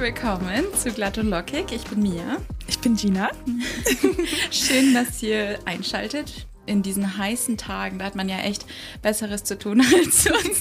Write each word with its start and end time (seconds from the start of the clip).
Willkommen 0.00 0.64
zu 0.74 0.90
Glatt 0.92 1.18
und 1.18 1.28
Lockig. 1.28 1.72
Ich 1.72 1.84
bin 1.84 2.00
Mia. 2.00 2.38
Ich 2.66 2.78
bin 2.78 2.96
Gina. 2.96 3.28
Schön, 4.50 4.94
dass 4.94 5.22
ihr 5.22 5.58
einschaltet 5.66 6.46
in 6.64 6.82
diesen 6.82 7.18
heißen 7.18 7.58
Tagen. 7.58 7.98
Da 7.98 8.06
hat 8.06 8.14
man 8.14 8.26
ja 8.26 8.38
echt 8.38 8.64
Besseres 9.02 9.44
zu 9.44 9.58
tun, 9.58 9.82
als 9.94 10.26
uns 10.26 10.58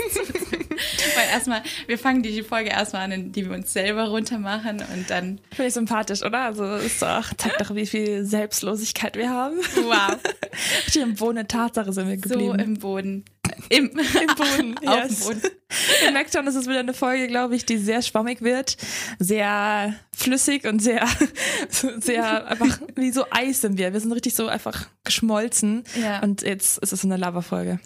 Weil 1.16 1.30
erstmal, 1.32 1.64
wir 1.88 1.98
fangen 1.98 2.22
die 2.22 2.44
Folge 2.44 2.72
erstmal 2.72 3.04
an, 3.04 3.14
indem 3.14 3.52
wir 3.52 3.56
uns 3.56 3.72
selber 3.72 4.10
runtermachen 4.10 4.84
und 4.94 5.10
dann. 5.10 5.40
Finde 5.52 5.68
ich 5.70 5.74
sympathisch, 5.74 6.22
oder? 6.22 6.42
Also 6.42 6.76
ist 6.76 7.02
doch, 7.02 7.34
zeigt 7.38 7.62
doch, 7.62 7.74
wie 7.74 7.86
viel 7.86 8.26
Selbstlosigkeit 8.26 9.16
wir 9.16 9.30
haben. 9.30 9.56
Wow. 9.84 10.18
Hier 10.92 11.04
im 11.04 11.16
Boden, 11.16 11.48
Tatsache 11.48 11.94
sind 11.94 12.10
wir 12.10 12.18
geblieben. 12.18 12.58
So 12.58 12.62
im 12.62 12.74
Boden. 12.74 13.24
Im, 13.70 13.90
Im 13.90 14.36
Boden. 14.36 14.78
Auf 14.88 15.08
dem 15.08 15.16
Boden. 15.16 15.42
Ihr 16.06 16.12
merkt 16.12 16.34
schon, 16.34 16.48
es 16.48 16.56
ist 16.56 16.68
wieder 16.68 16.80
eine 16.80 16.94
Folge, 16.94 17.28
glaube 17.28 17.56
ich, 17.56 17.66
die 17.66 17.78
sehr 17.78 18.02
schwammig 18.02 18.42
wird, 18.42 18.78
sehr 19.20 19.94
flüssig 20.16 20.66
und 20.66 20.80
sehr, 20.80 21.08
sehr 22.00 22.48
einfach 22.48 22.80
wie 22.96 23.12
so 23.12 23.26
Eis 23.30 23.62
sind 23.62 23.78
wir. 23.78 23.94
Wir 23.94 24.00
sind 24.00 24.12
richtig 24.12 24.34
so 24.34 24.48
einfach 24.48 24.88
geschmolzen. 25.04 25.84
Ja. 26.02 26.22
Und 26.22 26.42
jetzt 26.42 26.80
ist 26.80 26.92
es 26.92 27.06
eine 27.06 27.18
Lava-Folge. 27.18 27.80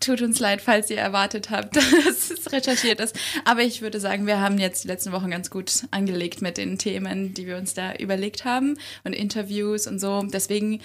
Tut 0.00 0.22
uns 0.22 0.40
leid, 0.40 0.62
falls 0.62 0.88
ihr 0.88 0.96
erwartet 0.96 1.50
habt, 1.50 1.76
dass 2.06 2.30
es 2.30 2.50
recherchiert 2.52 3.00
ist. 3.00 3.14
Aber 3.44 3.60
ich 3.62 3.82
würde 3.82 4.00
sagen, 4.00 4.26
wir 4.26 4.40
haben 4.40 4.58
jetzt 4.58 4.84
die 4.84 4.88
letzten 4.88 5.12
Wochen 5.12 5.30
ganz 5.30 5.50
gut 5.50 5.84
angelegt 5.90 6.40
mit 6.40 6.56
den 6.56 6.78
Themen, 6.78 7.34
die 7.34 7.46
wir 7.46 7.58
uns 7.58 7.74
da 7.74 7.94
überlegt 7.94 8.46
haben 8.46 8.78
und 9.04 9.12
Interviews 9.12 9.86
und 9.86 9.98
so. 9.98 10.22
Deswegen, 10.22 10.80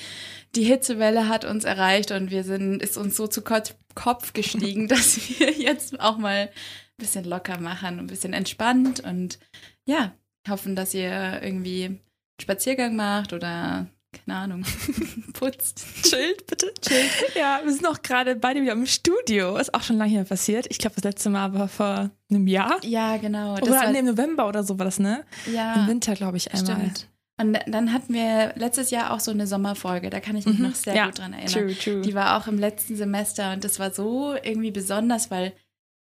die 0.56 0.66
Hitzewelle 0.66 1.30
hat 1.30 1.46
uns 1.46 1.64
erreicht 1.64 2.12
und 2.12 2.30
wir 2.30 2.44
sind, 2.44 2.84
ist 2.84 2.98
uns 2.98 3.16
so 3.16 3.28
zu 3.28 3.42
Kopf 3.42 4.34
gestiegen, 4.34 4.88
dass 4.90 5.18
wir 5.40 5.52
jetzt 5.52 6.00
auch 6.02 6.18
mal 6.18 6.50
ein 6.50 6.98
bisschen 6.98 7.24
locker 7.24 7.60
machen, 7.60 8.00
ein 8.00 8.08
bisschen 8.08 8.34
entspannt 8.34 9.00
und 9.00 9.40
ja, 9.86 10.14
hoffen, 10.50 10.76
dass 10.76 10.94
ihr 10.94 11.42
irgendwie 11.42 11.86
einen 11.86 12.02
Spaziergang 12.42 12.96
macht 12.96 13.32
oder 13.32 13.88
keine 14.26 14.38
Ahnung, 14.38 14.66
putzt. 15.34 15.86
Chillt, 16.04 16.48
bitte. 16.48 16.74
Chillt. 16.82 17.36
Ja, 17.36 17.62
wir 17.64 17.72
sind 17.72 17.88
auch 17.88 18.02
gerade 18.02 18.36
beide 18.36 18.62
wieder 18.62 18.74
im 18.74 18.86
Studio. 18.86 19.58
Ist 19.58 19.74
auch 19.74 19.82
schon 19.82 19.98
lange 19.98 20.12
hier 20.12 20.24
passiert. 20.24 20.68
Ich 20.70 20.78
glaube, 20.78 20.96
das 20.96 21.04
letzte 21.04 21.30
Mal 21.30 21.54
war 21.54 21.68
vor 21.68 22.10
einem 22.30 22.48
Jahr. 22.48 22.78
Ja, 22.84 23.18
genau. 23.18 23.54
oder 23.54 23.72
war, 23.72 23.96
im 23.96 24.06
November 24.06 24.48
oder 24.48 24.64
so 24.64 24.80
war 24.80 24.86
das, 24.86 25.00
ne? 25.00 25.24
Ja. 25.52 25.76
Im 25.76 25.88
Winter, 25.88 26.16
glaube 26.16 26.38
ich, 26.38 26.54
einmal. 26.54 26.76
Stimmt. 26.76 27.10
Und 27.38 27.60
dann 27.68 27.92
hatten 27.92 28.14
wir 28.14 28.54
letztes 28.56 28.92
Jahr 28.92 29.12
auch 29.12 29.20
so 29.20 29.32
eine 29.32 29.46
Sommerfolge, 29.46 30.10
da 30.10 30.22
kann 30.22 30.38
ich 30.38 30.46
mich 30.46 30.58
mhm. 30.58 30.68
noch 30.68 30.76
sehr 30.76 30.96
ja, 30.96 31.06
gut 31.08 31.20
dran 31.20 31.34
erinnern. 31.34 31.52
True, 31.52 31.76
true. 31.76 32.02
Die 32.02 32.16
war 32.16 32.38
auch 32.38 32.48
im 32.48 32.58
letzten 32.58 32.96
Semester 32.96 33.52
und 33.52 33.64
das 33.66 33.78
war 33.78 33.92
so 33.92 34.36
irgendwie 34.42 34.72
besonders, 34.72 35.32
weil 35.32 35.52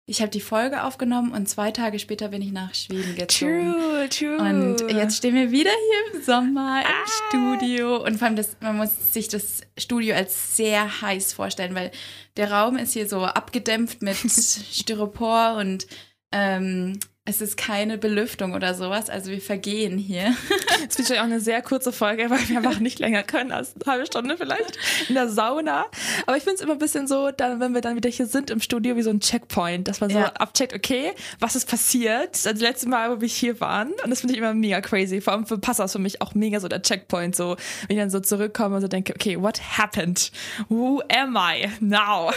ich 0.07 0.21
habe 0.21 0.31
die 0.31 0.41
Folge 0.41 0.83
aufgenommen 0.83 1.33
und 1.33 1.49
zwei 1.49 1.71
Tage 1.71 1.99
später 1.99 2.29
bin 2.29 2.43
ich 2.43 2.51
nach 2.51 2.75
Schweden 2.75 3.15
gezogen. 3.15 3.73
True, 3.73 4.09
true. 4.09 4.39
Und 4.39 4.91
jetzt 4.91 5.19
stehen 5.19 5.35
wir 5.35 5.53
wieder 5.53 5.71
hier 5.71 6.15
im 6.15 6.25
Sommer 6.25 6.83
im 6.83 6.87
ah. 6.87 7.29
Studio. 7.29 8.05
Und 8.05 8.19
vor 8.19 8.27
allem, 8.27 8.37
das, 8.37 8.57
man 8.61 8.77
muss 8.77 9.13
sich 9.13 9.29
das 9.29 9.61
Studio 9.79 10.17
als 10.17 10.57
sehr 10.57 11.03
heiß 11.03 11.33
vorstellen, 11.35 11.77
weil 11.77 11.93
der 12.37 12.51
Raum 12.51 12.77
ist 12.77 12.95
hier 12.95 13.09
so 13.09 13.25
abgedämpft 13.25 14.03
mit 14.03 14.17
Styropor 14.29 15.55
und 15.55 15.87
ähm, 16.33 16.99
es 17.25 17.41
ist 17.41 17.57
keine 17.57 17.99
Belüftung 17.99 18.53
oder 18.53 18.75
sowas, 18.75 19.09
also 19.09 19.31
wir 19.31 19.41
vergehen 19.41 19.97
hier. 19.97 20.35
Es 20.89 20.99
wird 20.99 21.09
ja 21.11 21.21
auch 21.21 21.27
eine 21.27 21.41
sehr 21.41 21.63
kurze 21.63 21.93
Folge, 21.93 22.29
weil 22.29 22.49
wir 22.49 22.59
einfach 22.59 22.81
nicht 22.81 22.99
länger 22.99 23.23
können 23.23 23.53
als 23.53 23.75
eine 23.77 23.91
halbe 23.91 24.07
Stunde 24.07 24.37
vielleicht 24.37 24.77
in 25.09 25.15
der 25.15 25.29
Sauna. 25.29 25.87
Aber 26.27 26.37
ich 26.37 26.43
finde 26.43 26.57
es 26.57 26.61
immer 26.61 26.73
ein 26.73 26.79
bisschen 26.79 27.07
so, 27.07 27.31
dann, 27.31 27.61
wenn 27.61 27.73
wir 27.73 27.81
dann 27.81 27.95
wieder 27.95 28.11
hier 28.11 28.27
sind 28.27 28.51
im 28.51 28.61
Studio, 28.61 28.97
wie 28.97 29.03
so 29.03 29.11
ein 29.11 29.21
Checkpoint, 29.21 29.87
dass 29.87 30.01
man 30.01 30.11
so 30.11 30.19
ja. 30.19 30.27
abcheckt, 30.33 30.75
okay, 30.75 31.13
was 31.39 31.55
ist 31.55 31.67
passiert? 31.67 32.31
Das 32.45 32.61
letzte 32.61 32.89
Mal, 32.89 33.17
wo 33.17 33.21
wir 33.21 33.29
hier 33.29 33.61
waren. 33.61 33.93
Und 34.05 34.11
das 34.11 34.21
finde 34.21 34.35
ich 34.35 34.41
immer 34.41 34.53
mega 34.55 34.81
crazy. 34.81 35.21
Vor 35.21 35.35
allem 35.35 35.47
für 35.47 35.57
Passers 35.57 35.93
für 35.93 35.99
mich 36.01 36.21
auch 36.21 36.35
mega 36.35 36.59
so 36.59 36.69
der 36.69 36.83
Checkpoint, 36.83 37.37
so, 37.37 37.57
wenn 37.87 37.97
ich 37.97 38.03
dann 38.03 38.11
so 38.11 38.21
zurückkomme 38.21 38.77
und 38.77 38.83
so 38.83 38.89
denke, 38.89 39.15
okay, 39.15 39.41
what 39.41 39.61
happened? 39.79 40.33
Who 40.69 41.01
am 41.15 41.37
I 41.37 41.69
now? 41.81 42.33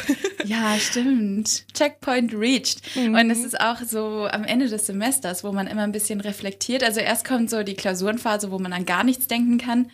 Ja, 0.45 0.77
stimmt. 0.77 1.65
Checkpoint 1.73 2.33
reached. 2.33 2.95
Mhm. 2.95 3.15
Und 3.15 3.31
es 3.31 3.43
ist 3.43 3.59
auch 3.59 3.79
so 3.79 4.27
am 4.31 4.43
Ende 4.43 4.67
des 4.67 4.74
des 4.75 4.85
Semesters, 4.85 5.43
wo 5.43 5.51
man 5.51 5.67
immer 5.67 5.83
ein 5.83 5.91
bisschen 5.91 6.21
reflektiert. 6.21 6.83
Also 6.83 6.99
erst 6.99 7.25
kommt 7.25 7.49
so 7.49 7.63
die 7.63 7.75
Klausurenphase, 7.75 8.51
wo 8.51 8.59
man 8.59 8.73
an 8.73 8.85
gar 8.85 9.03
nichts 9.03 9.27
denken 9.27 9.57
kann. 9.57 9.91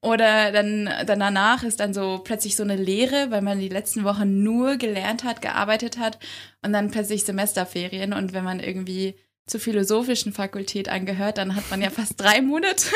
Oder 0.00 0.52
dann, 0.52 0.90
dann 1.06 1.20
danach 1.20 1.62
ist 1.62 1.80
dann 1.80 1.94
so 1.94 2.20
plötzlich 2.22 2.56
so 2.56 2.62
eine 2.62 2.76
Lehre, 2.76 3.30
weil 3.30 3.40
man 3.40 3.58
die 3.58 3.70
letzten 3.70 4.04
Wochen 4.04 4.42
nur 4.42 4.76
gelernt 4.76 5.24
hat, 5.24 5.40
gearbeitet 5.40 5.98
hat 5.98 6.18
und 6.62 6.74
dann 6.74 6.90
plötzlich 6.90 7.24
Semesterferien. 7.24 8.12
Und 8.12 8.34
wenn 8.34 8.44
man 8.44 8.60
irgendwie 8.60 9.14
zur 9.46 9.60
philosophischen 9.60 10.32
Fakultät 10.32 10.90
angehört, 10.90 11.38
dann 11.38 11.56
hat 11.56 11.70
man 11.70 11.80
ja 11.80 11.88
fast 11.88 12.20
drei 12.20 12.42
Monate. 12.42 12.86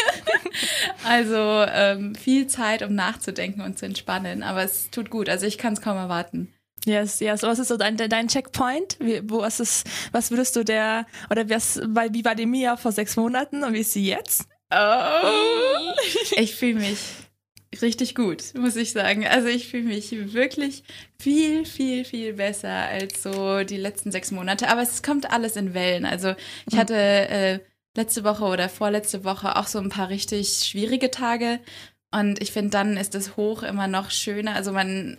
also 1.05 1.37
ähm, 1.37 2.15
viel 2.15 2.47
Zeit, 2.47 2.83
um 2.83 2.95
nachzudenken 2.95 3.63
und 3.63 3.79
zu 3.79 3.87
entspannen. 3.87 4.43
Aber 4.43 4.63
es 4.63 4.91
tut 4.91 5.09
gut. 5.09 5.31
Also 5.31 5.47
ich 5.47 5.57
kann 5.57 5.73
es 5.73 5.81
kaum 5.81 5.97
erwarten. 5.97 6.53
Yes, 6.85 7.21
yes. 7.21 7.43
Was 7.43 7.59
ist 7.59 7.69
so 7.69 7.77
dein, 7.77 7.97
dein 7.97 8.29
Checkpoint? 8.29 8.97
Wie, 9.01 9.21
wo 9.29 9.43
ist 9.43 9.61
es, 9.61 9.85
was 10.13 10.31
würdest 10.31 10.57
du 10.57 10.65
der, 10.65 11.07
oder 11.31 11.49
was, 11.51 11.81
weil, 11.85 12.13
wie 12.15 12.25
war 12.25 12.35
die 12.35 12.47
Mia 12.47 12.77
vor 12.77 12.93
sechs 12.93 13.17
Monaten 13.17 13.65
und 13.65 13.75
wie 13.75 13.81
ist 13.81 13.93
sie 13.93 14.07
jetzt? 14.07 14.49
Oh. 14.71 14.75
Ich 16.37 16.55
fühle 16.55 16.81
mich 16.81 16.99
richtig 17.83 18.15
gut, 18.15 18.55
muss 18.55 18.77
ich 18.77 18.93
sagen. 18.93 19.27
Also 19.27 19.49
ich 19.49 19.69
fühle 19.69 19.85
mich 19.85 20.33
wirklich 20.33 20.85
viel, 21.21 21.65
viel, 21.65 22.05
viel 22.05 22.35
besser 22.35 22.71
als 22.71 23.23
so 23.23 23.65
die 23.65 23.77
letzten 23.77 24.11
sechs 24.11 24.31
Monate. 24.31 24.69
Aber 24.69 24.83
es 24.83 25.03
kommt 25.03 25.31
alles 25.31 25.57
in 25.57 25.75
Wellen. 25.75 26.07
Also 26.07 26.35
ich 26.67 26.75
mhm. 26.75 26.79
hatte 26.79 26.95
äh, 26.95 27.59
letzte 27.97 28.25
Woche 28.25 28.45
oder 28.45 28.69
vorletzte 28.69 29.25
Woche 29.25 29.57
auch 29.57 29.67
so 29.67 29.79
ein 29.79 29.91
paar 29.91 30.09
richtig 30.09 30.65
schwierige 30.65 31.11
Tage. 31.11 31.61
Und 32.11 32.41
ich 32.41 32.53
finde, 32.53 32.71
dann 32.71 32.97
ist 32.97 33.15
das 33.15 33.37
Hoch 33.37 33.63
immer 33.63 33.87
noch 33.87 34.11
schöner. 34.11 34.55
Also 34.55 34.73
man, 34.73 35.19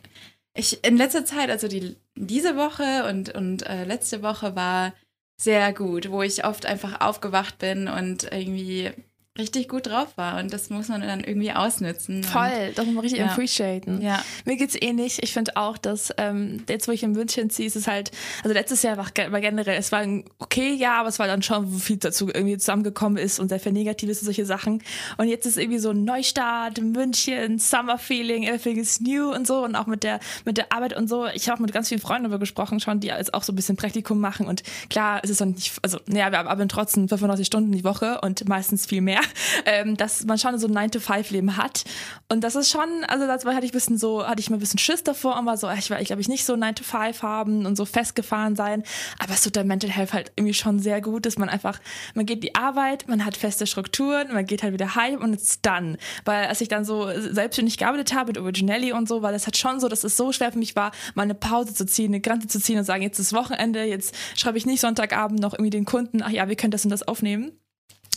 ich 0.54 0.84
in 0.84 0.98
letzter 0.98 1.26
Zeit, 1.26 1.50
also 1.50 1.68
die, 1.68 1.96
diese 2.16 2.56
Woche 2.56 3.06
und, 3.10 3.34
und 3.36 3.66
äh, 3.68 3.86
letzte 3.86 4.22
Woche 4.22 4.56
war 4.56 4.94
sehr 5.40 5.74
gut, 5.74 6.12
wo 6.12 6.22
ich 6.22 6.46
oft 6.46 6.66
einfach 6.66 7.02
aufgewacht 7.02 7.60
bin 7.60 7.88
und 7.88 8.24
irgendwie 8.32 8.92
richtig 9.38 9.69
gut 9.69 9.88
drauf 9.88 10.17
war 10.17 10.40
und 10.40 10.51
das 10.51 10.69
muss 10.69 10.90
man 10.90 11.01
dann 11.01 11.23
irgendwie 11.23 11.51
ausnutzen. 11.51 12.23
Voll, 12.23 12.73
das 12.75 12.85
muss 12.85 12.94
man 12.94 13.03
richtig 13.03 13.19
ja. 13.19 13.28
appreciaten. 13.28 14.01
Ja. 14.01 14.23
Mir 14.44 14.57
geht's 14.57 14.75
ähnlich. 14.79 15.23
Ich 15.23 15.34
finde 15.34 15.56
auch, 15.56 15.78
dass 15.78 16.13
ähm, 16.17 16.63
jetzt, 16.67 16.88
wo 16.88 16.91
ich 16.91 17.03
in 17.03 17.13
München 17.13 17.50
ziehe, 17.50 17.68
ist 17.68 17.78
es 17.78 17.88
halt, 17.88 18.12
also 18.44 18.53
letztes 18.53 18.84
Jahr 18.84 18.97
war, 18.97 19.06
war 19.06 19.41
generell, 19.41 19.78
es 19.78 19.91
war 19.91 20.00
ein 20.00 20.25
okay 20.39 20.73
Jahr, 20.73 21.00
aber 21.00 21.09
es 21.09 21.19
war 21.19 21.28
dann 21.28 21.41
schon, 21.41 21.73
wo 21.73 21.78
viel 21.78 21.97
dazu 21.97 22.28
irgendwie 22.28 22.57
zusammengekommen 22.57 23.18
ist 23.18 23.39
und 23.39 23.50
sehr 23.50 23.59
viel 23.59 23.72
Negatives 23.72 24.19
und 24.19 24.25
solche 24.25 24.45
Sachen. 24.45 24.84
Und 25.18 25.29
jetzt 25.29 25.45
ist 25.45 25.57
irgendwie 25.57 25.79
so 25.79 25.91
ein 25.91 26.03
Neustart, 26.03 26.81
München, 26.81 27.59
Summer 27.59 27.97
Feeling, 27.97 28.44
everything 28.44 28.78
is 28.78 29.00
new 29.00 29.34
und 29.34 29.47
so 29.47 29.63
und 29.63 29.75
auch 29.75 29.88
mit 29.88 30.03
der, 30.03 30.19
mit 30.44 30.57
der 30.57 30.73
Arbeit 30.73 30.97
und 30.97 31.07
so. 31.07 31.28
Ich 31.28 31.47
habe 31.47 31.57
auch 31.57 31.62
mit 31.62 31.72
ganz 31.72 31.88
vielen 31.88 32.01
Freunden 32.01 32.23
darüber 32.23 32.39
gesprochen 32.39 32.81
schon, 32.81 33.00
die 33.00 33.07
jetzt 33.07 33.34
auch 33.34 33.44
so 33.44 33.53
ein 33.53 33.56
bisschen 33.56 33.78
Praktikum 33.78 34.19
machen 34.19 34.47
und 34.47 34.63
klar, 34.89 35.22
es 35.23 35.29
ist 35.29 35.39
dann 35.39 35.51
nicht, 35.51 35.73
also, 35.81 36.00
naja, 36.07 36.31
wir 36.31 36.39
arbeiten 36.39 36.68
trotzdem 36.68 37.07
95 37.07 37.47
Stunden 37.47 37.72
die 37.72 37.85
Woche 37.85 38.19
und 38.22 38.47
meistens 38.50 38.85
viel 38.85 39.01
mehr 39.01 39.19
ähm, 39.66 39.98
dass 39.98 40.25
man 40.25 40.38
schon 40.38 40.57
so 40.57 40.68
ein 40.68 40.89
9-to-5-Leben 40.89 41.57
hat. 41.57 41.83
Und 42.30 42.44
das 42.44 42.56
ist 42.56 42.69
schon, 42.69 43.04
also 43.07 43.25
das 43.27 43.45
hatte 43.45 43.66
ich 43.66 43.71
ein 43.71 43.74
bisschen 43.74 43.98
so, 43.98 44.25
hatte 44.25 44.39
ich 44.39 44.50
mal 44.50 44.57
ein 44.57 44.60
bisschen 44.60 44.80
Schiss 44.80 45.04
davor 45.04 45.38
und 45.38 45.45
war 45.45 45.57
so, 45.57 45.69
ich 45.69 45.89
will, 45.89 45.98
ich 46.00 46.07
glaube 46.07 46.21
ich, 46.21 46.27
nicht 46.27 46.45
so 46.45 46.54
9-to-5 46.54 47.21
haben 47.21 47.66
und 47.66 47.75
so 47.75 47.86
festgefahren 47.86 48.56
sein. 48.56 48.83
Aber 49.19 49.33
es 49.33 49.44
tut 49.44 49.56
der 49.56 49.63
Mental 49.63 49.89
Health 49.89 50.13
halt 50.13 50.31
irgendwie 50.36 50.54
schon 50.54 50.80
sehr 50.80 51.01
gut, 51.01 51.25
dass 51.25 51.38
man 51.38 51.50
einfach, 51.50 51.80
man 52.13 52.25
geht 52.25 52.44
die 52.44 52.56
Arbeit, 52.56 53.07
man 53.07 53.25
hat 53.25 53.38
feste 53.38 53.68
Strukturen, 53.68 54.33
man 54.33 54.45
geht 54.45 54.63
halt 54.63 54.74
wieder 54.74 54.95
heim 54.95 55.21
und 55.21 55.33
it's 55.33 55.62
done. 55.62 55.98
Weil 56.25 56.45
als 56.48 56.62
ich 56.62 56.68
dann 56.68 56.86
so 56.86 57.10
selbstständig 57.16 57.77
gearbeitet 57.77 58.13
habe 58.13 58.27
mit 58.27 58.38
Originelli 58.38 58.94
und 58.94 59.07
so, 59.07 59.21
weil 59.21 59.33
das 59.33 59.45
halt 59.45 59.57
schon 59.57 59.80
so, 59.80 59.88
dass 59.88 60.04
es 60.04 60.18
so 60.18 60.31
schwer 60.31 60.51
für 60.51 60.60
mich 60.60 60.75
war, 60.75 60.92
mal 61.16 61.24
eine 61.24 61.36
Pause 61.36 61.74
zu 61.74 61.86
ziehen, 61.86 62.12
eine 62.12 62.21
Grenze 62.21 62.48
zu 62.48 62.60
ziehen 62.60 62.77
und 62.77 62.86
sagen, 62.86 63.04
jetzt 63.04 63.19
ist 63.19 63.33
Wochenende, 63.33 63.83
jetzt 63.83 64.16
schreibe 64.36 64.57
ich 64.57 64.66
nicht 64.66 64.81
Sonntagabend 64.81 65.39
noch 65.39 65.54
irgendwie 65.54 65.69
den 65.69 65.86
Kunden, 65.86 66.21
ach 66.21 66.30
ja, 66.30 66.48
wir 66.48 66.56
können 66.56 66.71
das 66.71 66.83
und 66.83 66.92
das 66.92 67.07
aufnehmen. 67.07 67.51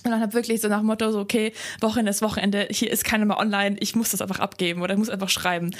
Und 0.04 0.10
dann 0.10 0.20
habe 0.20 0.34
wirklich 0.34 0.60
so 0.60 0.68
nach 0.68 0.78
dem 0.78 0.86
Motto 0.86 1.10
so, 1.12 1.20
okay, 1.20 1.52
Wochenende 1.80 2.10
ist 2.10 2.22
Wochenende, 2.22 2.68
hier 2.70 2.90
ist 2.90 3.04
keiner 3.04 3.24
mehr 3.24 3.38
online, 3.38 3.76
ich 3.80 3.94
muss 3.94 4.10
das 4.10 4.20
einfach 4.20 4.40
abgeben 4.40 4.82
oder 4.82 4.94
ich 4.94 4.98
muss 4.98 5.10
einfach 5.10 5.28
schreiben. 5.28 5.70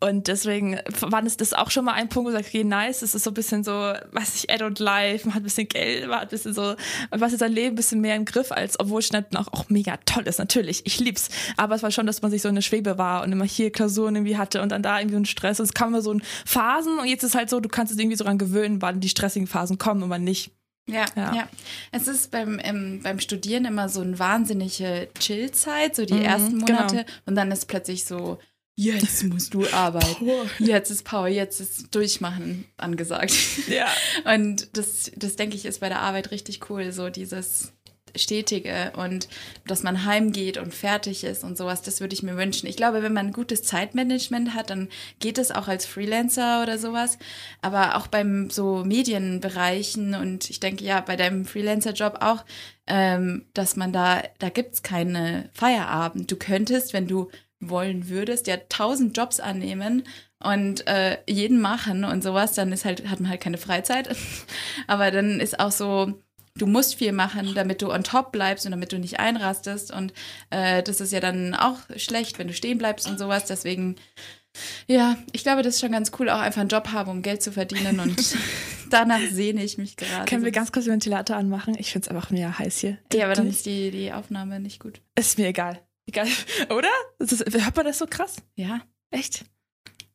Und 0.00 0.28
deswegen 0.28 0.78
war 1.00 1.22
das, 1.22 1.52
auch 1.52 1.70
schon 1.70 1.84
mal 1.84 1.92
ein 1.92 2.08
Punkt, 2.08 2.26
wo 2.26 2.30
ich 2.30 2.36
sage, 2.36 2.48
okay, 2.48 2.64
nice, 2.64 3.02
es 3.02 3.14
ist 3.14 3.24
so 3.24 3.30
ein 3.30 3.34
bisschen 3.34 3.64
so, 3.64 3.72
weiß 3.72 4.34
ich, 4.36 4.50
adult 4.50 4.78
life, 4.78 5.26
man 5.26 5.34
hat 5.34 5.42
ein 5.42 5.44
bisschen 5.44 5.68
Geld, 5.68 6.08
man 6.08 6.16
hat 6.16 6.22
ein 6.24 6.28
bisschen 6.28 6.54
so, 6.54 6.74
man 7.10 7.20
weiß 7.20 7.32
jetzt 7.32 7.40
sein 7.40 7.52
Leben 7.52 7.74
ein 7.74 7.76
bisschen 7.76 8.00
mehr 8.00 8.16
im 8.16 8.24
Griff, 8.24 8.52
als 8.52 8.78
obwohl 8.80 9.00
es 9.00 9.08
dann 9.08 9.24
auch, 9.34 9.52
auch 9.52 9.68
mega 9.68 9.96
toll 10.06 10.24
ist, 10.24 10.38
natürlich, 10.38 10.84
ich 10.84 11.00
lieb's. 11.00 11.28
Aber 11.56 11.74
es 11.74 11.82
war 11.82 11.90
schon, 11.90 12.06
dass 12.06 12.22
man 12.22 12.30
sich 12.30 12.42
so 12.42 12.48
in 12.48 12.54
der 12.54 12.62
Schwebe 12.62 12.98
war 12.98 13.22
und 13.22 13.32
immer 13.32 13.44
hier 13.44 13.70
Klausuren 13.70 14.16
irgendwie 14.16 14.36
hatte 14.36 14.62
und 14.62 14.70
dann 14.70 14.82
da 14.82 14.98
irgendwie 14.98 15.14
so 15.14 15.20
ein 15.20 15.26
Stress. 15.26 15.60
Und 15.60 15.66
es 15.66 15.74
kam 15.74 15.88
immer 15.88 16.02
so 16.02 16.12
in 16.12 16.22
Phasen 16.44 16.98
und 16.98 17.06
jetzt 17.06 17.22
ist 17.22 17.34
halt 17.34 17.50
so, 17.50 17.60
du 17.60 17.68
kannst 17.68 17.92
es 17.92 17.98
irgendwie 17.98 18.16
so 18.16 18.24
dran 18.24 18.38
gewöhnen, 18.38 18.82
wann 18.82 19.00
die 19.00 19.08
stressigen 19.08 19.46
Phasen 19.46 19.78
kommen 19.78 20.02
und 20.02 20.10
wann 20.10 20.24
nicht. 20.24 20.52
Ja, 20.88 21.04
ja, 21.16 21.34
ja. 21.34 21.48
Es 21.90 22.06
ist 22.06 22.30
beim, 22.30 22.58
im, 22.58 23.02
beim 23.02 23.18
Studieren 23.18 23.64
immer 23.64 23.88
so 23.88 24.00
eine 24.00 24.18
wahnsinnige 24.18 25.08
Chillzeit, 25.18 25.96
so 25.96 26.04
die 26.04 26.14
mhm, 26.14 26.22
ersten 26.22 26.58
genau. 26.64 26.72
Monate. 26.72 26.96
Genau. 26.96 27.08
Und 27.26 27.34
dann 27.34 27.50
ist 27.50 27.66
plötzlich 27.66 28.04
so, 28.04 28.38
jetzt 28.76 29.24
musst 29.24 29.52
du 29.54 29.66
arbeiten. 29.72 30.26
Power. 30.26 30.46
Jetzt 30.60 30.90
ist 30.90 31.04
Power, 31.04 31.28
jetzt 31.28 31.60
ist 31.60 31.94
Durchmachen 31.94 32.66
angesagt. 32.76 33.34
Ja. 33.68 33.88
Und 34.32 34.76
das, 34.76 35.10
das 35.16 35.34
denke 35.34 35.56
ich, 35.56 35.66
ist 35.66 35.80
bei 35.80 35.88
der 35.88 36.02
Arbeit 36.02 36.30
richtig 36.30 36.70
cool, 36.70 36.92
so 36.92 37.10
dieses 37.10 37.72
stetige 38.18 38.92
und 38.96 39.28
dass 39.66 39.82
man 39.82 40.04
heimgeht 40.04 40.58
und 40.58 40.74
fertig 40.74 41.24
ist 41.24 41.44
und 41.44 41.56
sowas, 41.56 41.82
das 41.82 42.00
würde 42.00 42.14
ich 42.14 42.22
mir 42.22 42.36
wünschen. 42.36 42.66
Ich 42.66 42.76
glaube, 42.76 43.02
wenn 43.02 43.12
man 43.12 43.26
ein 43.26 43.32
gutes 43.32 43.62
Zeitmanagement 43.62 44.54
hat, 44.54 44.70
dann 44.70 44.88
geht 45.20 45.38
es 45.38 45.50
auch 45.50 45.68
als 45.68 45.86
Freelancer 45.86 46.62
oder 46.62 46.78
sowas. 46.78 47.18
Aber 47.62 47.96
auch 47.96 48.06
beim 48.06 48.50
so 48.50 48.84
Medienbereichen 48.84 50.14
und 50.14 50.50
ich 50.50 50.60
denke 50.60 50.84
ja, 50.84 51.00
bei 51.00 51.16
deinem 51.16 51.44
Freelancer-Job 51.44 52.18
auch, 52.20 52.44
ähm, 52.86 53.46
dass 53.54 53.76
man 53.76 53.92
da, 53.92 54.22
da 54.38 54.48
gibt's 54.48 54.82
keine 54.82 55.50
Feierabend. 55.52 56.30
Du 56.30 56.36
könntest, 56.36 56.92
wenn 56.92 57.08
du 57.08 57.30
wollen 57.60 58.08
würdest, 58.08 58.46
ja 58.46 58.56
tausend 58.68 59.16
Jobs 59.16 59.40
annehmen 59.40 60.04
und 60.38 60.86
äh, 60.86 61.18
jeden 61.26 61.60
machen 61.60 62.04
und 62.04 62.22
sowas, 62.22 62.52
dann 62.54 62.72
ist 62.72 62.84
halt, 62.84 63.08
hat 63.08 63.20
man 63.20 63.30
halt 63.30 63.40
keine 63.40 63.58
Freizeit. 63.58 64.14
Aber 64.86 65.10
dann 65.10 65.40
ist 65.40 65.58
auch 65.58 65.72
so, 65.72 66.14
du 66.56 66.66
musst 66.66 66.96
viel 66.96 67.12
machen, 67.12 67.54
damit 67.54 67.82
du 67.82 67.92
on 67.92 68.04
top 68.04 68.32
bleibst 68.32 68.64
und 68.64 68.72
damit 68.72 68.92
du 68.92 68.98
nicht 68.98 69.20
einrastest. 69.20 69.92
Und 69.92 70.12
äh, 70.50 70.82
das 70.82 71.00
ist 71.00 71.12
ja 71.12 71.20
dann 71.20 71.54
auch 71.54 71.78
schlecht, 71.96 72.38
wenn 72.38 72.48
du 72.48 72.54
stehen 72.54 72.78
bleibst 72.78 73.08
und 73.08 73.18
sowas. 73.18 73.44
Deswegen, 73.44 73.96
ja, 74.86 75.16
ich 75.32 75.42
glaube, 75.42 75.62
das 75.62 75.74
ist 75.74 75.80
schon 75.80 75.92
ganz 75.92 76.10
cool, 76.18 76.30
auch 76.30 76.40
einfach 76.40 76.60
einen 76.60 76.70
Job 76.70 76.88
haben, 76.92 77.10
um 77.10 77.22
Geld 77.22 77.42
zu 77.42 77.52
verdienen. 77.52 78.00
Und 78.00 78.16
danach 78.90 79.20
sehne 79.30 79.64
ich 79.64 79.78
mich 79.78 79.96
gerade. 79.96 80.28
Können 80.28 80.44
wir 80.44 80.52
ganz 80.52 80.72
kurz 80.72 80.84
den 80.84 80.94
Ventilator 80.94 81.36
anmachen? 81.36 81.76
Ich 81.78 81.92
finde 81.92 82.06
es 82.06 82.08
einfach 82.08 82.30
mega 82.30 82.58
heiß 82.58 82.78
hier. 82.78 82.98
Ja, 83.12 83.26
aber 83.26 83.34
dann 83.34 83.48
ist 83.48 83.66
die, 83.66 83.90
die 83.90 84.12
Aufnahme 84.12 84.60
nicht 84.60 84.80
gut. 84.80 85.00
Ist 85.14 85.38
mir 85.38 85.48
egal. 85.48 85.80
Egal, 86.06 86.28
oder? 86.70 86.88
Ist, 87.18 87.44
hört 87.52 87.76
man 87.76 87.86
das 87.86 87.98
so 87.98 88.06
krass? 88.06 88.36
Ja. 88.54 88.80
Echt? 89.10 89.44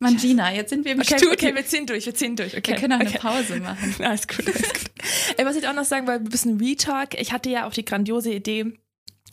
Mann, 0.02 0.18
Gina, 0.18 0.52
jetzt 0.54 0.72
sind 0.72 0.84
wir 0.84 0.94
im 0.94 1.00
Okay, 1.00 1.18
Studio. 1.18 1.34
okay, 1.34 1.56
wir 1.56 1.66
ziehen 1.66 1.86
durch, 1.86 2.06
wir 2.08 2.16
ziehen 2.16 2.36
durch. 2.36 2.58
Okay. 2.58 2.72
wir 2.72 2.80
können 2.80 2.94
auch 2.94 3.06
okay. 3.06 3.20
eine 3.20 3.20
Pause 3.20 3.60
machen. 3.60 3.96
Alles 4.04 4.28
gut, 4.28 4.46
alles 4.48 4.62
gut. 4.74 4.92
Ey, 5.38 5.46
was 5.46 5.56
ich 5.56 5.68
auch 5.68 5.74
noch 5.74 5.86
sagen 5.86 6.08
wollte, 6.08 6.26
ein 6.26 6.30
bisschen 6.30 6.60
Retalk. 6.60 7.20
Ich 7.20 7.32
hatte 7.32 7.50
ja 7.50 7.68
auch 7.68 7.74
die 7.74 7.86
grandiose 7.86 8.32
Idee, 8.34 8.74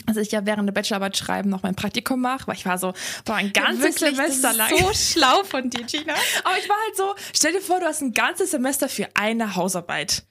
dass 0.07 0.17
ich 0.19 0.31
ja 0.31 0.45
während 0.45 0.69
der 0.69 0.73
Bachelorarbeit 0.75 1.17
schreiben 1.17 1.49
noch 1.49 1.63
mein 1.63 1.75
Praktikum 1.75 2.21
mache, 2.21 2.47
weil 2.47 2.55
ich 2.57 2.67
war 2.67 2.77
so, 2.79 2.93
boah, 3.25 3.37
ein 3.37 3.53
ganzes 3.53 4.01
Wirklich, 4.01 4.17
Semester 4.17 4.49
das 4.49 4.57
lang. 4.57 4.73
ist 4.73 4.81
so 4.81 4.93
schlau 5.19 5.43
von 5.45 5.71
dir, 5.71 5.85
Gina. 5.85 6.15
Aber 6.45 6.59
ich 6.59 6.69
war 6.69 6.77
halt 6.85 6.97
so, 6.97 7.15
stell 7.33 7.53
dir 7.53 7.61
vor, 7.63 7.81
du 7.81 7.87
hast 7.87 8.03
ein 8.03 8.13
ganzes 8.13 8.51
Semester 8.51 8.89
für 8.89 9.09
eine 9.15 9.57
Hausarbeit. 9.57 10.25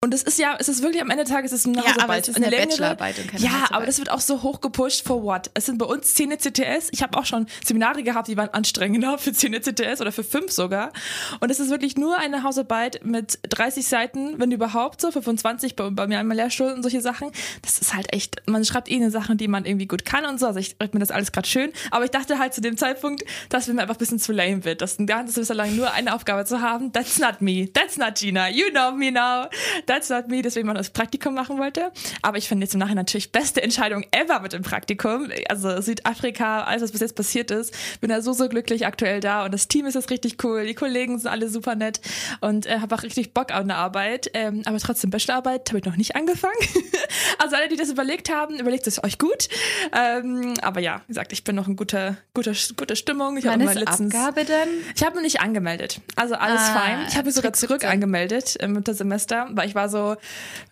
Und 0.00 0.14
es 0.14 0.22
ist 0.22 0.38
ja, 0.38 0.56
es 0.60 0.68
ist 0.68 0.82
wirklich 0.84 1.02
am 1.02 1.10
Ende 1.10 1.24
des 1.24 1.32
Tages 1.32 1.50
es 1.50 1.62
ist 1.62 1.66
eine 1.66 1.78
Ja, 1.78 1.82
aber 1.82 1.92
Hausarbeit. 1.94 2.22
es 2.22 2.28
ist 2.28 2.36
eine 2.36 2.46
eine 2.46 2.56
Bachelorarbeit 2.66 3.18
und 3.18 3.26
keine 3.32 3.42
Ja, 3.42 3.50
Hausarbeit. 3.50 3.72
aber 3.72 3.86
das 3.86 3.98
wird 3.98 4.10
auch 4.12 4.20
so 4.20 4.42
hoch 4.44 4.60
gepusht 4.60 5.04
for 5.04 5.24
what? 5.24 5.50
Es 5.54 5.66
sind 5.66 5.78
bei 5.78 5.86
uns 5.86 6.14
10 6.14 6.38
CTS. 6.38 6.90
Ich 6.92 7.02
habe 7.02 7.18
auch 7.18 7.26
schon 7.26 7.48
Seminare 7.64 8.04
gehabt, 8.04 8.28
die 8.28 8.36
waren 8.36 8.48
anstrengender 8.50 9.18
für 9.18 9.32
10 9.32 9.54
CTS 9.60 10.00
oder 10.00 10.12
für 10.12 10.22
5 10.22 10.52
sogar. 10.52 10.92
Und 11.40 11.50
es 11.50 11.58
ist 11.58 11.70
wirklich 11.70 11.96
nur 11.96 12.16
eine 12.16 12.44
Hausarbeit 12.44 13.04
mit 13.04 13.40
30 13.48 13.88
Seiten, 13.88 14.38
wenn 14.38 14.52
überhaupt 14.52 15.00
so, 15.00 15.10
25 15.10 15.74
bei, 15.74 15.90
bei 15.90 16.06
mir 16.06 16.20
einmal 16.20 16.36
Lehrstuhl 16.36 16.70
und 16.70 16.82
solche 16.84 17.00
Sachen. 17.00 17.32
Das 17.62 17.80
ist 17.80 17.92
halt 17.92 18.12
echt, 18.12 18.36
man 18.46 18.64
schreibt 18.64 18.88
eh 18.88 18.94
eine 18.94 19.10
Sachen, 19.10 19.36
die 19.36 19.48
man 19.48 19.64
irgendwie 19.64 19.88
gut 19.88 20.04
kann 20.04 20.24
und 20.26 20.38
so. 20.38 20.46
Also 20.46 20.60
ich 20.60 20.76
rede 20.80 20.92
mir 20.96 21.00
das 21.00 21.10
alles 21.10 21.32
gerade 21.32 21.48
schön. 21.48 21.72
Aber 21.90 22.04
ich 22.04 22.12
dachte 22.12 22.38
halt 22.38 22.54
zu 22.54 22.60
dem 22.60 22.76
Zeitpunkt, 22.76 23.24
dass 23.48 23.66
mir 23.66 23.82
einfach 23.82 23.96
ein 23.96 23.98
bisschen 23.98 24.20
zu 24.20 24.30
lame 24.30 24.64
wird. 24.64 24.80
Das 24.80 24.96
ein 25.00 25.08
ganzes 25.08 25.34
Semester 25.34 25.54
lang 25.56 25.74
nur 25.74 25.90
eine 25.92 26.14
Aufgabe 26.14 26.44
zu 26.44 26.60
haben, 26.60 26.92
that's 26.92 27.18
not 27.18 27.40
me. 27.40 27.68
That's 27.72 27.96
not 27.96 28.14
Gina. 28.14 28.48
You 28.48 28.70
know 28.70 28.92
me 28.92 29.10
now. 29.10 29.46
That's 29.88 30.10
not 30.10 30.28
me. 30.28 30.42
Deswegen 30.42 30.66
man 30.66 30.76
das 30.76 30.90
Praktikum 30.90 31.34
machen 31.34 31.58
wollte. 31.58 31.90
Aber 32.22 32.38
ich 32.38 32.46
finde 32.46 32.64
jetzt 32.64 32.74
im 32.74 32.80
Nachhinein 32.80 32.98
natürlich 32.98 33.32
beste 33.32 33.62
Entscheidung 33.62 34.04
ever 34.12 34.40
mit 34.40 34.52
dem 34.52 34.62
Praktikum. 34.62 35.28
Also 35.48 35.80
Südafrika, 35.80 36.62
alles 36.64 36.82
was 36.82 36.92
bis 36.92 37.00
jetzt 37.00 37.16
passiert 37.16 37.50
ist. 37.50 37.74
Bin 38.00 38.10
da 38.10 38.20
so, 38.22 38.32
so 38.32 38.48
glücklich 38.48 38.86
aktuell 38.86 39.20
da 39.20 39.44
und 39.44 39.52
das 39.52 39.66
Team 39.66 39.86
ist 39.86 39.94
jetzt 39.94 40.10
richtig 40.10 40.44
cool. 40.44 40.66
Die 40.66 40.74
Kollegen 40.74 41.18
sind 41.18 41.30
alle 41.30 41.48
super 41.48 41.74
nett 41.74 42.00
und 42.40 42.66
äh, 42.66 42.80
habe 42.80 42.94
auch 42.94 43.02
richtig 43.02 43.32
Bock 43.34 43.50
auf 43.50 43.60
eine 43.60 43.76
Arbeit. 43.76 44.30
Ähm, 44.34 44.62
aber 44.66 44.78
trotzdem 44.78 45.10
Bachelorarbeit 45.10 45.68
habe 45.70 45.78
ich 45.78 45.84
noch 45.84 45.96
nicht 45.96 46.14
angefangen. 46.16 46.54
also 47.38 47.56
alle, 47.56 47.68
die 47.68 47.76
das 47.76 47.90
überlegt 47.90 48.30
haben, 48.30 48.58
überlegt 48.58 48.86
es 48.86 49.02
euch 49.02 49.18
gut. 49.18 49.48
Ähm, 49.92 50.54
aber 50.62 50.80
ja, 50.80 51.00
wie 51.06 51.12
gesagt, 51.12 51.32
ich 51.32 51.44
bin 51.44 51.56
noch 51.56 51.66
in 51.66 51.76
guter, 51.76 52.16
guter, 52.34 52.52
guter 52.76 52.94
Stimmung. 52.94 53.36
Ich 53.38 53.46
habe 53.46 53.64
letztens 53.64 54.14
Abgabe 54.14 54.44
dann? 54.44 54.68
ich 54.94 55.02
habe 55.02 55.14
mich 55.16 55.24
nicht 55.24 55.40
angemeldet. 55.40 56.00
Also 56.16 56.34
alles 56.34 56.60
Ah, 56.60 56.80
fein. 56.80 57.06
Ich 57.08 57.16
habe 57.16 57.26
mich 57.26 57.34
sogar 57.34 57.52
zurück 57.54 57.80
17. 57.80 57.90
angemeldet 57.90 58.56
im 58.56 58.76
Wintersemester, 58.76 59.48
weil 59.52 59.68
ich 59.68 59.74
war 59.78 59.88
so, 59.88 60.16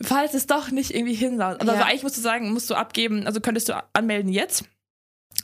falls 0.03 0.35
es 0.35 0.47
doch 0.47 0.71
nicht 0.71 0.95
irgendwie 0.95 1.15
hinsaut. 1.15 1.61
Also, 1.61 1.67
Ja. 1.67 1.73
also 1.79 1.85
eigentlich 1.85 2.03
musst 2.03 2.17
du 2.17 2.21
sagen, 2.21 2.53
musst 2.53 2.69
du 2.69 2.75
abgeben, 2.75 3.27
also 3.27 3.41
könntest 3.41 3.69
du 3.69 3.85
anmelden 3.93 4.31
jetzt. 4.31 4.65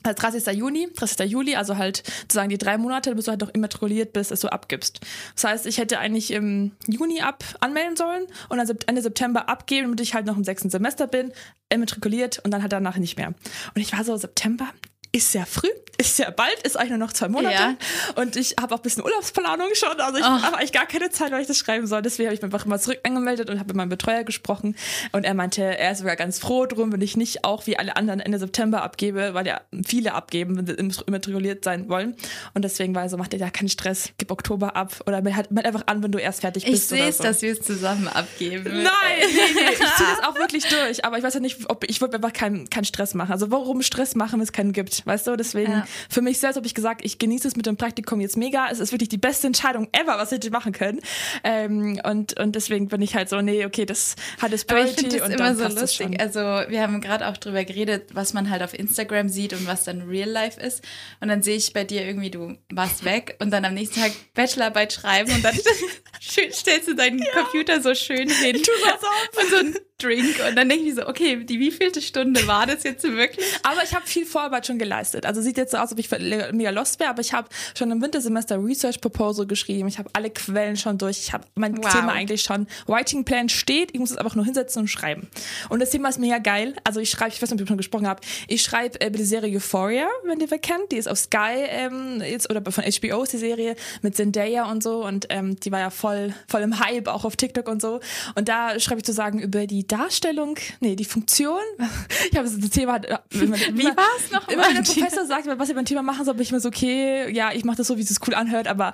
Also 0.03 0.17
30. 0.21 0.57
Juni, 0.59 0.89
30. 0.97 1.31
Juli, 1.31 1.55
also 1.55 1.77
halt 1.77 2.03
sozusagen 2.23 2.49
die 2.49 2.59
drei 2.59 2.77
Monate, 2.77 3.15
bis 3.15 3.27
du 3.27 3.31
halt 3.31 3.41
noch 3.41 3.51
immatrikuliert 3.51 4.13
bist, 4.13 4.31
dass 4.33 4.41
du 4.41 4.51
abgibst. 4.51 5.01
Das 5.35 5.45
heißt, 5.45 5.67
ich 5.67 5.79
hätte 5.79 5.99
eigentlich 5.99 6.33
im 6.33 6.73
Juni 6.89 7.21
ab 7.21 7.45
anmelden 7.61 7.97
sollen 7.97 8.27
und 8.49 8.59
dann 8.59 8.69
Ende 8.87 9.03
September 9.03 9.49
abgeben, 9.49 9.85
damit 9.85 10.01
ich 10.01 10.15
halt 10.15 10.27
noch 10.27 10.37
im 10.37 10.45
sechsten 10.45 10.71
Semester 10.71 11.07
bin, 11.07 11.33
immatrikuliert 11.69 12.41
und 12.41 12.51
dann 12.51 12.63
halt 12.63 12.73
danach 12.73 12.97
nicht 12.97 13.17
mehr. 13.17 13.29
Und 13.29 13.81
ich 13.81 13.93
war 13.93 14.03
so, 14.03 14.17
September 14.17 14.69
ist 15.15 15.31
sehr 15.33 15.45
früh, 15.45 15.69
ist 15.99 16.17
sehr 16.17 16.31
bald, 16.31 16.57
ist 16.63 16.77
eigentlich 16.77 16.91
nur 16.91 16.99
noch 16.99 17.13
zwei 17.13 17.29
Monate. 17.29 17.55
Ja. 17.55 17.75
Und 18.15 18.35
ich 18.37 18.55
habe 18.59 18.75
auch 18.75 18.79
ein 18.79 18.83
bisschen 18.83 19.05
Urlaubsplanung 19.05 19.69
schon. 19.75 20.01
Also 20.01 20.19
ich 20.19 20.25
Oh. 20.25 20.29
habe 20.43 20.57
eigentlich 20.57 20.73
gar 20.73 20.87
keine 20.87 21.11
Zeit, 21.11 21.33
weil 21.33 21.43
ich 21.43 21.47
das 21.47 21.59
schreiben 21.59 21.87
soll. 21.87 22.01
Deswegen 22.01 22.29
habe 22.29 22.35
ich 22.35 22.41
mich 22.41 22.51
einfach 22.53 22.65
immer 22.65 22.79
zurück 22.79 22.99
angemeldet 23.05 23.51
und 23.51 23.59
habe 23.59 23.69
mit 23.69 23.77
meinem 23.77 23.91
Betreuer 23.91 24.25
gesprochen. 24.25 24.75
Und 25.13 25.25
er 25.25 25.35
meinte, 25.35 25.63
er 25.63 25.93
ist 25.93 25.99
sogar 25.99 26.17
ganz 26.17 26.39
froh 26.39 26.65
drum, 26.65 26.93
wenn 26.93 27.03
ich 27.03 27.17
nicht 27.19 27.45
auch 27.45 27.67
wie 27.67 27.79
alle 27.79 27.95
anderen 27.97 28.21
Ende 28.21 28.39
September 28.39 28.83
abgebe, 28.83 29.35
weil 29.35 29.47
ja 29.47 29.61
viele 29.87 30.15
abgeben, 30.15 30.57
wenn 30.57 30.67
sie 30.67 30.73
im- 30.73 30.93
immatrikuliert 31.07 31.63
sein 31.63 31.91
wollen. 31.91 32.17
Und 32.55 32.63
deswegen 32.65 32.95
war 32.95 33.03
er 33.03 33.09
so, 33.11 33.19
macht 33.19 33.35
dir 33.35 33.39
da 33.39 33.51
keinen 33.51 33.69
Stress, 33.69 34.11
gib 34.17 34.31
Oktober 34.31 34.75
ab 34.77 34.95
oder 35.07 35.21
meld 35.21 35.37
halt 35.37 35.49
einfach 35.67 35.87
an, 35.89 36.03
wenn 36.03 36.11
du 36.11 36.19
erst 36.19 36.41
fertig 36.41 36.65
Ich 36.65 36.71
bist. 36.73 36.89
sehe 36.89 37.01
oder 37.01 37.09
es, 37.11 37.19
so. 37.19 37.25
dass 37.25 37.43
wir 37.43 37.53
es 37.53 37.61
zusammen 37.61 38.09
abgeben. 38.09 38.65
Nein, 38.65 38.93
nee, 39.21 39.27
nee, 39.55 39.61
ich 39.73 39.79
ziehe 39.79 40.09
das 40.17 40.25
auch 40.27 40.37
wirklich 40.37 40.65
durch. 40.69 41.05
Aber 41.05 41.19
ich 41.19 41.23
weiß 41.23 41.35
ja 41.35 41.41
nicht, 41.41 41.59
ob 41.69 41.85
ich 41.89 42.01
wollte 42.01 42.19
mir 42.19 42.25
einfach 42.25 42.37
keinen 42.39 42.71
keinen 42.71 42.87
Stress 42.87 43.13
machen. 43.13 43.31
Also 43.31 43.51
warum 43.51 43.83
Stress 43.83 44.15
machen, 44.15 44.33
wenn 44.41 44.41
es 44.45 44.53
keinen 44.53 44.73
gibt, 44.73 45.02
weißt 45.05 45.27
du? 45.27 45.37
Deswegen 45.37 45.73
Ja. 45.73 45.87
für 46.09 46.23
mich 46.23 46.39
selbst 46.39 46.57
habe 46.57 46.67
ich 46.67 46.75
gesagt, 46.75 47.05
ich 47.05 47.19
genieße 47.19 47.49
es 47.49 47.57
mit 47.57 47.67
dem 47.67 47.77
Praktikum 47.77 48.21
jetzt 48.21 48.37
mega. 48.37 48.69
Es 48.71 48.79
ist 48.81 48.93
wirklich 48.93 49.09
die 49.09 49.19
beste 49.19 49.47
Entscheidung 49.47 49.89
ever, 49.93 50.19
was 50.19 50.33
ich 50.33 50.37
hätte 50.37 50.51
machen 50.51 50.73
können. 50.73 51.01
Ähm, 51.45 52.01
und 52.05 52.39
und 52.39 52.55
deswegen 52.57 52.89
bin 52.89 53.03
ich 53.03 53.15
halt 53.15 53.29
so, 53.29 53.41
nee, 53.41 53.65
okay, 53.65 53.87
das 53.87 54.17
hat 54.41 54.53
es 54.53 54.63
ich 54.63 54.67
Priority 54.67 55.21
und 55.21 55.31
immer 55.31 55.37
dann 55.37 55.57
so 55.57 55.65
passt 55.65 55.81
das 55.81 55.95
schon. 55.95 56.07
lustig. 56.13 56.21
Also 56.21 56.41
wir 56.41 56.83
haben 56.83 57.01
gerade 57.01 57.27
auch 57.29 57.37
drüber 57.37 57.65
geredet, 57.65 58.11
was 58.15 58.33
man 58.33 58.51
halt 58.51 58.63
auf 58.63 58.79
Instagram 58.79 59.29
sieht 59.29 59.53
und 59.53 59.67
was 59.67 59.85
dann 59.85 60.03
Real 60.03 60.29
Life 60.29 60.61
ist. 60.61 60.83
Und 61.21 61.29
dann 61.29 61.43
sehe 61.43 61.57
ich 61.57 61.73
bei 61.73 61.85
dir 61.85 62.05
irgendwie, 62.07 62.31
du 62.31 62.57
warst 62.73 63.05
weg 63.05 63.37
und 63.41 63.51
dann 63.51 63.65
am 63.65 63.75
nächsten 63.75 64.01
Tag 64.01 64.13
Bachelorarbeit 64.35 64.93
schreiben 64.93 65.33
und 65.33 65.45
dann 65.45 65.55
stellst 66.21 66.89
du 66.89 66.95
deinen 66.95 67.23
Computer 67.35 67.81
so 67.81 67.95
schön 67.95 68.29
hin. 68.29 68.57
tu 68.63 68.71
das 68.85 69.03
auf. 69.03 69.43
Und 69.43 69.51
so 69.51 69.57
ein 69.57 69.75
Drink. 70.03 70.37
Und 70.49 70.57
dann 70.57 70.69
denke 70.69 70.85
ich 70.85 70.95
so, 70.95 71.07
okay, 71.07 71.45
die 71.45 71.59
wievielte 71.59 72.01
Stunde 72.01 72.47
war 72.47 72.67
das 72.67 72.83
jetzt 72.83 73.03
wirklich? 73.05 73.45
Aber 73.63 73.83
ich 73.85 73.95
habe 73.95 74.07
viel 74.07 74.27
Vorarbeit 74.27 74.67
schon 74.67 74.79
geleistet. 74.79 75.27
Also 75.27 75.41
sieht 75.41 75.57
jetzt 75.57 75.73
so 75.73 75.77
aus, 75.79 75.93
als 75.93 75.93
ob 75.93 75.99
ich 75.99 76.11
mega 76.53 76.71
lost 76.71 77.01
wäre, 77.01 77.11
aber 77.11 77.21
ich 77.21 77.33
habe 77.33 77.49
schon 77.77 77.91
im 77.91 78.03
Wintersemester 78.03 78.63
Research 78.63 79.01
Proposal 79.01 79.47
geschrieben. 79.47 79.89
Ich 79.89 79.99
habe 79.99 80.11
alle 80.13 80.31
Quellen 80.31 80.77
schon 80.77 80.99
durch. 80.99 81.19
Ich 81.19 81.33
habe 81.33 81.45
mein 81.55 81.77
Wow. 81.83 81.93
Thema 81.93 82.13
eigentlich 82.13 82.43
schon. 82.43 82.67
Writing 82.87 83.25
Plan 83.25 83.49
steht. 83.49 83.91
Ich 83.93 84.01
muss 84.01 84.11
es 84.11 84.17
einfach 84.17 84.35
nur 84.35 84.45
hinsetzen 84.45 84.83
und 84.83 84.89
schreiben. 84.89 85.29
Und 85.69 85.81
das 85.81 85.91
Thema 85.91 86.09
ist 86.09 86.19
mega 86.19 86.39
geil. 86.39 86.75
Also 86.85 87.01
ich 87.01 87.11
schreibe, 87.11 87.33
ich 87.33 87.43
weiß 87.43 87.51
nicht, 87.51 87.61
ob 87.61 87.63
ich 87.63 87.69
schon 87.69 87.77
gesprochen 87.77 88.07
habe. 88.07 88.21
Ich 88.49 88.63
schreibe 88.63 89.01
äh, 89.01 89.09
über 89.09 89.19
die 89.19 89.25
Serie 89.25 89.57
Euphoria, 89.57 90.07
wenn 90.25 90.41
ihr 90.41 90.51
wer 90.51 90.59
kennt. 90.59 90.93
Die 90.93 90.97
ist 90.97 91.09
auf 91.09 91.19
Sky 91.19 91.65
ähm, 91.69 92.23
jetzt 92.23 92.51
oder 92.51 92.63
von 92.71 92.85
HBO 92.85 93.23
ist 93.23 93.33
die 93.33 93.39
Serie 93.39 93.77
mit 94.03 94.17
Zendaya 94.17 94.71
und 94.71 94.83
so. 94.83 95.05
Und 95.05 95.27
ähm, 95.31 95.59
die 95.59 95.73
war 95.73 95.81
ja 95.81 95.91
voll, 95.91 96.35
voll 96.49 96.63
im 96.63 96.79
Hype, 96.81 97.09
auch 97.09 97.25
auf 97.25 97.37
TikTok 97.37 97.69
und 97.69 97.83
so. 97.83 98.01
Und 98.35 98.49
da 98.49 98.79
schreibe 98.79 99.01
ich 99.01 99.07
sozusagen 99.07 99.39
über 99.41 99.67
die 99.67 99.87
Darstellung, 99.93 100.57
nee, 100.81 100.97
die 100.97 101.05
Funktion. 101.05 101.61
Ich 102.31 102.39
habe 102.39 102.49
ein 102.49 102.71
Thema. 102.71 102.97
äh, 102.97 103.19
Wie 103.31 103.53
Wie 103.53 103.85
war 103.85 104.07
es 104.19 104.31
noch 104.31 104.49
Immer 104.49 104.65
wenn 104.67 104.75
der 104.77 104.83
Professor 104.83 105.27
sagt, 105.27 105.47
was 105.47 105.69
ich 105.69 105.75
beim 105.75 105.85
Thema 105.85 106.03
machen 106.03 106.25
soll, 106.25 106.35
bin 106.35 106.43
ich 106.43 106.53
mir 106.53 106.61
so, 106.61 106.69
okay, 106.69 107.31
ja, 107.33 107.53
ich 107.53 107.65
mache 107.65 107.77
das 107.79 107.89
so, 107.89 107.99
wie 107.99 108.03
es 108.03 108.21
cool 108.27 108.35
anhört, 108.35 108.69
aber 108.69 108.93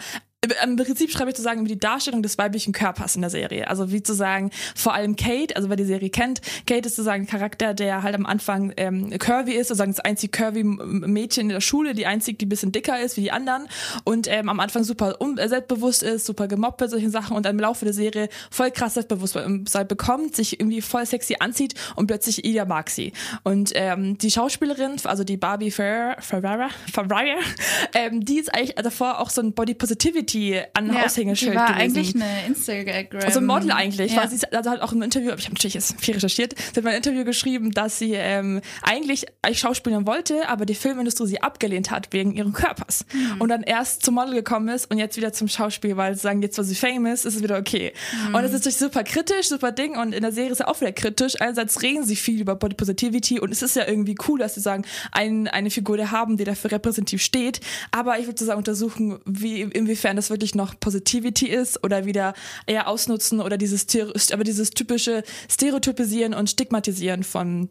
im 0.65 0.77
Prinzip 0.77 1.11
schreibe 1.11 1.31
ich 1.31 1.37
zu 1.37 1.43
sagen 1.43 1.61
über 1.61 1.69
die 1.69 1.79
Darstellung 1.79 2.23
des 2.23 2.39
weiblichen 2.39 2.73
Körpers 2.73 3.17
in 3.17 3.23
der 3.23 3.31
Serie. 3.31 3.69
Also 3.69 3.93
wie 3.93 4.03
zu 4.03 4.15
sagen, 4.15 4.51
vor 4.75 4.95
allem 4.95 5.17
Kate, 5.17 5.57
also 5.57 5.69
wer 5.69 5.77
die 5.77 5.85
Serie 5.85 6.11
kennt, 6.11 6.41
Kate 6.67 6.87
ist 6.87 6.97
sozusagen 6.97 7.25
ein 7.25 7.27
Charakter, 7.27 7.75
der 7.75 8.03
halt 8.03 8.15
am 8.15 8.27
Anfang 8.27 8.73
ähm, 8.77 9.11
curvy 9.19 9.53
ist, 9.53 9.69
sozusagen 9.69 9.93
das 9.93 10.01
einzig 10.01 10.33
curvy 10.33 10.65
Mädchen 10.65 11.45
in 11.45 11.49
der 11.51 11.61
Schule, 11.61 11.95
die 11.95 12.07
einzig, 12.07 12.39
die 12.39 12.47
ein 12.47 12.49
bisschen 12.49 12.73
dicker 12.73 13.01
ist 13.01 13.17
wie 13.17 13.23
die 13.23 13.33
anderen 13.33 13.69
und 14.05 14.27
ähm, 14.29 14.49
am 14.49 14.61
Anfang 14.61 14.85
super 14.85 15.17
äh, 15.21 15.49
selbstbewusst 15.49 16.03
ist, 16.03 16.27
super 16.27 16.49
gemobbt 16.49 16.79
bei 16.79 16.89
solchen 16.89 17.11
Sachen 17.11 17.37
und 17.37 17.47
im 17.47 17.59
Laufe 17.59 17.85
der 17.85 17.95
Serie 17.95 18.29
voll 18.51 18.71
krass 18.71 18.95
Selbstbewusstsein 18.95 19.89
bekommt, 19.89 20.37
sich 20.37 20.61
irgendwie 20.61 20.81
voll 20.81 21.07
sexy 21.07 21.37
anzieht 21.41 21.75
und 21.97 22.07
plötzlich 22.07 22.45
Ida 22.45 22.65
mag 22.65 22.91
sie. 22.91 23.13
Und 23.43 23.73
ähm, 23.75 24.19
die 24.19 24.31
Schauspielerin, 24.31 24.97
also 25.05 25.25
die 25.25 25.37
Barbie 25.37 25.71
Ferrer, 25.71 26.17
Ferrara, 26.21 26.69
Ferrara 26.93 27.39
ähm, 27.95 28.25
die 28.25 28.39
ist 28.39 28.55
eigentlich 28.55 28.75
davor 28.75 29.21
auch 29.21 29.31
so 29.31 29.41
ein 29.41 29.53
Body 29.53 29.75
Positivity 29.75 30.38
Positivity 30.39 30.63
an 30.75 30.93
Ja, 30.93 31.05
Aushängeschild 31.05 31.53
die 31.53 31.57
war 31.57 31.75
gewesen. 31.75 31.81
eigentlich 31.81 32.15
eine 32.15 32.47
Instagram. 32.47 33.23
Also 33.25 33.41
Model 33.41 33.73
eigentlich. 33.73 34.13
Ja. 34.13 34.27
Sie 34.29 34.47
also 34.53 34.71
halt 34.71 34.83
auch 34.83 34.93
im 34.93 35.03
Interview, 35.03 35.33
ich 35.37 35.45
habe 35.45 35.55
natürlich 35.55 35.75
jetzt 35.75 36.01
viel 36.01 36.15
recherchiert, 36.15 36.55
sie 36.59 36.77
hat 36.77 36.85
mal 36.85 36.91
ein 36.91 36.97
Interview 36.97 37.25
geschrieben, 37.25 37.73
dass 37.73 37.99
sie 37.99 38.13
ähm, 38.15 38.61
eigentlich 38.83 39.27
Schauspielerin 39.53 40.07
wollte, 40.07 40.49
aber 40.49 40.67
die 40.67 40.75
Filmindustrie 40.75 41.27
sie 41.27 41.43
abgelehnt 41.43 41.91
hat 41.91 42.13
wegen 42.13 42.33
ihren 42.35 42.53
Körpers. 42.53 43.05
Mhm. 43.13 43.41
Und 43.41 43.49
dann 43.49 43.63
erst 43.63 44.05
zum 44.05 44.15
Model 44.15 44.35
gekommen 44.35 44.69
ist 44.69 44.91
und 44.91 44.99
jetzt 44.99 45.17
wieder 45.17 45.33
zum 45.33 45.49
Schauspiel, 45.49 45.97
weil 45.97 46.15
sie 46.15 46.21
sagen, 46.21 46.43
jetzt 46.43 46.59
wo 46.59 46.63
sie 46.63 46.75
famous, 46.75 47.25
ist 47.25 47.37
es 47.37 47.43
wieder 47.43 47.59
okay. 47.59 47.93
Mhm. 48.29 48.35
Und 48.35 48.45
es 48.45 48.51
ist 48.51 48.59
natürlich 48.59 48.79
super 48.79 49.05
kritisch, 49.05 49.49
super 49.49 49.73
Ding 49.73 49.97
und 49.97 50.15
in 50.15 50.23
der 50.23 50.33
Serie 50.33 50.53
ist 50.53 50.61
ja 50.61 50.69
auch 50.69 50.81
wieder 50.81 50.93
kritisch. 50.93 51.41
Einerseits 51.41 51.83
reden 51.83 52.05
sie 52.05 52.17
viel 52.17 52.41
über 52.41 52.55
Body 52.55 52.75
Positivity 52.75 53.41
und 53.41 53.53
es 53.53 53.63
ist 53.63 53.77
ja 53.77 53.87
irgendwie 53.87 54.17
cool, 54.29 54.39
dass 54.39 54.55
sie 54.55 54.61
sagen, 54.61 54.85
ein, 55.13 55.49
eine 55.49 55.71
Figur 55.71 55.97
der 55.97 56.11
haben, 56.11 56.37
die 56.37 56.45
dafür 56.45 56.73
repräsentativ 56.73 57.23
steht. 57.23 57.61
Aber 57.91 58.19
ich 58.19 58.27
würde 58.27 58.39
sozusagen 58.39 58.59
untersuchen, 58.59 59.19
wie, 59.25 59.63
inwiefern 59.63 60.17
das 60.19 60.31
wirklich 60.31 60.55
noch 60.55 60.79
Positivity 60.79 61.47
ist 61.47 61.83
oder 61.85 62.05
wieder 62.05 62.35
eher 62.67 62.89
ausnutzen 62.89 63.41
oder 63.41 63.57
dieses, 63.57 63.87
aber 64.33 64.45
dieses 64.45 64.71
typische 64.71 65.23
Stereotypisieren 65.49 66.35
und 66.35 66.51
Stigmatisieren 66.51 67.23
von 67.23 67.71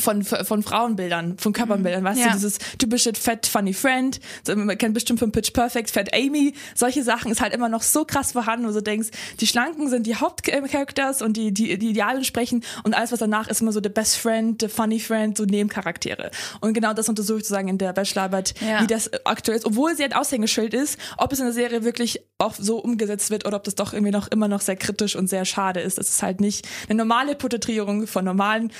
von, 0.00 0.22
von 0.24 0.62
Frauenbildern, 0.62 1.38
von 1.38 1.52
Körperbildern, 1.52 2.04
weißt 2.04 2.20
Ja. 2.20 2.26
du, 2.28 2.32
dieses 2.34 2.58
typische 2.78 3.12
Fat 3.14 3.46
Funny 3.46 3.72
Friend, 3.72 4.18
so, 4.46 4.54
man 4.56 4.76
kennt 4.78 4.94
bestimmt 4.94 5.18
von 5.18 5.32
Pitch 5.32 5.52
Perfect, 5.52 5.90
Fat 5.90 6.14
Amy, 6.14 6.54
solche 6.74 7.02
Sachen 7.02 7.30
ist 7.30 7.40
halt 7.40 7.52
immer 7.54 7.68
noch 7.68 7.82
so 7.82 8.04
krass 8.04 8.32
vorhanden, 8.32 8.68
wo 8.68 8.72
du 8.72 8.82
denkst, 8.82 9.08
die 9.40 9.46
Schlanken 9.46 9.88
sind 9.88 10.06
die 10.06 10.16
Hauptcharacters 10.16 11.22
und 11.22 11.36
die, 11.36 11.52
die, 11.52 11.78
die 11.78 11.90
Idealen 11.90 12.24
sprechen 12.24 12.64
und 12.84 12.94
alles, 12.94 13.12
was 13.12 13.18
danach 13.18 13.48
ist, 13.48 13.60
immer 13.60 13.72
so 13.72 13.80
der 13.80 13.90
Best 13.90 14.16
Friend, 14.16 14.60
der 14.60 14.68
Funny 14.70 15.00
Friend, 15.00 15.36
so 15.36 15.44
Nebencharaktere. 15.44 16.30
Und 16.60 16.74
genau 16.74 16.92
das 16.94 17.08
untersuche 17.08 17.38
ich 17.38 17.44
sozusagen 17.44 17.68
in 17.68 17.78
der 17.78 17.92
Bachelorarbeit, 17.92 18.54
Ja. 18.60 18.82
wie 18.82 18.86
das 18.86 19.10
aktuell 19.24 19.58
ist, 19.58 19.64
obwohl 19.66 19.96
sie 19.96 20.04
ein 20.04 20.12
Aushängeschild 20.12 20.74
ist, 20.74 20.98
ob 21.16 21.32
es 21.32 21.38
in 21.38 21.44
der 21.46 21.54
Serie 21.54 21.84
wirklich 21.84 22.20
auch 22.38 22.54
so 22.56 22.78
umgesetzt 22.78 23.30
wird 23.30 23.46
oder 23.46 23.56
ob 23.56 23.64
das 23.64 23.74
doch 23.74 23.92
irgendwie 23.92 24.12
noch 24.12 24.28
immer 24.28 24.48
noch 24.48 24.60
sehr 24.60 24.76
kritisch 24.76 25.16
und 25.16 25.28
sehr 25.28 25.44
schade 25.44 25.80
ist. 25.80 25.98
es 25.98 26.22
halt 26.22 26.40
nicht 26.40 26.66
eine 26.88 26.96
normale 26.98 27.34
Porträtierung 27.34 28.06
von 28.06 28.24
normalen 28.24 28.72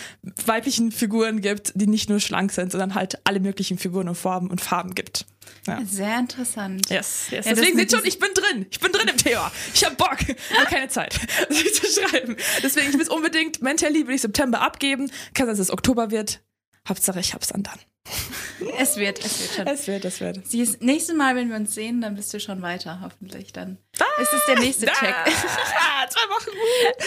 weiblichen 0.46 0.92
Figuren 0.92 1.07
gibt, 1.40 1.72
die 1.74 1.86
nicht 1.86 2.08
nur 2.08 2.20
schlank 2.20 2.52
sind, 2.52 2.72
sondern 2.72 2.94
halt 2.94 3.18
alle 3.24 3.40
möglichen 3.40 3.78
Figuren 3.78 4.08
und 4.08 4.14
Formen 4.14 4.50
und 4.50 4.60
Farben 4.60 4.94
gibt. 4.94 5.26
Ja. 5.66 5.80
Sehr 5.84 6.18
interessant. 6.18 6.88
Yes, 6.90 7.26
yes. 7.30 7.46
Ja, 7.46 7.54
Deswegen 7.54 7.76
seht 7.78 7.90
schon, 7.90 8.04
ich 8.04 8.18
bin 8.18 8.30
drin. 8.34 8.66
Ich 8.70 8.80
bin 8.80 8.92
drin 8.92 9.08
im 9.08 9.16
Thema. 9.16 9.50
Ich 9.74 9.84
habe 9.84 9.96
Bock. 9.96 10.18
Aber 10.56 10.66
keine 10.66 10.88
Zeit, 10.88 11.18
das 11.48 11.74
zu 11.74 12.00
schreiben. 12.00 12.36
Deswegen, 12.62 12.90
ich 12.90 13.00
es 13.00 13.08
unbedingt 13.08 13.62
mentally 13.62 14.06
will 14.06 14.14
ich 14.14 14.22
September 14.22 14.60
abgeben. 14.60 15.10
Kann 15.34 15.46
sein, 15.46 15.56
dass 15.56 15.58
es 15.58 15.70
Oktober 15.70 16.10
wird. 16.10 16.42
Hauptsache, 16.88 17.20
ich 17.20 17.34
hab's 17.34 17.48
dann 17.48 17.62
dann. 17.62 17.78
Es 18.76 18.96
wird, 18.96 19.24
es 19.24 19.38
wird 19.40 19.52
schon. 19.54 19.66
Es 19.68 19.86
wird, 19.86 20.04
es 20.04 20.20
wird. 20.20 20.44
Sie 20.46 20.60
ist, 20.60 20.82
nächstes 20.82 21.14
Mal, 21.14 21.36
wenn 21.36 21.48
wir 21.48 21.54
uns 21.56 21.74
sehen, 21.74 22.00
dann 22.00 22.16
bist 22.16 22.34
du 22.34 22.40
schon 22.40 22.60
weiter, 22.60 22.98
hoffentlich. 23.04 23.52
Dann 23.52 23.78
ist 24.20 24.32
es 24.32 24.44
der 24.46 24.58
nächste 24.58 24.86
Check. 24.86 25.14
Ah, 26.00 26.08
zwei 26.08 26.20
Wochen. 26.28 26.56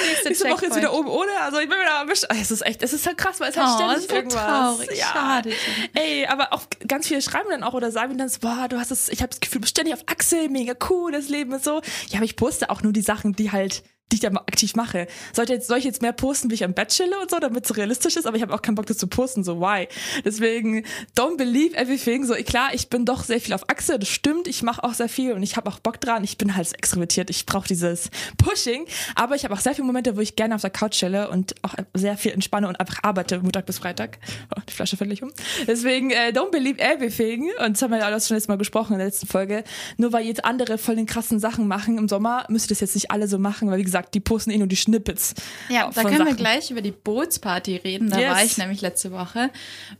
Nächste 0.07 0.29
Nächste 0.29 0.45
Woche 0.45 0.53
ist 0.53 0.61
Checkpoint. 0.61 0.75
wieder 0.77 0.93
oben 0.93 1.09
ohne. 1.09 1.31
Also 1.41 1.59
ich 1.59 1.67
bin 1.69 1.77
wieder 1.77 2.01
erwischt. 2.03 2.25
Ah, 2.29 2.35
Es 2.39 2.51
ist 2.51 2.61
echt, 2.65 2.81
es 2.83 2.93
ist 2.93 3.05
halt 3.05 3.17
krass, 3.17 3.39
weil 3.39 3.49
es 3.51 3.57
halt 3.57 3.67
Oh, 3.69 3.75
ständig 3.89 4.09
so 4.09 4.15
irgendwas. 4.15 4.45
traurig. 4.45 5.01
Schade. 5.01 5.51
Ey, 5.93 6.25
aber 6.27 6.53
auch 6.53 6.61
ganz 6.87 7.07
viele 7.07 7.21
schreiben 7.21 7.49
dann 7.49 7.63
auch 7.63 7.73
oder 7.73 7.91
sagen 7.91 8.17
dann 8.17 8.29
so, 8.29 8.39
boah, 8.39 8.67
du 8.69 8.77
hast 8.79 8.91
es, 8.91 9.09
ich 9.09 9.21
habe 9.21 9.29
das 9.29 9.39
Gefühl, 9.39 9.55
du 9.59 9.61
bist 9.61 9.71
ständig 9.71 9.93
auf 9.93 10.03
Achse, 10.07 10.47
mega 10.49 10.73
cool, 10.89 11.11
das 11.11 11.27
Leben 11.29 11.51
ist 11.53 11.65
so. 11.65 11.81
Ja, 12.09 12.17
aber 12.17 12.25
ich 12.25 12.35
poste 12.37 12.69
auch 12.69 12.81
nur 12.83 12.93
die 12.93 13.01
Sachen, 13.01 13.33
die 13.33 13.51
halt 13.51 13.83
die 14.11 14.15
ich 14.15 14.19
da 14.21 14.29
mal 14.29 14.41
aktiv 14.41 14.75
mache. 14.75 15.07
Sollte 15.33 15.53
jetzt, 15.53 15.67
soll 15.67 15.77
ich 15.77 15.85
jetzt 15.85 16.01
mehr 16.01 16.13
posten, 16.13 16.49
wie 16.49 16.55
ich 16.55 16.63
am 16.63 16.73
Bett 16.73 16.89
chille 16.89 17.19
und 17.19 17.29
so, 17.29 17.39
damit 17.39 17.65
es 17.65 17.77
realistisch 17.77 18.15
ist, 18.15 18.25
aber 18.25 18.37
ich 18.37 18.43
habe 18.43 18.53
auch 18.53 18.61
keinen 18.61 18.75
Bock, 18.75 18.85
das 18.85 18.97
zu 18.97 19.07
posten, 19.07 19.43
so 19.43 19.59
why? 19.59 19.87
Deswegen, 20.25 20.83
don't 21.17 21.37
believe 21.37 21.75
everything. 21.75 22.25
So, 22.25 22.33
klar, 22.35 22.73
ich 22.73 22.89
bin 22.89 23.05
doch 23.05 23.23
sehr 23.23 23.39
viel 23.39 23.53
auf 23.53 23.69
Achse, 23.69 23.99
das 23.99 24.09
stimmt, 24.09 24.47
ich 24.47 24.63
mache 24.63 24.83
auch 24.83 24.93
sehr 24.93 25.09
viel 25.09 25.33
und 25.33 25.43
ich 25.43 25.57
habe 25.57 25.69
auch 25.69 25.79
Bock 25.79 25.99
dran. 25.99 26.23
Ich 26.23 26.37
bin 26.37 26.55
halt 26.55 26.67
so 26.67 26.75
extrovertiert, 26.75 27.29
ich 27.29 27.45
brauche 27.45 27.67
dieses 27.67 28.09
Pushing, 28.37 28.85
aber 29.15 29.35
ich 29.35 29.43
habe 29.43 29.53
auch 29.53 29.59
sehr 29.59 29.75
viele 29.75 29.87
Momente, 29.87 30.17
wo 30.17 30.21
ich 30.21 30.35
gerne 30.35 30.55
auf 30.55 30.61
der 30.61 30.69
Couch 30.69 30.93
chille 30.93 31.29
und 31.29 31.55
auch 31.61 31.75
sehr 31.93 32.17
viel 32.17 32.31
entspanne 32.31 32.67
und 32.67 32.79
einfach 32.79 32.99
arbeite, 33.03 33.39
Montag 33.39 33.65
bis 33.65 33.79
Freitag. 33.79 34.19
Oh, 34.55 34.61
die 34.67 34.73
Flasche 34.73 34.97
fällt 34.97 35.21
um. 35.21 35.31
Deswegen, 35.67 36.11
äh, 36.11 36.31
don't 36.33 36.51
believe 36.51 36.79
everything. 36.79 37.49
Und 37.63 37.75
das 37.75 37.81
haben 37.81 37.91
wir 37.91 37.99
ja 37.99 38.05
alles 38.05 38.27
schon 38.27 38.35
letztes 38.35 38.47
Mal 38.47 38.57
besprochen 38.57 38.93
in 38.93 38.99
der 38.99 39.07
letzten 39.07 39.27
Folge. 39.27 39.63
Nur 39.97 40.13
weil 40.13 40.25
jetzt 40.25 40.45
andere 40.45 40.77
voll 40.77 40.95
den 40.95 41.05
krassen 41.05 41.39
Sachen 41.39 41.67
machen 41.67 41.97
im 41.97 42.07
Sommer, 42.07 42.45
müsst 42.49 42.67
ihr 42.67 42.69
das 42.69 42.81
jetzt 42.81 42.95
nicht 42.95 43.11
alle 43.11 43.27
so 43.27 43.37
machen, 43.37 43.69
weil 43.69 43.79
wie 43.79 43.83
gesagt, 43.83 44.00
die 44.01 44.19
posten 44.19 44.51
eh 44.51 44.57
nur 44.57 44.67
die 44.67 44.75
Snippets. 44.75 45.35
Ja, 45.69 45.89
da 45.93 46.01
können 46.03 46.19
wir 46.19 46.25
Sachen. 46.25 46.37
gleich 46.37 46.71
über 46.71 46.81
die 46.81 46.91
Bootsparty 46.91 47.77
reden. 47.77 48.09
Da 48.09 48.19
Yes. 48.19 48.29
war 48.31 48.43
ich 48.43 48.57
nämlich 48.57 48.81
letzte 48.81 49.11
Woche. 49.11 49.49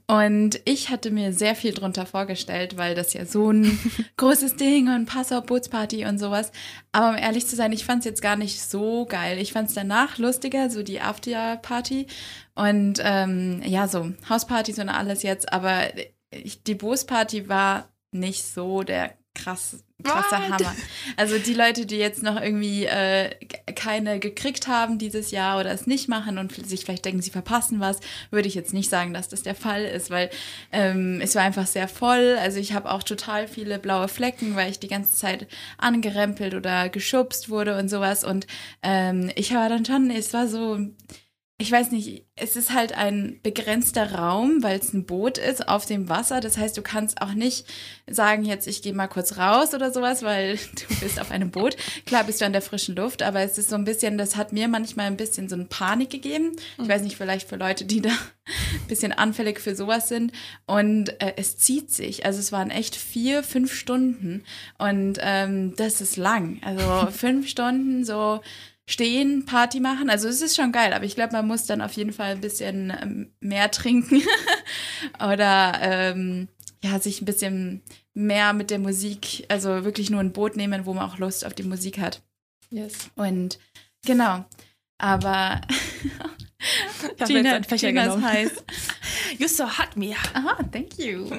Und 0.07 0.59
ich 0.65 0.89
hatte 0.89 1.11
mir 1.11 1.33
sehr 1.33 1.55
viel 1.55 1.73
drunter 1.73 2.05
vorgestellt, 2.05 2.77
weil 2.77 2.95
das 2.95 3.13
ja 3.13 3.25
so 3.25 3.51
ein 3.51 3.79
großes 4.17 4.55
Ding 4.55 4.87
und 4.93 5.05
Passau 5.05 5.41
Bootsparty 5.41 6.05
und 6.05 6.17
sowas. 6.17 6.51
Aber 6.91 7.09
um 7.09 7.15
ehrlich 7.15 7.47
zu 7.47 7.55
sein, 7.55 7.71
ich 7.71 7.85
fand 7.85 7.99
es 7.99 8.05
jetzt 8.05 8.21
gar 8.21 8.35
nicht 8.35 8.61
so 8.61 9.05
geil. 9.05 9.37
Ich 9.37 9.53
fand 9.53 9.69
es 9.69 9.75
danach 9.75 10.17
lustiger, 10.17 10.69
so 10.69 10.83
die 10.83 11.01
After-Party. 11.01 12.07
Und 12.55 12.99
ähm, 13.03 13.61
ja, 13.65 13.87
so 13.87 14.11
Hauspartys 14.29 14.79
und 14.79 14.89
alles 14.89 15.23
jetzt. 15.23 15.51
Aber 15.53 15.83
ich, 16.31 16.63
die 16.63 16.75
Bootsparty 16.75 17.47
war 17.49 17.89
nicht 18.11 18.43
so 18.43 18.83
der 18.83 19.13
krass, 19.33 19.83
krasse 20.03 20.35
What? 20.35 20.49
Hammer. 20.49 20.75
Also 21.17 21.37
die 21.37 21.53
Leute, 21.53 21.85
die 21.85 21.97
jetzt 21.97 22.23
noch 22.23 22.41
irgendwie 22.41 22.85
äh, 22.85 23.31
keine 23.75 24.19
gekriegt 24.19 24.67
haben 24.67 24.97
dieses 24.97 25.31
Jahr 25.31 25.59
oder 25.59 25.71
es 25.71 25.87
nicht 25.87 26.07
machen 26.09 26.37
und 26.37 26.53
sich 26.67 26.85
vielleicht 26.85 27.05
denken, 27.05 27.21
sie 27.21 27.31
verpassen 27.31 27.79
was, 27.79 27.99
würde 28.29 28.47
ich 28.47 28.55
jetzt 28.55 28.73
nicht 28.73 28.89
sagen, 28.89 29.13
dass 29.13 29.29
das 29.29 29.43
der 29.43 29.55
Fall 29.55 29.83
ist, 29.83 30.09
weil 30.09 30.29
ähm, 30.71 31.19
es 31.21 31.35
war 31.35 31.43
einfach 31.43 31.67
sehr 31.67 31.87
voll. 31.87 32.37
Also 32.39 32.59
ich 32.59 32.73
habe 32.73 32.91
auch 32.91 33.03
total 33.03 33.47
viele 33.47 33.79
blaue 33.79 34.07
Flecken, 34.07 34.55
weil 34.55 34.71
ich 34.71 34.79
die 34.79 34.87
ganze 34.87 35.15
Zeit 35.15 35.47
angerempelt 35.77 36.53
oder 36.53 36.89
geschubst 36.89 37.49
wurde 37.49 37.77
und 37.77 37.89
sowas. 37.89 38.23
Und 38.23 38.47
ähm, 38.83 39.31
ich 39.35 39.53
war 39.53 39.69
dann 39.69 39.85
schon, 39.85 40.09
es 40.11 40.33
war 40.33 40.47
so, 40.47 40.79
ich 41.61 41.71
weiß 41.71 41.91
nicht, 41.91 42.25
es 42.35 42.55
ist 42.55 42.73
halt 42.73 42.97
ein 42.97 43.39
begrenzter 43.43 44.13
Raum, 44.13 44.63
weil 44.63 44.79
es 44.79 44.93
ein 44.93 45.05
Boot 45.05 45.37
ist 45.37 45.67
auf 45.67 45.85
dem 45.85 46.09
Wasser. 46.09 46.41
Das 46.41 46.57
heißt, 46.57 46.75
du 46.75 46.81
kannst 46.81 47.21
auch 47.21 47.33
nicht 47.33 47.67
sagen, 48.09 48.43
jetzt 48.45 48.65
ich 48.65 48.81
gehe 48.81 48.93
mal 48.93 49.07
kurz 49.07 49.37
raus 49.37 49.75
oder 49.75 49.93
sowas, 49.93 50.23
weil 50.23 50.55
du 50.89 50.99
bist 50.99 51.21
auf 51.21 51.29
einem 51.29 51.51
Boot. 51.51 51.77
Klar 52.07 52.23
bist 52.23 52.41
du 52.41 52.45
an 52.45 52.51
der 52.51 52.63
frischen 52.63 52.95
Luft, 52.95 53.21
aber 53.21 53.41
es 53.41 53.59
ist 53.59 53.69
so 53.69 53.75
ein 53.75 53.85
bisschen, 53.85 54.17
das 54.17 54.35
hat 54.35 54.53
mir 54.53 54.67
manchmal 54.67 55.05
ein 55.05 55.17
bisschen 55.17 55.49
so 55.49 55.55
eine 55.55 55.65
Panik 55.65 56.09
gegeben. 56.09 56.55
Ich 56.81 56.89
weiß 56.89 57.03
nicht, 57.03 57.15
vielleicht 57.15 57.47
für 57.47 57.57
Leute, 57.57 57.85
die 57.85 58.01
da 58.01 58.09
ein 58.09 58.87
bisschen 58.87 59.11
anfällig 59.11 59.59
für 59.59 59.75
sowas 59.75 60.09
sind. 60.09 60.31
Und 60.65 61.09
äh, 61.21 61.33
es 61.37 61.59
zieht 61.59 61.91
sich. 61.91 62.25
Also 62.25 62.39
es 62.39 62.51
waren 62.51 62.71
echt 62.71 62.95
vier, 62.95 63.43
fünf 63.43 63.71
Stunden. 63.71 64.43
Und 64.79 65.19
ähm, 65.21 65.75
das 65.75 66.01
ist 66.01 66.17
lang. 66.17 66.59
Also 66.63 67.11
fünf 67.11 67.47
Stunden 67.47 68.03
so 68.03 68.41
stehen, 68.89 69.45
Party 69.45 69.79
machen. 69.79 70.09
Also 70.09 70.27
es 70.27 70.41
ist 70.41 70.55
schon 70.55 70.71
geil, 70.71 70.93
aber 70.93 71.05
ich 71.05 71.15
glaube, 71.15 71.33
man 71.33 71.47
muss 71.47 71.65
dann 71.65 71.81
auf 71.81 71.93
jeden 71.93 72.13
Fall 72.13 72.31
ein 72.31 72.41
bisschen 72.41 72.91
ähm, 73.01 73.33
mehr 73.39 73.71
trinken 73.71 74.21
oder 75.19 75.73
ähm, 75.81 76.47
ja, 76.83 76.99
sich 76.99 77.21
ein 77.21 77.25
bisschen 77.25 77.81
mehr 78.13 78.53
mit 78.53 78.69
der 78.71 78.79
Musik, 78.79 79.45
also 79.49 79.85
wirklich 79.85 80.09
nur 80.09 80.19
ein 80.19 80.33
Boot 80.33 80.57
nehmen, 80.57 80.85
wo 80.85 80.93
man 80.93 81.09
auch 81.09 81.17
Lust 81.19 81.45
auf 81.45 81.53
die 81.53 81.63
Musik 81.63 81.99
hat. 81.99 82.21
Yes. 82.69 83.11
Und 83.15 83.59
genau, 84.05 84.45
aber 84.97 85.61
Ich 87.15 87.21
habe 87.21 87.33
jetzt 87.33 87.69
Fächer 87.69 87.87
Gina 87.89 88.15
ist 88.15 88.23
heiß. 88.23 88.51
You 89.37 89.47
so 89.47 89.65
hot 89.65 89.95
me. 89.95 90.13
Aha, 90.33 90.61
thank 90.71 90.97
you. 90.99 91.29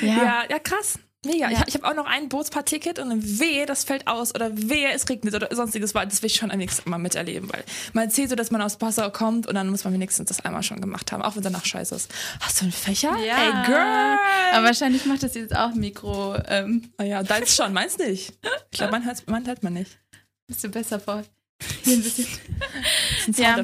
Ja, 0.00 0.44
ja, 0.48 0.58
krass. 0.58 0.98
Mega. 1.26 1.50
Ja. 1.50 1.62
Ich, 1.62 1.68
ich 1.68 1.74
habe 1.74 1.88
auch 1.88 1.94
noch 1.94 2.06
ein 2.06 2.28
Bootspaar-Ticket 2.28 3.00
und 3.00 3.40
wehe, 3.40 3.66
das 3.66 3.82
fällt 3.82 4.06
aus 4.06 4.34
oder 4.34 4.56
wehe, 4.56 4.92
es 4.92 5.08
regnet 5.08 5.34
oder 5.34 5.48
sonstiges. 5.54 5.92
Das 5.92 6.22
will 6.22 6.28
ich 6.28 6.36
schon 6.36 6.52
am 6.52 6.58
nächsten 6.58 6.88
Mal 6.88 6.98
miterleben, 6.98 7.52
weil 7.52 7.64
man 7.92 8.04
erzählt 8.04 8.30
so, 8.30 8.36
dass 8.36 8.52
man 8.52 8.62
aus 8.62 8.76
Passau 8.76 9.10
kommt 9.10 9.48
und 9.48 9.54
dann 9.56 9.68
muss 9.68 9.82
man 9.82 9.92
wenigstens 9.94 10.28
das 10.28 10.44
einmal 10.44 10.62
schon 10.62 10.80
gemacht 10.80 11.10
haben, 11.10 11.22
auch 11.22 11.34
wenn 11.34 11.42
danach 11.42 11.64
scheiße 11.64 11.94
ist. 11.96 12.12
Hast 12.40 12.60
du 12.60 12.64
einen 12.66 12.72
Fächer? 12.72 13.16
Ja. 13.18 13.36
Hey, 13.36 13.66
Girl! 13.66 14.18
Aber 14.52 14.66
wahrscheinlich 14.66 15.06
macht 15.06 15.24
das 15.24 15.34
jetzt 15.34 15.54
auch 15.56 15.74
Mikro. 15.74 16.36
Ähm, 16.46 16.92
Oh 16.98 17.02
ja, 17.02 17.22
deins 17.24 17.54
schon, 17.56 17.72
meins 17.72 17.98
nicht. 17.98 18.32
Ich 18.70 18.78
glaube, 18.78 18.92
mein, 18.92 19.16
mein 19.26 19.46
hört 19.46 19.62
man 19.64 19.72
nicht. 19.72 19.98
bist 20.46 20.62
du 20.62 20.68
besser 20.68 21.00
vor? 21.00 21.24
Hier 21.82 21.94
ein 21.96 22.02
bisschen. 22.02 22.26
Das 22.58 23.24
sind 23.24 23.38
Ja. 23.38 23.56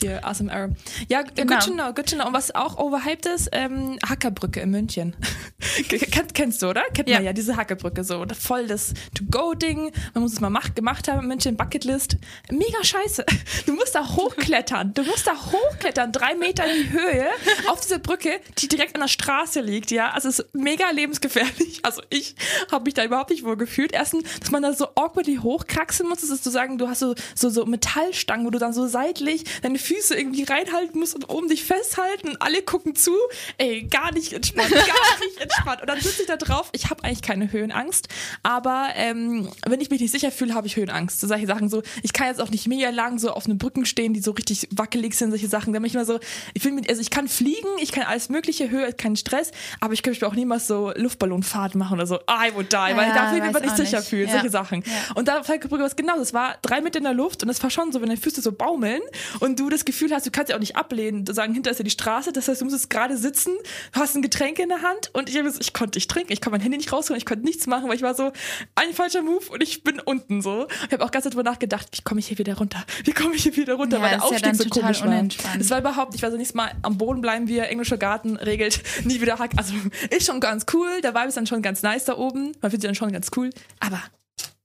Hier, 0.00 0.24
ASMR. 0.26 0.70
Ja, 1.08 1.22
Genau. 1.22 1.54
good 1.56 1.64
to 1.66 1.72
know, 1.72 1.92
good 1.92 2.06
to 2.08 2.16
know. 2.16 2.26
Und 2.26 2.32
was 2.32 2.54
auch 2.54 2.78
overhyped 2.78 3.26
ist, 3.26 3.50
ähm, 3.52 3.98
Hackerbrücke 4.08 4.60
in 4.60 4.70
München. 4.70 5.14
Kennst 6.34 6.62
du, 6.62 6.68
oder? 6.68 6.82
Kennt 6.94 7.08
Ja. 7.08 7.16
man 7.16 7.24
ja, 7.26 7.32
diese 7.32 7.56
Hackerbrücke 7.56 8.04
so. 8.04 8.24
Voll 8.38 8.66
das 8.66 8.94
To-Go-Ding. 9.14 9.92
Man 10.14 10.22
muss 10.22 10.32
es 10.32 10.40
mal 10.40 10.50
mach, 10.50 10.74
gemacht 10.74 11.08
haben 11.08 11.20
in 11.20 11.28
München, 11.28 11.56
Bucketlist. 11.56 12.16
Mega 12.50 12.82
scheiße. 12.82 13.24
Du 13.66 13.74
musst 13.74 13.94
da 13.94 14.06
hochklettern. 14.16 14.92
Du 14.94 15.02
musst 15.04 15.26
da 15.26 15.32
hochklettern, 15.36 16.10
drei 16.12 16.34
Meter 16.34 16.64
in 16.66 16.82
die 16.82 16.90
Höhe, 16.90 17.26
auf 17.68 17.80
diese 17.80 17.98
Brücke, 17.98 18.40
die 18.58 18.66
direkt 18.68 18.94
an 18.96 19.02
der 19.02 19.08
Straße 19.08 19.60
liegt, 19.60 19.90
ja. 19.90 20.10
Also 20.10 20.28
es 20.28 20.38
ist 20.40 20.54
mega 20.54 20.90
lebensgefährlich. 20.90 21.80
Also 21.82 22.02
ich 22.10 22.34
habe 22.70 22.84
mich 22.84 22.94
da 22.94 23.04
überhaupt 23.04 23.30
nicht 23.30 23.44
wohl 23.44 23.56
gefühlt. 23.56 23.92
Erstens, 23.92 24.24
dass 24.40 24.50
man 24.50 24.62
da 24.62 24.72
so 24.72 24.88
awkwardly 24.94 25.36
hochkraxeln 25.36 26.08
muss, 26.08 26.20
das 26.22 26.30
ist 26.30 26.44
zu 26.44 26.50
sagen, 26.50 26.78
du 26.78 26.88
hast 26.88 27.00
so, 27.00 27.14
so, 27.42 27.50
so 27.50 27.66
Metallstangen, 27.66 28.46
wo 28.46 28.50
du 28.50 28.58
dann 28.58 28.72
so 28.72 28.86
seitlich 28.86 29.44
deine 29.60 29.78
Füße 29.78 30.14
irgendwie 30.14 30.44
reinhalten 30.44 30.98
musst 30.98 31.14
und 31.14 31.28
oben 31.28 31.48
dich 31.48 31.64
festhalten 31.64 32.30
und 32.30 32.40
alle 32.40 32.62
gucken 32.62 32.94
zu. 32.94 33.12
Ey, 33.58 33.82
gar 33.82 34.12
nicht 34.12 34.32
entspannt, 34.32 34.70
gar 34.70 34.80
nicht 35.20 35.40
entspannt. 35.40 35.82
Und 35.82 35.88
dann 35.88 36.00
sitze 36.00 36.22
ich 36.22 36.28
da 36.28 36.36
drauf. 36.36 36.70
Ich 36.72 36.88
habe 36.88 37.04
eigentlich 37.04 37.22
keine 37.22 37.52
Höhenangst, 37.52 38.08
aber 38.42 38.90
ähm, 38.94 39.48
wenn 39.66 39.80
ich 39.80 39.90
mich 39.90 40.00
nicht 40.00 40.12
sicher 40.12 40.30
fühle, 40.30 40.54
habe 40.54 40.66
ich 40.66 40.76
Höhenangst. 40.76 41.20
So 41.20 41.26
solche 41.26 41.46
Sachen 41.46 41.68
so. 41.68 41.82
Ich 42.02 42.12
kann 42.12 42.28
jetzt 42.28 42.40
auch 42.40 42.50
nicht 42.50 42.66
mega 42.68 42.90
lang 42.90 43.18
so 43.18 43.32
auf 43.32 43.46
einen 43.46 43.58
Brücken 43.58 43.84
stehen, 43.84 44.14
die 44.14 44.20
so 44.20 44.30
richtig 44.30 44.68
wackelig 44.70 45.14
sind, 45.14 45.30
solche 45.30 45.48
Sachen. 45.48 45.72
Da 45.72 45.80
bin 45.80 45.86
ich 45.86 45.94
immer 45.94 46.04
so, 46.04 46.20
ich 46.54 46.64
will 46.64 46.72
mit, 46.72 46.88
also 46.88 47.00
ich 47.00 47.10
kann 47.10 47.28
fliegen, 47.28 47.68
ich 47.80 47.92
kann 47.92 48.04
alles 48.04 48.28
mögliche, 48.28 48.70
Höhe, 48.70 48.92
keinen 48.92 49.16
Stress, 49.16 49.50
aber 49.80 49.94
ich 49.94 50.02
könnte 50.02 50.26
auch 50.26 50.34
niemals 50.34 50.66
so 50.68 50.92
Luftballonfahrt 50.94 51.74
machen 51.74 51.94
oder 51.94 52.06
so. 52.06 52.16
I 52.28 52.54
would 52.54 52.72
die, 52.72 52.76
ja, 52.76 52.96
weil 52.96 53.12
dafür 53.12 53.42
will 53.42 53.50
man 53.50 53.62
nicht 53.62 53.76
sicher 53.76 54.02
fühlen, 54.02 54.28
ja. 54.28 54.34
solche 54.34 54.50
Sachen. 54.50 54.82
Ja. 54.86 55.14
Und 55.14 55.28
da 55.28 55.42
fällt 55.42 55.62
was 55.70 55.96
genau, 55.96 56.18
das 56.18 56.34
war 56.34 56.56
drei 56.62 56.80
Meter 56.80 56.98
in 56.98 57.04
der 57.04 57.14
Luft 57.14 57.31
und 57.40 57.48
das 57.48 57.62
war 57.62 57.70
schon 57.70 57.92
so, 57.92 58.00
wenn 58.00 58.08
deine 58.08 58.20
Füße 58.20 58.42
so 58.42 58.52
baumeln 58.52 59.00
und 59.40 59.60
du 59.60 59.70
das 59.70 59.84
Gefühl 59.84 60.12
hast, 60.12 60.26
du 60.26 60.30
kannst 60.30 60.50
ja 60.50 60.56
auch 60.56 60.60
nicht 60.60 60.76
ablehnen, 60.76 61.24
sagen, 61.26 61.54
hinter 61.54 61.70
ist 61.70 61.78
ja 61.78 61.84
die 61.84 61.90
Straße, 61.90 62.32
das 62.32 62.48
heißt, 62.48 62.60
du 62.60 62.64
musst 62.64 62.76
jetzt 62.76 62.90
gerade 62.90 63.16
sitzen, 63.16 63.52
hast 63.92 64.16
ein 64.16 64.22
Getränk 64.22 64.58
in 64.58 64.68
der 64.68 64.82
Hand 64.82 65.10
und 65.12 65.28
ich, 65.28 65.36
ich 65.36 65.72
konnte 65.72 65.96
nicht 65.96 66.10
trinken, 66.10 66.32
ich 66.32 66.40
konnte 66.40 66.58
mein 66.58 66.60
Handy 66.60 66.76
nicht 66.76 66.92
rausholen, 66.92 67.18
ich 67.18 67.26
konnte 67.26 67.44
nichts 67.44 67.66
machen, 67.66 67.88
weil 67.88 67.96
ich 67.96 68.02
war 68.02 68.14
so, 68.14 68.32
ein 68.74 68.92
falscher 68.92 69.22
Move 69.22 69.44
und 69.50 69.62
ich 69.62 69.84
bin 69.84 70.00
unten 70.00 70.42
so. 70.42 70.66
Ich 70.86 70.92
habe 70.92 71.04
auch 71.04 71.10
ganz 71.10 71.24
darüber 71.24 71.42
nachgedacht, 71.42 71.88
wie 71.92 72.02
komme 72.02 72.20
ich 72.20 72.28
hier 72.28 72.38
wieder 72.38 72.56
runter? 72.56 72.84
Wie 73.04 73.12
komme 73.12 73.34
ich 73.34 73.42
hier 73.44 73.56
wieder 73.56 73.74
runter? 73.74 73.98
Ja, 73.98 74.02
weil 74.02 74.10
der 74.10 74.24
Aufstieg 74.24 74.56
so 74.56 74.68
komisch 74.68 75.02
war. 75.02 75.28
Es 75.58 75.70
war 75.70 75.78
überhaupt, 75.78 76.14
ich 76.14 76.22
war 76.22 76.30
so 76.30 76.36
nächstes 76.36 76.54
Mal 76.54 76.72
am 76.82 76.98
Boden 76.98 77.20
bleiben 77.20 77.48
wir, 77.48 77.68
englischer 77.68 77.98
Garten 77.98 78.36
regelt, 78.36 78.82
nie 79.04 79.20
wieder 79.20 79.38
Hack. 79.38 79.52
Also 79.56 79.74
ist 80.10 80.26
schon 80.26 80.40
ganz 80.40 80.66
cool, 80.72 81.00
der 81.02 81.14
Vibe 81.14 81.28
ist 81.28 81.36
dann 81.36 81.46
schon 81.46 81.62
ganz 81.62 81.82
nice 81.82 82.04
da 82.04 82.16
oben, 82.16 82.52
man 82.60 82.70
findet 82.70 82.88
dann 82.88 82.94
schon 82.94 83.12
ganz 83.12 83.30
cool, 83.36 83.50
aber 83.80 84.02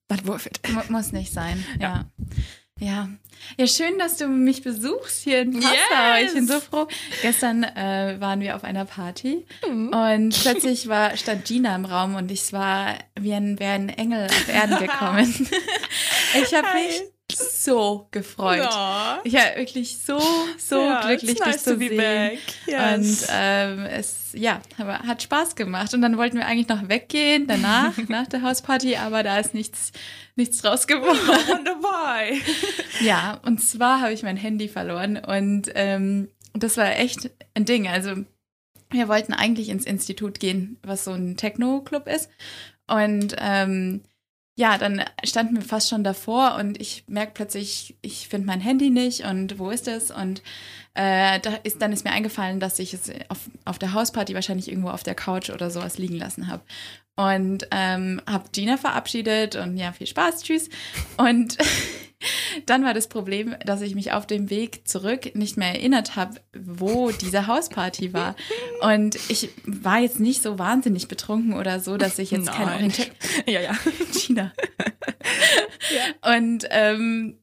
not 0.10 0.26
worth 0.28 0.46
it. 0.46 0.60
Muss 0.90 1.12
nicht 1.12 1.34
sein, 1.34 1.64
ja. 1.80 2.06
ja. 2.80 3.10
Ja, 3.58 3.68
schön, 3.68 4.00
dass 4.00 4.18
du 4.18 4.28
mich 4.28 4.64
besuchst 4.64 5.24
hier 5.24 5.42
in 5.42 5.54
Passau. 5.54 5.70
Yes. 6.20 6.30
Ich 6.30 6.34
bin 6.34 6.48
so 6.48 6.60
froh. 6.60 6.88
Gestern 7.22 7.64
äh, 7.64 8.18
waren 8.20 8.40
wir 8.40 8.56
auf 8.56 8.64
einer 8.64 8.86
Party 8.86 9.46
mhm. 9.68 9.90
und 9.90 10.30
plötzlich 10.42 10.88
war, 10.88 11.16
stand 11.18 11.46
Gina 11.46 11.76
im 11.76 11.86
Raum 11.86 12.16
und 12.16 12.32
ich 12.32 12.52
war 12.52 12.96
wie 13.20 13.34
ein, 13.34 13.60
wie 13.60 13.66
ein 13.66 13.90
Engel 13.90 14.26
auf 14.26 14.50
Erden 14.50 14.80
gekommen. 14.80 15.48
ich 16.42 16.54
habe 16.54 16.68
mich 16.74 17.02
so 17.32 18.08
gefreut. 18.12 18.60
Ja. 18.60 19.20
Ich 19.24 19.34
war 19.34 19.56
wirklich 19.58 19.98
so, 19.98 20.20
so 20.58 20.80
ja, 20.80 21.02
glücklich, 21.06 21.40
nice 21.40 21.56
dich 21.56 21.64
zu 21.64 21.78
sehen. 21.78 22.38
Yes. 22.66 23.24
Und 23.24 23.28
ähm, 23.32 23.86
es 23.86 24.28
ja, 24.34 24.62
aber 24.78 25.00
hat 25.00 25.24
Spaß 25.24 25.56
gemacht. 25.56 25.94
Und 25.94 26.02
dann 26.02 26.18
wollten 26.18 26.38
wir 26.38 26.46
eigentlich 26.46 26.68
noch 26.68 26.88
weggehen 26.90 27.48
danach, 27.48 27.98
nach 28.08 28.28
der 28.28 28.42
Hausparty, 28.42 28.96
aber 28.98 29.24
da 29.24 29.40
ist 29.40 29.54
nichts, 29.54 29.92
nichts 30.36 30.62
draus 30.62 30.88
geworden. 30.88 31.18
dabei. 31.66 32.40
ja, 33.02 33.40
und 33.46 33.60
zwar 33.60 34.02
habe 34.02 34.14
ich 34.14 34.24
mein 34.24 34.38
Handy 34.38 34.68
verloren 34.68 35.18
und 35.18 35.72
ähm, 35.76 36.30
das 36.54 36.78
war 36.78 36.98
echt 36.98 37.32
ein 37.54 37.66
Ding. 37.66 37.88
Also 37.88 38.16
wir 38.90 39.08
wollten 39.08 39.34
eigentlich 39.34 39.70
ins 39.70 39.86
Institut 39.86 40.40
gehen, 40.40 40.80
was 40.84 41.04
so 41.04 41.12
ein 41.12 41.36
Techno-Club 41.36 42.08
ist. 42.08 42.30
Und 42.88 43.36
ähm, 43.40 44.04
ja, 44.58 44.80
dann 44.80 45.06
standen 45.24 45.56
wir 45.56 45.62
fast 45.62 45.88
schon 45.88 46.04
davor 46.04 46.56
und 46.56 46.82
ich 46.82 47.04
merke 47.08 47.34
plötzlich, 47.36 47.96
ich 48.02 48.28
finde 48.28 48.48
mein 48.48 48.60
Handy 48.60 48.90
nicht 48.90 49.24
und 49.24 49.60
wo 49.60 49.70
ist 49.70 49.88
es? 49.88 50.10
Und 50.10 50.42
äh, 50.96 51.40
da 51.40 51.54
ist, 51.62 51.80
dann 51.80 51.94
ist 51.94 52.04
mir 52.04 52.12
eingefallen, 52.12 52.60
dass 52.60 52.80
ich 52.80 52.92
es 52.96 53.12
auf, 53.30 53.38
auf 53.66 53.78
der 53.78 53.94
Hausparty 53.94 54.34
wahrscheinlich 54.34 54.68
irgendwo 54.68 54.90
auf 54.90 55.04
der 55.04 55.14
Couch 55.14 55.52
oder 55.52 55.70
sowas 55.70 56.00
liegen 56.00 56.16
lassen 56.16 56.48
habe. 56.48 56.64
Und 57.16 57.68
ähm, 57.70 58.20
habe 58.28 58.50
Gina 58.52 58.78
verabschiedet 58.78 59.56
und 59.56 59.78
ja, 59.78 59.92
viel 59.92 60.08
Spaß, 60.08 60.42
tschüss. 60.42 60.70
Und 61.18 61.60
dann 62.66 62.84
war 62.84 62.94
das 62.94 63.08
Problem, 63.08 63.56
dass 63.66 63.82
ich 63.82 63.94
mich 63.96 64.12
auf 64.12 64.26
dem 64.26 64.50
Weg 64.50 64.88
zurück 64.88 65.36
nicht 65.36 65.58
mehr 65.58 65.70
erinnert 65.70 66.16
habe, 66.16 66.42
wo 66.58 67.12
diese 67.12 67.48
Hausparty 67.48 68.14
war. 68.14 68.36
Und 68.82 69.16
ich 69.30 69.50
war 69.66 70.00
jetzt 70.00 70.20
nicht 70.20 70.42
so 70.42 70.58
wahnsinnig 70.58 71.08
betrunken 71.08 71.54
oder 71.54 71.80
so, 71.80 71.98
dass 71.98 72.18
ich 72.20 72.32
jetzt 72.32 72.52
keine 72.52 72.74
Orientierung. 72.74 73.12
Ja, 73.46 73.62
ja. 73.62 73.78
Gina. 74.14 74.52
ja. 75.92 76.36
Und 76.38 76.66
ähm, 76.72 77.38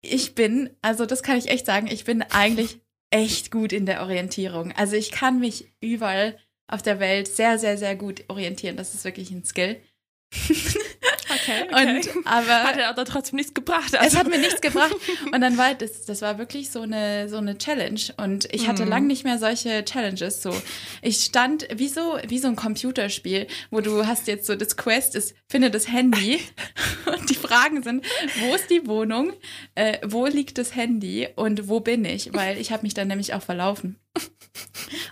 ich 0.00 0.34
bin, 0.34 0.70
also 0.82 1.06
das 1.06 1.22
kann 1.22 1.38
ich 1.38 1.48
echt 1.48 1.66
sagen, 1.66 1.88
ich 1.88 2.04
bin 2.04 2.22
eigentlich 2.22 2.80
echt 3.10 3.50
gut 3.50 3.72
in 3.72 3.86
der 3.86 4.02
Orientierung. 4.02 4.72
Also 4.72 4.96
ich 4.96 5.10
kann 5.10 5.40
mich 5.40 5.72
überall 5.80 6.38
auf 6.66 6.82
der 6.82 7.00
Welt 7.00 7.28
sehr, 7.28 7.58
sehr, 7.58 7.78
sehr 7.78 7.96
gut 7.96 8.24
orientieren. 8.28 8.76
Das 8.76 8.94
ist 8.94 9.04
wirklich 9.04 9.30
ein 9.30 9.44
Skill. 9.44 9.80
Okay, 11.44 11.64
okay. 11.70 12.10
Und, 12.16 12.26
aber 12.26 12.64
hat 12.64 12.76
er 12.76 12.88
aber 12.88 13.04
trotzdem 13.04 13.36
nichts 13.36 13.54
gebracht. 13.54 13.94
Also. 13.94 14.06
Es 14.06 14.16
hat 14.16 14.28
mir 14.28 14.38
nichts 14.38 14.60
gebracht. 14.60 14.94
Und 15.32 15.40
dann 15.40 15.58
war 15.58 15.74
das, 15.74 16.04
das 16.04 16.22
war 16.22 16.38
wirklich 16.38 16.70
so 16.70 16.80
eine, 16.80 17.28
so 17.28 17.36
eine 17.36 17.58
Challenge. 17.58 18.00
Und 18.16 18.52
ich 18.52 18.68
hatte 18.68 18.86
mm. 18.86 18.88
lang 18.88 19.06
nicht 19.06 19.24
mehr 19.24 19.38
solche 19.38 19.84
Challenges. 19.84 20.42
So, 20.42 20.54
ich 21.02 21.18
stand 21.18 21.68
wie 21.74 21.88
so, 21.88 22.18
wie 22.28 22.38
so 22.38 22.48
ein 22.48 22.56
Computerspiel, 22.56 23.46
wo 23.70 23.80
du 23.80 24.06
hast 24.06 24.26
jetzt 24.26 24.46
so 24.46 24.54
das 24.54 24.76
Quest 24.76 25.14
ist, 25.14 25.34
finde 25.48 25.70
das 25.70 25.88
Handy. 25.88 26.40
und 27.06 27.28
die 27.30 27.34
Fragen 27.34 27.82
sind, 27.82 28.04
wo 28.40 28.54
ist 28.54 28.70
die 28.70 28.86
Wohnung? 28.86 29.32
Äh, 29.74 29.98
wo 30.04 30.26
liegt 30.26 30.58
das 30.58 30.74
Handy? 30.74 31.28
Und 31.36 31.68
wo 31.68 31.80
bin 31.80 32.04
ich? 32.04 32.32
Weil 32.32 32.58
ich 32.58 32.72
habe 32.72 32.82
mich 32.82 32.94
dann 32.94 33.08
nämlich 33.08 33.34
auch 33.34 33.42
verlaufen. 33.42 33.98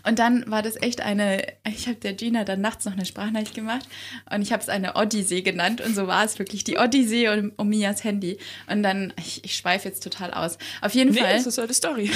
Und 0.05 0.19
dann 0.19 0.51
war 0.51 0.63
das 0.63 0.81
echt 0.81 1.01
eine, 1.01 1.45
ich 1.67 1.87
habe 1.87 1.97
der 1.97 2.13
Gina 2.15 2.45
dann 2.45 2.61
nachts 2.61 2.85
noch 2.85 2.93
eine 2.93 3.07
Sprachnachricht 3.07 3.55
gemacht 3.55 3.87
und 4.33 4.43
ich 4.43 4.53
habe 4.53 4.63
es 4.63 4.69
eine 4.69 4.97
Odyssee 4.97 5.43
genannt 5.43 5.81
und 5.81 5.95
so 5.95 6.07
war 6.07 6.25
es 6.25 6.39
wirklich, 6.39 6.65
die 6.65 6.77
Odyssee 6.79 7.29
um, 7.29 7.53
um 7.57 7.69
Mias 7.69 8.03
Handy. 8.05 8.39
Und 8.69 8.83
dann, 8.83 9.13
ich, 9.19 9.45
ich 9.45 9.57
schweife 9.57 9.89
jetzt 9.89 10.03
total 10.03 10.33
aus. 10.33 10.59
Auf 10.81 10.95
jeden 10.95 11.13
nee, 11.13 11.21
Fall. 11.21 11.35
das 11.35 11.47
ist 11.47 11.59
eine 11.59 11.73
Story. 11.73 12.11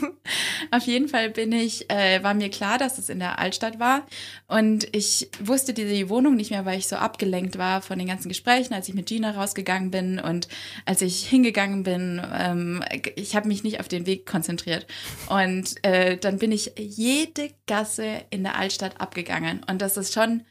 auf 0.70 0.84
jeden 0.84 1.08
Fall 1.08 1.30
bin 1.30 1.52
ich, 1.52 1.90
äh, 1.90 2.22
war 2.22 2.34
mir 2.34 2.50
klar, 2.50 2.78
dass 2.78 2.98
es 2.98 3.08
in 3.08 3.18
der 3.18 3.38
Altstadt 3.38 3.78
war 3.78 4.06
und 4.48 4.88
ich 4.92 5.28
wusste 5.40 5.74
die 5.74 6.08
Wohnung 6.08 6.34
nicht 6.34 6.50
mehr, 6.50 6.64
weil 6.64 6.78
ich 6.78 6.88
so 6.88 6.96
abgelenkt 6.96 7.58
war 7.58 7.82
von 7.82 7.98
den 7.98 8.08
ganzen 8.08 8.28
Gesprächen, 8.28 8.74
als 8.74 8.88
ich 8.88 8.94
mit 8.94 9.06
Gina 9.06 9.32
rausgegangen 9.32 9.90
bin 9.90 10.18
und 10.18 10.48
als 10.86 11.02
ich 11.02 11.26
hingegangen 11.28 11.82
bin. 11.82 12.22
Ähm, 12.32 12.82
ich 13.16 13.36
habe 13.36 13.48
mich 13.48 13.64
nicht 13.64 13.80
auf 13.80 13.88
den 13.88 14.06
Weg 14.06 14.26
konzentriert 14.26 14.86
und 15.28 15.74
äh, 15.84 16.01
äh, 16.02 16.16
dann 16.16 16.38
bin 16.38 16.52
ich 16.52 16.72
jede 16.76 17.50
Gasse 17.66 18.24
in 18.30 18.42
der 18.42 18.56
Altstadt 18.56 19.00
abgegangen. 19.00 19.64
Und 19.68 19.80
das 19.80 19.96
ist 19.96 20.12
schon, 20.12 20.44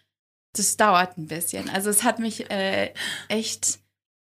das 0.54 0.78
dauert 0.78 1.18
ein 1.18 1.28
bisschen. 1.28 1.70
Also 1.70 1.90
es 1.90 2.04
hat 2.04 2.20
mich 2.20 2.50
äh, 2.50 2.94
echt 3.28 3.80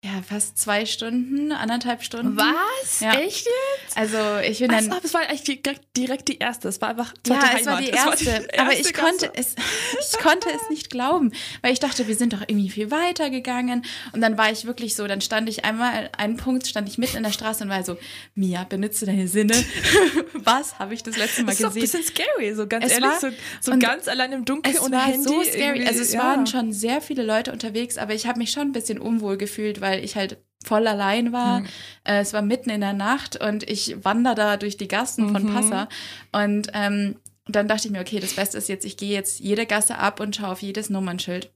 ja, 0.04 0.22
fast 0.22 0.56
zwei 0.56 0.86
Stunden, 0.86 1.50
anderthalb 1.50 2.04
Stunden. 2.04 2.36
Was? 2.36 3.00
Ja. 3.00 3.14
Echt 3.14 3.46
jetzt? 3.46 3.96
Also 3.96 4.16
ich 4.48 4.60
bin 4.60 4.68
dann. 4.70 4.88
Also, 4.88 5.00
das 5.02 5.12
war 5.12 5.22
eigentlich 5.22 5.62
direkt, 5.96 6.28
die 6.28 6.38
erste. 6.38 6.68
Es 6.68 6.80
war 6.80 6.90
einfach 6.90 7.12
ja, 7.26 7.40
es 7.58 7.66
war 7.66 7.80
die 7.80 7.88
erste. 7.88 8.08
War 8.08 8.16
die 8.16 8.26
erste 8.26 8.60
aber 8.60 8.72
ich 8.74 8.94
konnte 8.94 9.32
es, 9.34 9.56
ich 10.12 10.18
konnte 10.18 10.48
es 10.50 10.70
nicht 10.70 10.90
glauben, 10.90 11.32
weil 11.62 11.72
ich 11.72 11.80
dachte, 11.80 12.06
wir 12.06 12.14
sind 12.14 12.32
doch 12.32 12.42
irgendwie 12.42 12.70
viel 12.70 12.92
weiter 12.92 13.28
gegangen. 13.28 13.84
Und 14.12 14.20
dann 14.20 14.38
war 14.38 14.52
ich 14.52 14.66
wirklich 14.66 14.94
so, 14.94 15.08
dann 15.08 15.20
stand 15.20 15.48
ich 15.48 15.64
einmal, 15.64 16.10
einen 16.16 16.36
Punkt 16.36 16.68
stand 16.68 16.88
ich 16.88 16.96
mitten 16.96 17.16
in 17.16 17.24
der 17.24 17.32
Straße 17.32 17.64
und 17.64 17.70
war 17.70 17.82
so, 17.82 17.96
Mia, 18.36 18.62
benutze 18.64 19.04
deine 19.04 19.26
Sinne. 19.26 19.54
Was 20.34 20.78
habe 20.78 20.94
ich 20.94 21.02
das 21.02 21.16
letzte 21.16 21.42
Mal 21.42 21.56
das 21.56 21.60
ist 21.60 21.66
gesehen? 21.66 21.82
Ist 21.82 21.94
ein 21.94 22.00
bisschen 22.02 22.24
scary, 22.24 22.54
so 22.54 22.68
ganz 22.68 22.84
es 22.86 22.92
ehrlich, 22.92 23.10
war, 23.10 23.20
so, 23.20 23.28
so 23.60 23.78
ganz 23.78 24.06
allein 24.06 24.32
im 24.32 24.44
Dunkeln 24.44 24.76
es 24.76 24.90
war 24.92 25.06
Handy. 25.06 25.28
so 25.28 25.42
scary. 25.42 25.86
Also 25.86 26.02
es 26.02 26.12
ja. 26.12 26.20
waren 26.20 26.46
schon 26.46 26.72
sehr 26.72 27.00
viele 27.00 27.24
Leute 27.24 27.52
unterwegs, 27.52 27.98
aber 27.98 28.14
ich 28.14 28.28
habe 28.28 28.38
mich 28.38 28.52
schon 28.52 28.68
ein 28.68 28.72
bisschen 28.72 29.00
unwohl 29.00 29.36
gefühlt, 29.36 29.80
weil 29.80 29.87
weil 29.88 30.04
ich 30.04 30.16
halt 30.16 30.38
voll 30.64 30.86
allein 30.86 31.32
war. 31.32 31.60
Mhm. 31.60 31.66
Äh, 32.04 32.20
es 32.20 32.32
war 32.32 32.42
mitten 32.42 32.70
in 32.70 32.80
der 32.80 32.92
Nacht 32.92 33.40
und 33.40 33.68
ich 33.68 33.96
wandere 34.04 34.34
da 34.34 34.56
durch 34.56 34.76
die 34.76 34.88
Gassen 34.88 35.32
von 35.32 35.44
mhm. 35.44 35.54
Passa. 35.54 35.88
Und 36.32 36.68
ähm, 36.74 37.16
dann 37.46 37.68
dachte 37.68 37.86
ich 37.86 37.92
mir, 37.92 38.00
okay, 38.00 38.20
das 38.20 38.34
Beste 38.34 38.58
ist 38.58 38.68
jetzt, 38.68 38.84
ich 38.84 38.96
gehe 38.96 39.12
jetzt 39.12 39.40
jede 39.40 39.66
Gasse 39.66 39.98
ab 39.98 40.20
und 40.20 40.36
schaue 40.36 40.50
auf 40.50 40.62
jedes 40.62 40.90
Nummernschild. 40.90 41.50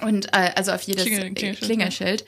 Und 0.00 0.26
äh, 0.32 0.50
also 0.56 0.72
auf 0.72 0.82
jedes 0.82 1.04
Klingel, 1.04 1.32
Klingelschild. 1.32 1.60
Klingerschild. 1.60 2.24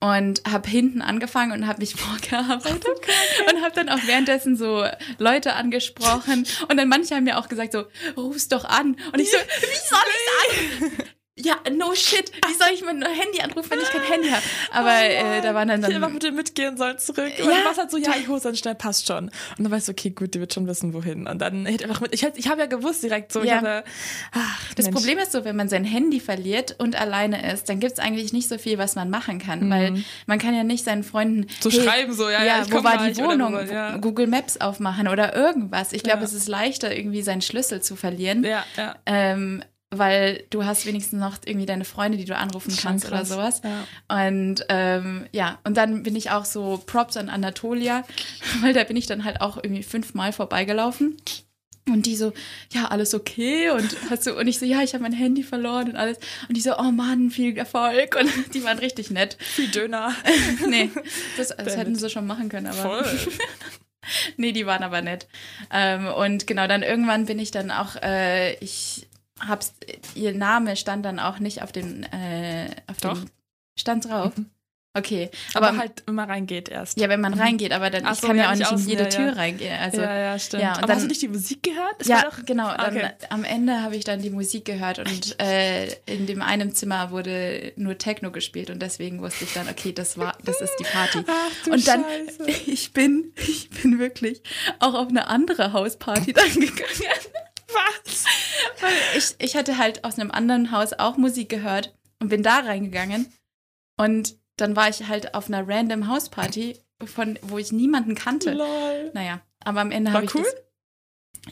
Und 0.00 0.42
habe 0.50 0.68
hinten 0.68 1.00
angefangen 1.00 1.52
und 1.52 1.66
habe 1.66 1.80
mich 1.80 1.94
vorgearbeitet 1.94 2.84
oh, 2.86 3.50
und 3.50 3.62
habe 3.62 3.74
dann 3.74 3.88
auch 3.88 4.04
währenddessen 4.06 4.56
so 4.56 4.84
Leute 5.18 5.54
angesprochen 5.54 6.46
und 6.68 6.76
dann 6.76 6.88
manche 6.88 7.14
haben 7.14 7.24
mir 7.24 7.38
auch 7.38 7.48
gesagt 7.48 7.72
so 7.72 7.84
ruf's 8.16 8.48
doch 8.48 8.64
an 8.64 8.96
und 9.12 9.20
ich 9.20 9.30
so 9.30 9.36
wie 9.60 9.88
soll 9.88 10.90
ich's 10.90 10.98
an 10.98 11.06
ja, 11.36 11.56
no 11.68 11.92
shit. 11.96 12.30
Wie 12.46 12.54
soll 12.54 12.68
ich 12.72 12.84
mein 12.84 13.02
Handy 13.02 13.40
anrufen, 13.42 13.68
wenn 13.70 13.80
ich 13.80 13.90
kein 13.90 14.04
Handy 14.04 14.28
habe? 14.28 14.42
Aber 14.70 14.90
oh 14.90 15.34
äh, 15.34 15.40
da 15.40 15.52
waren 15.52 15.66
dann. 15.66 15.82
dann 15.82 15.90
ich 15.90 16.00
hätte 16.00 16.18
dir 16.18 16.32
mitgehen 16.32 16.76
sollen 16.76 16.96
zurück. 16.98 17.32
Und 17.40 17.46
ja. 17.46 17.64
war 17.64 17.76
halt 17.76 17.90
so, 17.90 17.96
ja, 17.96 18.12
ich 18.16 18.28
hole 18.28 18.40
dann 18.40 18.54
schnell, 18.54 18.76
passt 18.76 19.08
schon. 19.08 19.24
Und 19.24 19.32
dann 19.58 19.70
weißt 19.72 19.88
du, 19.88 19.92
okay, 19.92 20.10
gut, 20.10 20.34
die 20.34 20.40
wird 20.40 20.54
schon 20.54 20.68
wissen, 20.68 20.94
wohin. 20.94 21.26
Und 21.26 21.40
dann 21.40 21.66
hätte 21.66 21.86
einfach 21.86 22.00
mit. 22.00 22.14
Ich, 22.14 22.22
ich 22.22 22.48
habe 22.48 22.60
ja 22.60 22.66
gewusst 22.66 23.02
direkt 23.02 23.32
so. 23.32 23.42
Ja. 23.42 23.56
Hatte, 23.56 23.82
ach, 24.30 24.74
das 24.74 24.86
Mensch. 24.86 24.96
Problem 24.96 25.18
ist 25.18 25.32
so, 25.32 25.44
wenn 25.44 25.56
man 25.56 25.68
sein 25.68 25.82
Handy 25.82 26.20
verliert 26.20 26.76
und 26.78 26.94
alleine 26.94 27.52
ist, 27.52 27.68
dann 27.68 27.80
gibt 27.80 27.94
es 27.94 27.98
eigentlich 27.98 28.32
nicht 28.32 28.48
so 28.48 28.56
viel, 28.56 28.78
was 28.78 28.94
man 28.94 29.10
machen 29.10 29.40
kann. 29.40 29.66
Mhm. 29.66 29.70
Weil 29.70 30.04
man 30.26 30.38
kann 30.38 30.54
ja 30.54 30.62
nicht 30.62 30.84
seinen 30.84 31.02
Freunden. 31.02 31.48
So 31.58 31.68
hey, 31.68 31.82
schreiben, 31.82 32.12
so, 32.12 32.28
ja, 32.28 32.44
ja, 32.44 32.58
ja 32.58 32.70
wo 32.70 32.84
war 32.84 33.08
die 33.08 33.16
Wohnung? 33.16 33.54
Wo, 33.54 33.58
ja. 33.58 33.96
Google 33.96 34.28
Maps 34.28 34.58
aufmachen 34.58 35.08
oder 35.08 35.34
irgendwas. 35.34 35.92
Ich 35.92 36.04
glaube, 36.04 36.22
es 36.22 36.32
ist 36.32 36.46
leichter, 36.46 36.96
irgendwie 36.96 37.22
seinen 37.22 37.42
Schlüssel 37.42 37.82
zu 37.82 37.96
verlieren. 37.96 38.44
Ja, 38.44 38.64
ja. 38.76 38.94
Ähm, 39.06 39.64
weil 39.98 40.44
du 40.50 40.64
hast 40.64 40.86
wenigstens 40.86 41.20
noch 41.20 41.38
irgendwie 41.44 41.66
deine 41.66 41.84
Freunde, 41.84 42.18
die 42.18 42.24
du 42.24 42.36
anrufen 42.36 42.76
kannst 42.76 43.06
oder 43.06 43.24
sowas. 43.24 43.62
ja. 43.64 44.24
Und 44.24 44.64
ähm, 44.68 45.26
ja, 45.32 45.58
und 45.64 45.76
dann 45.76 46.02
bin 46.02 46.16
ich 46.16 46.30
auch 46.30 46.44
so 46.44 46.82
Props 46.86 47.16
an 47.16 47.28
Anatolia, 47.28 48.04
weil 48.60 48.72
da 48.72 48.84
bin 48.84 48.96
ich 48.96 49.06
dann 49.06 49.24
halt 49.24 49.40
auch 49.40 49.56
irgendwie 49.56 49.82
fünfmal 49.82 50.32
vorbeigelaufen. 50.32 51.16
Und 51.86 52.06
die 52.06 52.16
so, 52.16 52.32
ja, 52.72 52.86
alles 52.86 53.12
okay? 53.12 53.68
Und 53.68 53.94
hast 54.08 54.26
du, 54.26 54.38
und 54.38 54.48
ich 54.48 54.58
so, 54.58 54.64
ja, 54.64 54.82
ich 54.82 54.94
habe 54.94 55.02
mein 55.02 55.12
Handy 55.12 55.42
verloren 55.42 55.90
und 55.90 55.96
alles. 55.96 56.18
Und 56.48 56.56
die 56.56 56.62
so, 56.62 56.78
oh 56.78 56.90
Mann, 56.90 57.30
viel 57.30 57.56
Erfolg. 57.58 58.16
Und 58.18 58.30
die 58.54 58.64
waren 58.64 58.78
richtig 58.78 59.10
nett. 59.10 59.36
Viel 59.38 59.68
Döner. 59.68 60.14
nee, 60.68 60.90
das, 61.36 61.48
das 61.48 61.76
hätten 61.76 61.94
sie 61.94 62.08
schon 62.08 62.26
machen 62.26 62.48
können, 62.48 62.68
aber. 62.68 63.04
Voll. 63.04 63.18
nee, 64.38 64.52
die 64.52 64.64
waren 64.64 64.82
aber 64.82 65.02
nett. 65.02 65.26
Ähm, 65.70 66.06
und 66.06 66.46
genau, 66.46 66.66
dann 66.66 66.82
irgendwann 66.82 67.26
bin 67.26 67.38
ich 67.38 67.50
dann 67.50 67.70
auch, 67.70 67.96
äh, 67.96 68.54
ich 68.64 69.06
hab's, 69.46 69.74
ihr 70.14 70.34
Name 70.34 70.76
stand 70.76 71.04
dann 71.04 71.18
auch 71.18 71.38
nicht 71.38 71.62
auf 71.62 71.72
dem, 71.72 72.02
äh, 72.04 72.66
auf 72.86 72.98
Doch. 73.00 73.18
dem, 73.18 73.30
stand 73.78 74.04
drauf. 74.06 74.32
Okay, 74.96 75.28
Aber, 75.54 75.70
aber, 75.70 75.78
halt, 75.78 76.04
wenn 76.06 76.14
man 76.14 76.30
reingeht 76.30 76.68
erst. 76.68 77.00
ja, 77.00 77.08
wenn 77.08 77.20
man 77.20 77.34
reingeht, 77.34 77.72
aber 77.72 77.90
dann, 77.90 78.06
Ach 78.06 78.12
ich 78.12 78.20
so, 78.20 78.28
kann 78.28 78.36
ja, 78.36 78.44
ja 78.44 78.48
auch 78.50 78.52
nicht 78.54 78.60
nicht 78.60 78.70
in 78.70 78.76
außen, 78.76 78.88
jede 78.90 79.02
ja, 79.02 79.08
Tür 79.08 79.26
ja. 79.26 79.32
reingehen. 79.32 79.80
Also, 79.80 80.00
ja, 80.00 80.16
ja, 80.16 80.38
stimmt. 80.38 80.62
ja, 80.62 80.68
und 80.70 80.78
Aber 80.78 80.86
dann- 80.86 80.96
hast 80.96 81.02
du 81.02 81.08
nicht 81.08 81.22
die 81.22 81.26
Musik 81.28 81.64
gehört? 81.64 81.94
Das 81.98 82.06
ja, 82.06 82.30
genau. 82.46 82.68
Ah, 82.68 82.76
Dann, 82.76 82.96
okay. 82.98 83.10
Am 83.28 83.42
Ende 83.42 83.82
habe 83.82 83.96
ich 83.96 84.04
dann 84.04 84.22
die 84.22 84.30
Musik 84.30 84.66
gehört 84.66 85.00
und 85.00 85.40
äh, 85.42 85.88
in 86.06 86.26
dem 86.28 86.42
einen 86.42 86.76
Zimmer 86.76 87.10
wurde 87.10 87.72
nur 87.74 87.98
Techno 87.98 88.30
gespielt 88.30 88.70
und 88.70 88.80
deswegen 88.80 89.20
wusste 89.20 89.42
ich 89.42 89.52
dann, 89.52 89.68
okay, 89.68 89.90
das 89.92 90.16
war, 90.16 90.38
das 90.44 90.60
ist 90.60 90.76
die 90.78 90.84
Party. 90.84 91.24
Ach, 91.26 91.50
du 91.64 91.72
und 91.72 91.88
dann, 91.88 92.04
Scheiße. 92.04 92.46
ich 92.70 92.92
bin, 92.92 93.32
ich 93.48 93.70
bin 93.70 93.98
wirklich 93.98 94.42
auch 94.78 94.94
auf 94.94 95.08
eine 95.08 95.26
andere 95.26 95.72
Hausparty 95.72 96.34
dann 96.34 96.50
gegangen. 96.54 96.76
Was? 97.68 98.24
Ich, 99.16 99.34
ich 99.38 99.56
hatte 99.56 99.78
halt 99.78 100.04
aus 100.04 100.18
einem 100.18 100.30
anderen 100.30 100.70
Haus 100.70 100.92
auch 100.92 101.16
Musik 101.16 101.48
gehört 101.48 101.94
und 102.20 102.28
bin 102.28 102.42
da 102.42 102.58
reingegangen. 102.60 103.32
Und 103.96 104.36
dann 104.56 104.76
war 104.76 104.88
ich 104.88 105.06
halt 105.08 105.34
auf 105.34 105.48
einer 105.48 105.66
random 105.66 106.08
Hausparty, 106.08 106.78
von, 107.04 107.38
wo 107.42 107.58
ich 107.58 107.72
niemanden 107.72 108.14
kannte. 108.14 108.52
Lol. 108.52 109.10
Naja, 109.14 109.40
aber 109.64 109.80
am 109.80 109.90
Ende 109.90 110.12
War 110.12 110.16
habe 110.16 110.26
ich 110.26 110.34
cool? 110.34 110.42
das. 110.42 110.54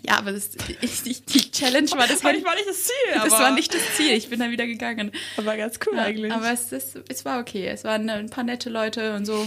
Ja, 0.03 0.17
aber 0.17 0.33
das, 0.33 0.51
ich, 0.81 1.05
ich, 1.07 1.25
die 1.27 1.51
Challenge 1.51 1.91
war 1.93 2.07
das, 2.07 2.21
Das 2.23 2.25
war 2.25 2.33
nicht 2.55 2.67
das 2.69 2.85
Ziel, 2.85 2.95
das 3.15 3.33
war 3.33 3.51
nicht 3.51 3.75
das 3.75 3.97
Ziel. 3.97 4.13
Ich 4.13 4.31
bin 4.31 4.41
dann 4.41 4.51
wieder 4.51 4.67
gegangen. 4.67 5.13
aber 5.37 5.57
ganz 5.57 5.79
cool 5.87 5.97
Ja, 5.97 6.05
eigentlich. 6.05 6.33
aber 6.33 6.51
es, 6.51 6.73
ist, 6.73 6.99
es 7.09 7.25
war 7.27 7.41
okay. 7.41 7.67
Es 7.67 7.85
waren 7.85 8.09
ein 8.09 8.31
paar 8.31 8.45
nette 8.45 8.71
Leute 8.71 9.15
und 9.15 9.27
so. 9.27 9.47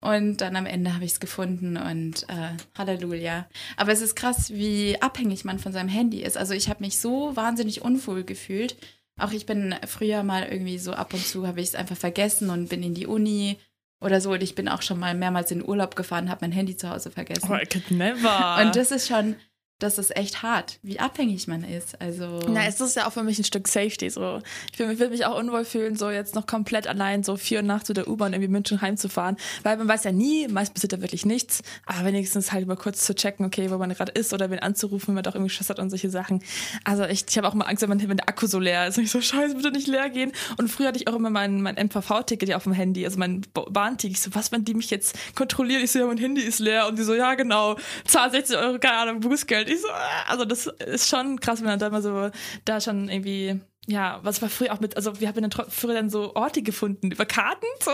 Und 0.00 0.38
dann 0.38 0.56
am 0.56 0.64
Ende 0.64 0.94
habe 0.94 1.04
ich 1.04 1.12
es 1.12 1.20
gefunden 1.20 1.76
und 1.76 2.22
äh, 2.28 2.56
Halleluja. 2.76 3.46
Aber 3.76 3.92
es 3.92 4.00
ist 4.00 4.16
krass, 4.16 4.50
wie 4.50 5.00
abhängig 5.00 5.44
man 5.44 5.58
von 5.58 5.72
seinem 5.72 5.90
Handy 5.90 6.22
ist. 6.22 6.38
Also 6.38 6.54
ich 6.54 6.70
habe 6.70 6.82
mich 6.82 6.98
so 6.98 7.36
wahnsinnig 7.36 7.82
unwohl 7.82 8.24
gefühlt. 8.24 8.76
Auch 9.18 9.32
ich 9.32 9.44
bin 9.44 9.74
früher 9.86 10.22
mal 10.22 10.44
irgendwie 10.44 10.78
so 10.78 10.94
ab 10.94 11.12
und 11.12 11.26
zu 11.26 11.46
habe 11.46 11.60
ich 11.60 11.68
es 11.68 11.74
einfach 11.74 11.96
vergessen 11.96 12.48
und 12.48 12.70
bin 12.70 12.82
in 12.82 12.94
die 12.94 13.06
Uni 13.06 13.58
oder 14.00 14.22
so. 14.22 14.32
Und 14.32 14.42
ich 14.42 14.54
bin 14.54 14.68
auch 14.68 14.80
schon 14.80 14.98
mal 14.98 15.14
mehrmals 15.14 15.50
in 15.50 15.66
Urlaub 15.66 15.96
gefahren, 15.96 16.30
habe 16.30 16.46
mein 16.46 16.52
Handy 16.52 16.76
zu 16.78 16.88
Hause 16.88 17.10
vergessen. 17.10 17.50
oh, 17.50 17.54
I 17.54 17.66
could 17.66 17.90
never. 17.90 18.58
Und 18.62 18.76
das 18.76 18.92
ist 18.92 19.06
schon, 19.06 19.36
das 19.80 19.98
ist 19.98 20.16
echt 20.16 20.42
hart, 20.42 20.78
wie 20.82 21.00
abhängig 21.00 21.48
man 21.48 21.64
ist. 21.64 22.00
Also 22.00 22.40
Na, 22.48 22.66
es 22.66 22.80
ist 22.80 22.94
ja 22.96 23.06
auch 23.08 23.12
für 23.12 23.22
mich 23.24 23.38
ein 23.38 23.44
Stück 23.44 23.66
Safety. 23.66 24.08
So. 24.10 24.40
Ich 24.72 24.78
will, 24.78 25.08
mich 25.10 25.24
auch 25.26 25.38
unwohl 25.38 25.64
fühlen, 25.64 25.96
so 25.96 26.10
jetzt 26.10 26.34
noch 26.34 26.46
komplett 26.46 26.86
allein 26.86 27.24
so 27.24 27.36
vier 27.36 27.58
Uhr 27.58 27.62
nachts 27.64 27.86
zu 27.88 27.92
der 27.92 28.06
U-Bahn 28.08 28.32
irgendwie 28.32 28.50
München 28.52 28.80
heimzufahren. 28.80 29.36
Weil 29.62 29.76
man 29.78 29.88
weiß 29.88 30.04
ja 30.04 30.12
nie, 30.12 30.46
meist 30.48 30.74
passiert 30.74 30.92
da 30.92 31.00
wirklich 31.00 31.26
nichts. 31.26 31.62
Aber 31.86 32.04
wenigstens 32.04 32.52
halt 32.52 32.66
mal 32.68 32.76
kurz 32.76 33.04
zu 33.04 33.14
checken, 33.14 33.44
okay, 33.46 33.70
wo 33.70 33.78
man 33.78 33.90
gerade 33.90 34.12
ist 34.12 34.32
oder 34.32 34.50
wen 34.50 34.58
anzurufen, 34.60 35.08
wenn 35.08 35.14
man 35.16 35.24
doch 35.24 35.34
irgendwie 35.34 35.50
Schiss 35.50 35.68
hat 35.70 35.78
und 35.78 35.90
solche 35.90 36.10
Sachen. 36.10 36.42
Also 36.84 37.04
ich, 37.04 37.24
ich 37.28 37.36
habe 37.38 37.48
auch 37.48 37.54
mal 37.54 37.64
Angst, 37.64 37.82
wenn, 37.82 37.88
man, 37.88 38.00
wenn 38.08 38.16
der 38.16 38.28
Akku 38.28 38.46
so 38.46 38.58
leer 38.58 38.86
ist. 38.86 38.98
Und 38.98 39.04
ich 39.04 39.10
so, 39.10 39.20
scheiße, 39.20 39.54
bitte 39.54 39.70
nicht 39.72 39.86
leer 39.88 40.10
gehen. 40.10 40.32
Und 40.58 40.68
früher 40.70 40.88
hatte 40.88 40.98
ich 40.98 41.08
auch 41.08 41.14
immer 41.16 41.30
mein, 41.30 41.62
mein 41.62 41.76
MVV-Ticket 41.76 42.54
auf 42.54 42.64
dem 42.64 42.72
Handy, 42.74 43.04
also 43.04 43.18
mein 43.18 43.40
Ba- 43.54 43.66
Bahnticket. 43.70 44.16
Ich 44.18 44.22
so, 44.22 44.34
was, 44.34 44.52
wenn 44.52 44.64
die 44.64 44.74
mich 44.74 44.90
jetzt 44.90 45.16
kontrollieren? 45.34 45.82
Ich 45.82 45.90
so, 45.92 45.98
ja, 45.98 46.06
mein 46.06 46.18
Handy 46.18 46.42
ist 46.42 46.58
leer. 46.58 46.86
Und 46.86 46.98
die 46.98 47.02
so, 47.02 47.14
ja, 47.14 47.34
genau, 47.34 47.76
zahl 48.04 48.30
60 48.30 48.56
Euro, 48.58 48.78
keine 48.78 48.96
Ahnung, 48.98 49.20
Bußgeld. 49.20 49.69
Ich 49.72 49.80
so, 49.80 49.88
äh, 49.88 49.92
also 50.30 50.44
das 50.44 50.66
ist 50.66 51.08
schon 51.08 51.38
krass, 51.38 51.60
wenn 51.60 51.66
man 51.68 51.78
da 51.78 51.90
mal 51.90 52.02
so, 52.02 52.30
da 52.64 52.80
schon 52.80 53.08
irgendwie, 53.08 53.60
ja, 53.86 54.18
was 54.22 54.42
war 54.42 54.48
früher 54.48 54.72
auch 54.72 54.80
mit, 54.80 54.96
also 54.96 55.20
wir 55.20 55.28
haben 55.28 55.40
dann 55.48 55.66
früher 55.68 55.94
dann 55.94 56.10
so 56.10 56.34
Orte 56.34 56.62
gefunden, 56.62 57.12
über 57.12 57.24
Karten, 57.24 57.66
so. 57.82 57.90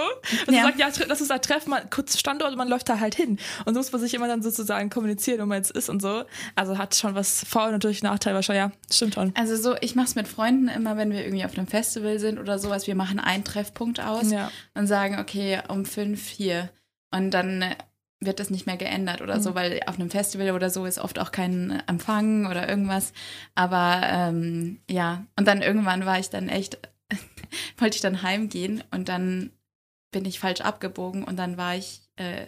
Und 0.46 0.54
Ja. 0.54 0.62
sagt, 0.62 0.78
ja, 0.78 0.88
lass 1.06 1.20
uns 1.20 1.28
da 1.28 1.38
treffen, 1.38 1.70
mal 1.70 1.86
kurz 1.90 2.18
Standort 2.18 2.50
und 2.52 2.56
man 2.58 2.68
läuft 2.68 2.88
da 2.88 2.98
halt 2.98 3.14
hin. 3.14 3.38
Und 3.66 3.74
so 3.74 3.80
muss 3.80 3.92
man 3.92 4.00
sich 4.00 4.14
immer 4.14 4.26
dann 4.26 4.42
sozusagen 4.42 4.88
kommunizieren, 4.90 5.40
wo 5.40 5.46
man 5.46 5.58
jetzt 5.58 5.70
ist 5.70 5.88
und 5.90 6.00
so. 6.00 6.24
Also 6.54 6.78
hat 6.78 6.94
schon 6.94 7.14
was 7.14 7.44
Vor- 7.48 7.66
und 7.66 7.72
natürlich 7.72 8.02
Nachteil 8.02 8.34
wahrscheinlich, 8.34 8.72
ja, 8.74 8.94
stimmt 8.94 9.14
schon. 9.14 9.32
Also 9.36 9.56
so, 9.56 9.76
ich 9.80 9.94
mache 9.94 10.06
es 10.06 10.14
mit 10.14 10.28
Freunden 10.28 10.68
immer, 10.68 10.96
wenn 10.96 11.10
wir 11.12 11.24
irgendwie 11.24 11.44
auf 11.44 11.56
einem 11.56 11.66
Festival 11.66 12.18
sind 12.18 12.38
oder 12.38 12.58
sowas. 12.58 12.86
Wir 12.86 12.94
machen 12.94 13.20
einen 13.20 13.44
Treffpunkt 13.44 14.00
aus 14.00 14.30
Ja. 14.30 14.50
und 14.74 14.86
sagen, 14.86 15.18
okay, 15.20 15.60
um 15.68 15.84
fünf 15.84 16.26
hier. 16.26 16.70
Und 17.14 17.30
dann 17.32 17.64
wird 18.20 18.40
das 18.40 18.50
nicht 18.50 18.66
mehr 18.66 18.76
geändert 18.78 19.20
oder 19.20 19.40
so, 19.40 19.50
Mhm. 19.50 19.54
weil 19.54 19.80
auf 19.86 19.96
einem 19.96 20.10
Festival 20.10 20.50
oder 20.52 20.70
so 20.70 20.86
ist 20.86 20.98
oft 20.98 21.18
auch 21.18 21.32
kein 21.32 21.82
Empfang 21.86 22.46
oder 22.46 22.68
irgendwas. 22.68 23.12
Aber 23.54 24.00
ähm, 24.04 24.80
ja, 24.90 25.26
und 25.36 25.46
dann 25.46 25.60
irgendwann 25.62 26.06
war 26.06 26.18
ich 26.18 26.30
dann 26.30 26.48
echt, 26.48 26.78
wollte 27.78 27.96
ich 27.96 28.00
dann 28.02 28.22
heimgehen 28.22 28.82
und 28.90 29.08
dann 29.08 29.50
bin 30.12 30.24
ich 30.24 30.38
falsch 30.40 30.62
abgebogen 30.62 31.24
und 31.24 31.36
dann 31.36 31.56
war 31.58 31.76
ich, 31.76 32.00
äh, 32.16 32.46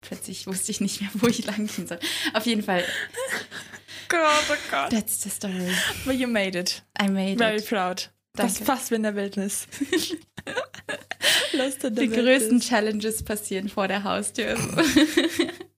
plötzlich 0.00 0.46
wusste 0.46 0.70
ich 0.70 0.80
nicht 0.80 1.00
mehr, 1.00 1.10
wo 1.14 1.26
ich 1.26 1.44
lang 1.44 1.66
gehen 1.66 1.88
soll. 1.88 1.98
Auf 2.34 2.46
jeden 2.46 2.62
Fall, 2.62 2.84
Gott, 4.08 4.20
oh 4.50 4.54
Gott. 4.70 4.90
that's 4.90 5.22
the 5.22 5.30
story. 5.30 5.72
But 6.04 6.14
you 6.14 6.28
made 6.28 6.56
it. 6.56 6.82
I 7.02 7.08
made 7.08 7.38
Very 7.38 7.56
it. 7.56 7.66
proud. 7.68 8.10
Das 8.36 8.54
Danke. 8.54 8.64
fast 8.64 8.90
wie 8.90 8.96
in 8.96 9.04
der 9.04 9.14
Wildnis. 9.14 9.68
Lost 11.52 11.84
in 11.84 11.94
der 11.94 12.04
Die 12.04 12.10
größten 12.10 12.26
Wildnis. 12.26 12.68
Challenges 12.68 13.22
passieren 13.22 13.68
vor 13.68 13.86
der 13.86 14.02
Haustür. 14.02 14.56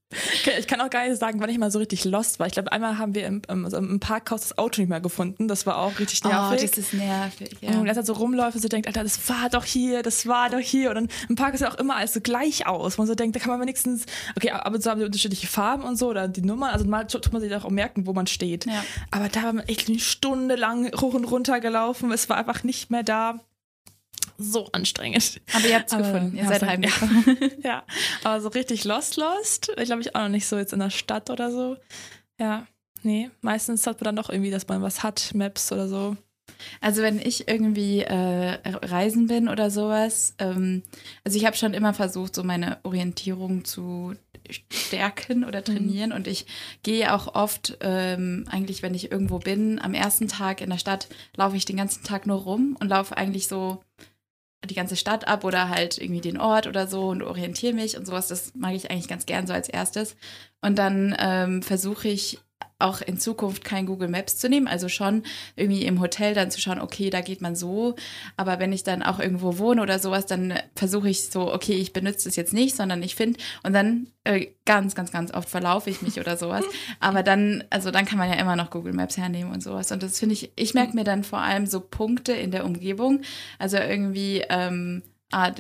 Ich 0.59 0.69
kann 0.69 0.81
auch 0.81 0.88
gar 0.90 1.07
nicht 1.09 1.19
sagen, 1.19 1.40
wann 1.40 1.51
ich 1.51 1.59
mal 1.59 1.73
so 1.73 1.81
richtig 1.81 2.05
lost 2.05 2.38
war. 2.38 2.47
Ich 2.47 2.53
glaube, 2.53 2.71
einmal 2.71 2.97
haben 2.97 3.16
wir 3.16 3.27
im, 3.27 3.42
also 3.49 3.77
im 3.79 3.99
Parkhaus 3.99 4.42
das 4.42 4.59
Auto 4.59 4.81
nicht 4.81 4.88
mehr 4.88 5.01
gefunden. 5.01 5.49
Das 5.49 5.66
war 5.66 5.79
auch 5.79 5.99
richtig 5.99 6.21
oh, 6.25 6.29
nervig. 6.29 6.71
das 6.71 6.79
ist 6.79 6.95
nervig. 6.95 7.57
Und 7.61 7.73
Ja. 7.73 7.83
als 7.83 7.97
er 7.97 8.05
so 8.05 8.12
rumläuft 8.12 8.55
und 8.55 8.62
so 8.62 8.69
denkt, 8.69 8.87
Alter, 8.87 9.03
das 9.03 9.29
war 9.29 9.51
doch 9.51 9.64
hier, 9.64 10.05
das 10.05 10.27
war 10.29 10.49
doch 10.49 10.61
hier. 10.61 10.90
Und 10.90 10.95
dann 10.95 11.09
im 11.29 11.35
Park 11.35 11.55
ist 11.55 11.61
ja 11.61 11.71
auch 11.73 11.75
immer 11.75 11.97
alles 11.97 12.12
so 12.14 12.21
gleich 12.21 12.66
aus. 12.69 12.99
Man 12.99 13.09
so 13.09 13.16
denkt, 13.16 13.35
da 13.35 13.40
kann 13.40 13.51
man 13.51 13.61
wenigstens, 13.61 14.07
okay, 14.37 14.51
ab 14.51 14.73
und 14.73 14.81
zu 14.81 14.88
haben 14.90 15.01
die 15.01 15.07
unterschiedliche 15.07 15.49
Farben 15.49 15.83
und 15.83 15.97
so 15.97 16.09
oder 16.09 16.29
die 16.29 16.42
Nummern. 16.42 16.71
Also 16.71 16.85
mal 16.87 17.05
tut 17.09 17.33
man 17.33 17.42
sich 17.42 17.53
auch 17.55 17.69
merken, 17.69 18.07
wo 18.07 18.12
man 18.12 18.29
steht. 18.29 18.66
Ja. 18.66 18.85
Aber 19.11 19.29
da 19.29 19.42
war 19.42 19.53
man 19.55 19.66
echt 19.66 19.88
eine 19.88 19.99
Stunde 19.99 20.55
lang 20.55 20.92
hoch 21.01 21.14
und 21.14 21.25
runter 21.25 21.59
gelaufen. 21.59 22.12
Es 22.12 22.29
war 22.29 22.37
einfach 22.37 22.62
nicht 22.62 22.90
mehr 22.90 23.03
da. 23.03 23.40
So 24.38 24.68
anstrengend. 24.72 25.40
Aber 25.55 25.66
ihr 25.66 25.77
habt 25.77 25.90
es 25.90 25.96
gefunden. 25.96 26.37
Ihr 26.37 26.42
ja, 26.44 26.49
seid 26.49 26.62
es- 26.62 26.68
heimgekommen. 26.68 27.37
Ja, 27.62 27.85
aber 28.25 28.40
so 28.40 28.49
richtig 28.49 28.85
lost, 28.85 29.16
lost, 29.16 29.70
glaube 29.85 30.01
ich 30.03 30.14
auch 30.14 30.20
noch 30.22 30.29
nicht 30.29 30.46
so 30.46 30.57
jetzt 30.57 30.72
in 30.72 30.79
der 30.81 30.90
Stadt 30.90 31.31
oder 31.31 31.51
so. 31.51 31.77
Ja, 32.38 32.66
nee, 33.03 33.31
meistens 33.40 33.87
hat 33.87 34.01
man 34.01 34.05
dann 34.05 34.16
doch 34.16 34.31
irgendwie, 34.31 34.51
dass 34.51 34.68
man 34.68 34.83
was 34.83 35.03
hat, 35.03 35.35
Maps 35.35 35.72
oder 35.72 35.88
so. 35.88 36.16
Also 36.81 37.03
wenn 37.03 37.18
ich 37.18 37.49
irgendwie 37.49 38.01
äh, 38.03 38.59
reisen 38.64 39.27
bin 39.27 39.49
oder 39.49 39.70
sowas, 39.70 40.35
ähm, 40.38 40.83
also 41.25 41.37
ich 41.37 41.44
habe 41.44 41.57
schon 41.57 41.75
immer 41.75 41.92
versucht, 41.92 42.35
so 42.35 42.44
meine 42.44 42.79
Orientierung 42.85 43.64
zu 43.64 44.14
stärken 44.70 45.44
oder 45.44 45.64
trainieren 45.64 46.12
und 46.12 46.29
ich 46.29 46.46
gehe 46.85 47.12
auch 47.12 47.35
oft, 47.35 47.77
ähm, 47.81 48.46
eigentlich 48.49 48.83
wenn 48.83 48.94
ich 48.94 49.11
irgendwo 49.11 49.38
bin, 49.40 49.81
am 49.81 49.92
ersten 49.92 50.29
Tag 50.29 50.61
in 50.61 50.70
der 50.70 50.79
Stadt 50.79 51.09
laufe 51.37 51.57
ich 51.57 51.64
den 51.64 51.77
ganzen 51.79 52.05
Tag 52.05 52.27
nur 52.27 52.38
rum 52.42 52.77
und 52.79 52.88
laufe 52.88 53.16
eigentlich 53.16 53.49
so 53.49 53.83
die 54.64 54.75
ganze 54.75 54.97
Stadt 54.97 55.29
ab 55.29 55.45
oder 55.45 55.69
halt 55.69 55.99
irgendwie 55.99 56.21
den 56.21 56.38
Ort 56.38 56.66
oder 56.66 56.87
so 56.87 57.09
und 57.09 57.23
orientiere 57.23 57.73
mich 57.75 57.97
und 57.97 58.07
sowas. 58.07 58.29
Das 58.29 58.55
mag 58.55 58.75
ich 58.75 58.90
eigentlich 58.90 59.09
ganz 59.09 59.27
gern 59.27 59.47
so 59.47 59.53
als 59.53 59.69
erstes. 59.69 60.16
Und 60.61 60.79
dann 60.79 61.14
ähm, 61.19 61.62
versuche 61.62 62.09
ich 62.09 62.38
auch 62.79 63.01
in 63.01 63.19
Zukunft 63.19 63.65
kein 63.65 63.87
Google 63.87 64.09
Maps 64.09 64.37
zu 64.37 64.49
nehmen, 64.49 64.69
also 64.69 64.89
schon 64.89 65.23
irgendwie 65.57 65.85
im 65.85 66.01
Hotel 66.01 66.35
dann 66.35 66.51
zu 66.51 66.61
schauen, 66.61 66.81
okay, 66.81 67.09
da 67.09 67.23
geht 67.23 67.41
man 67.41 67.57
so, 67.57 67.97
aber 68.37 68.59
wenn 68.59 68.73
ich 68.73 68.83
dann 68.83 69.03
auch 69.03 69.19
irgendwo 69.19 69.59
wohne 69.59 69.81
oder 69.81 69.99
sowas, 69.99 70.27
dann 70.27 70.55
versuche 70.75 71.09
ich 71.09 71.29
so, 71.29 71.53
okay, 71.53 71.75
ich 71.75 71.93
benutze 71.93 72.29
es 72.29 72.37
jetzt 72.37 72.53
nicht, 72.53 72.77
sondern 72.77 73.03
ich 73.03 73.15
finde 73.15 73.41
und 73.62 73.73
dann 73.73 74.09
äh, 74.25 74.49
ganz, 74.67 74.95
ganz, 74.95 75.11
ganz 75.11 75.33
oft 75.33 75.49
verlaufe 75.49 75.89
ich 75.89 76.03
mich 76.03 76.21
oder 76.21 76.37
sowas, 76.37 76.65
aber 77.01 77.23
dann, 77.23 77.65
also 77.71 77.91
dann 77.91 78.05
kann 78.05 78.19
man 78.19 78.29
ja 78.29 78.37
immer 78.37 78.57
noch 78.57 78.71
Google 78.71 78.93
Maps 78.93 79.17
hernehmen 79.17 79.53
und 79.53 79.62
sowas. 79.62 79.91
Und 79.93 80.03
das 80.03 80.19
finde 80.19 80.35
ich, 80.35 80.53
ich 80.57 80.75
merke 80.75 80.95
mir 80.95 81.05
dann 81.05 81.25
vor 81.25 81.39
allem 81.39 81.67
so 81.67 81.81
Punkte 81.81 82.33
in 82.33 82.51
der 82.51 82.65
Umgebung, 82.65 83.23
also 83.59 83.79
irgendwie, 83.79 84.45
ähm, 84.49 85.03
ah, 85.33 85.51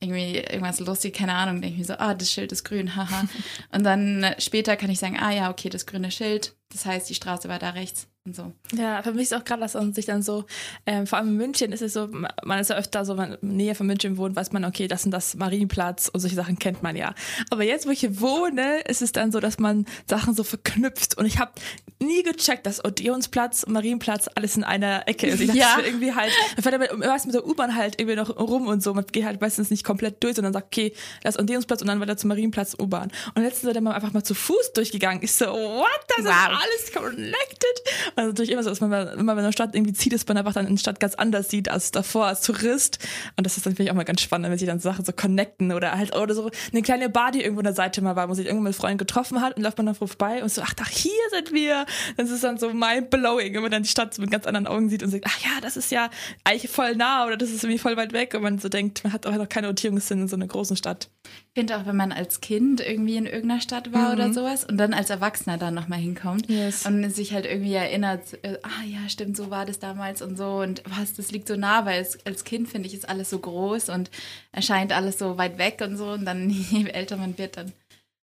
irgendwie 0.00 0.38
irgendwas 0.38 0.80
lustig, 0.80 1.14
keine 1.14 1.34
Ahnung, 1.34 1.60
denke 1.60 1.74
ich 1.74 1.78
mir 1.78 1.84
so, 1.84 1.98
ah, 1.98 2.14
das 2.14 2.30
Schild 2.30 2.52
ist 2.52 2.64
grün, 2.64 2.96
haha. 2.96 3.26
Und 3.72 3.84
dann 3.84 4.34
später 4.38 4.76
kann 4.76 4.90
ich 4.90 4.98
sagen, 4.98 5.18
ah 5.18 5.32
ja, 5.32 5.50
okay, 5.50 5.68
das 5.68 5.86
grüne 5.86 6.10
Schild, 6.10 6.56
das 6.70 6.86
heißt, 6.86 7.08
die 7.08 7.14
Straße 7.14 7.48
war 7.48 7.58
da 7.58 7.70
rechts. 7.70 8.08
So. 8.34 8.52
Ja, 8.74 9.02
für 9.02 9.12
mich 9.12 9.24
ist 9.24 9.34
auch 9.34 9.44
gerade, 9.44 9.60
dass 9.60 9.74
man 9.74 9.92
sich 9.92 10.06
dann 10.06 10.22
so, 10.22 10.44
ähm, 10.86 11.06
vor 11.06 11.18
allem 11.18 11.28
in 11.28 11.36
München 11.36 11.72
ist 11.72 11.82
es 11.82 11.92
so, 11.92 12.08
man 12.08 12.58
ist 12.58 12.70
ja 12.70 12.76
öfter 12.76 13.04
so, 13.04 13.16
wenn 13.16 13.30
man 13.30 13.38
in 13.40 13.56
Nähe 13.56 13.74
von 13.74 13.86
München 13.86 14.16
wohnt, 14.16 14.36
weiß 14.36 14.52
man, 14.52 14.64
okay, 14.64 14.88
das 14.88 15.04
und 15.04 15.10
das 15.10 15.36
Marienplatz 15.36 16.08
und 16.08 16.20
solche 16.20 16.36
Sachen 16.36 16.58
kennt 16.58 16.82
man 16.82 16.96
ja. 16.96 17.14
Aber 17.50 17.64
jetzt, 17.64 17.86
wo 17.86 17.90
ich 17.90 18.00
hier 18.00 18.20
wohne, 18.20 18.80
ist 18.82 19.02
es 19.02 19.12
dann 19.12 19.32
so, 19.32 19.40
dass 19.40 19.58
man 19.58 19.86
Sachen 20.08 20.34
so 20.34 20.44
verknüpft 20.44 21.16
und 21.16 21.26
ich 21.26 21.38
habe 21.38 21.52
nie 22.00 22.22
gecheckt, 22.22 22.66
dass 22.66 22.84
Odeonsplatz 22.84 23.62
und 23.62 23.72
Marienplatz 23.72 24.28
alles 24.34 24.56
in 24.56 24.64
einer 24.64 25.08
Ecke 25.08 25.26
ist. 25.26 25.40
Ich 25.40 25.46
dachte, 25.46 25.58
ja. 25.58 25.78
irgendwie 25.84 26.12
halt, 26.14 26.32
man 26.56 26.62
fährt 26.62 26.74
damit, 26.74 26.96
meist 26.98 27.26
mit 27.26 27.34
der 27.34 27.46
U-Bahn 27.46 27.74
halt 27.74 28.00
irgendwie 28.00 28.16
noch 28.16 28.36
rum 28.36 28.66
und 28.66 28.82
so, 28.82 28.92
man 28.94 29.06
geht 29.06 29.24
halt 29.24 29.40
meistens 29.40 29.70
nicht 29.70 29.84
komplett 29.84 30.22
durch, 30.22 30.36
sondern 30.36 30.52
sagt, 30.52 30.66
okay, 30.66 30.92
das 31.22 31.38
Odeonsplatz 31.38 31.80
und 31.80 31.88
dann 31.88 32.00
weiter 32.00 32.16
zum 32.16 32.28
Marienplatz 32.28 32.76
U-Bahn. 32.78 33.10
Und 33.34 33.42
letztens 33.42 33.64
wird 33.64 33.76
dann 33.76 33.86
einfach 33.88 34.12
mal 34.12 34.22
zu 34.22 34.34
Fuß 34.34 34.72
durchgegangen. 34.74 35.22
Ich 35.22 35.32
so, 35.32 35.46
what? 35.46 35.88
Das 36.16 36.24
wow. 36.24 36.32
ist 36.32 36.32
alles 36.32 36.92
connected. 36.92 37.82
Also 38.16 38.30
natürlich 38.30 38.50
immer 38.50 38.62
so, 38.62 38.70
dass 38.70 38.80
man, 38.80 38.90
wenn 38.90 39.24
man 39.26 39.36
in 39.36 39.44
der 39.44 39.52
Stadt 39.52 39.74
irgendwie 39.74 39.92
zieht, 39.92 40.14
dass 40.14 40.26
man 40.26 40.38
einfach 40.38 40.54
dann 40.54 40.66
in 40.66 40.76
der 40.76 40.80
Stadt 40.80 41.00
ganz 41.00 41.14
anders 41.14 41.50
sieht 41.50 41.68
als 41.68 41.90
davor 41.90 42.26
als 42.26 42.40
Tourist. 42.40 42.98
Und 43.36 43.44
das 43.44 43.58
ist 43.58 43.66
natürlich 43.66 43.90
auch 43.90 43.94
mal 43.94 44.04
ganz 44.04 44.22
spannend, 44.22 44.50
wenn 44.50 44.58
sich 44.58 44.66
dann 44.66 44.80
Sachen 44.80 45.04
so 45.04 45.12
connecten 45.12 45.70
oder 45.70 45.92
halt 45.92 46.16
oder 46.16 46.34
so 46.34 46.50
eine 46.72 46.80
kleine 46.80 47.10
Bar, 47.10 47.30
die 47.32 47.42
irgendwo 47.42 47.60
an 47.60 47.64
der 47.64 47.74
Seite 47.74 48.00
mal 48.00 48.16
war, 48.16 48.30
wo 48.30 48.34
sich 48.34 48.46
irgendwo 48.46 48.64
mit 48.64 48.74
Freunden 48.74 48.96
getroffen 48.96 49.42
hat 49.42 49.56
und 49.56 49.62
läuft 49.62 49.76
man 49.76 49.86
dann 49.86 49.94
vorbei 49.94 50.42
und 50.42 50.50
so, 50.50 50.62
ach, 50.62 50.72
ach, 50.80 50.88
hier 50.88 51.12
sind 51.30 51.52
wir. 51.52 51.84
Das 52.16 52.30
ist 52.30 52.42
dann 52.42 52.56
so 52.56 52.72
mind 52.72 53.10
blowing, 53.10 53.52
wenn 53.52 53.62
man 53.62 53.70
dann 53.70 53.82
die 53.82 53.88
Stadt 53.90 54.14
so 54.14 54.22
mit 54.22 54.30
ganz 54.30 54.46
anderen 54.46 54.66
Augen 54.66 54.88
sieht 54.88 55.02
und 55.02 55.10
sagt, 55.10 55.24
ach 55.26 55.38
ja, 55.40 55.60
das 55.60 55.76
ist 55.76 55.90
ja 55.90 56.08
eigentlich 56.44 56.70
voll 56.70 56.96
nah 56.96 57.26
oder 57.26 57.36
das 57.36 57.50
ist 57.50 57.64
irgendwie 57.64 57.78
voll 57.78 57.98
weit 57.98 58.14
weg 58.14 58.32
und 58.34 58.42
man 58.42 58.58
so 58.58 58.70
denkt, 58.70 59.04
man 59.04 59.12
hat 59.12 59.26
auch 59.26 59.34
noch 59.34 59.48
keine 59.48 59.66
Orientierungssinn 59.66 60.22
in 60.22 60.28
so 60.28 60.36
einer 60.36 60.46
großen 60.46 60.76
Stadt. 60.76 61.10
Ich 61.54 61.60
finde 61.60 61.78
auch, 61.78 61.86
wenn 61.86 61.96
man 61.96 62.12
als 62.12 62.40
Kind 62.40 62.80
irgendwie 62.80 63.16
in 63.16 63.26
irgendeiner 63.26 63.60
Stadt 63.60 63.92
war 63.92 64.08
mhm. 64.08 64.14
oder 64.14 64.32
sowas 64.32 64.64
und 64.64 64.76
dann 64.76 64.92
als 64.92 65.10
Erwachsener 65.10 65.56
dann 65.56 65.74
nochmal 65.74 65.98
hinkommt 65.98 66.48
yes. 66.50 66.84
und 66.84 67.10
sich 67.10 67.32
halt 67.32 67.46
irgendwie 67.46 67.72
erinnert, 67.74 68.34
äh, 68.42 68.58
ah 68.62 68.84
ja, 68.84 69.08
stimmt, 69.08 69.36
so 69.36 69.50
war 69.50 69.64
das 69.64 69.78
damals 69.78 70.20
und 70.20 70.36
so 70.36 70.58
und 70.60 70.82
was, 70.86 71.14
das 71.14 71.32
liegt 71.32 71.48
so 71.48 71.56
nah, 71.56 71.86
weil 71.86 72.02
es, 72.02 72.24
als 72.26 72.44
Kind 72.44 72.68
finde 72.68 72.88
ich, 72.88 72.94
ist 72.94 73.08
alles 73.08 73.30
so 73.30 73.38
groß 73.38 73.88
und 73.88 74.10
erscheint 74.52 74.92
alles 74.92 75.18
so 75.18 75.38
weit 75.38 75.56
weg 75.58 75.80
und 75.82 75.96
so 75.96 76.10
und 76.10 76.26
dann, 76.26 76.50
je 76.70 76.88
älter 76.88 77.16
man 77.16 77.38
wird, 77.38 77.56
dann 77.56 77.72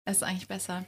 ist 0.05 0.17
es 0.17 0.23
eigentlich 0.23 0.47
besser. 0.47 0.85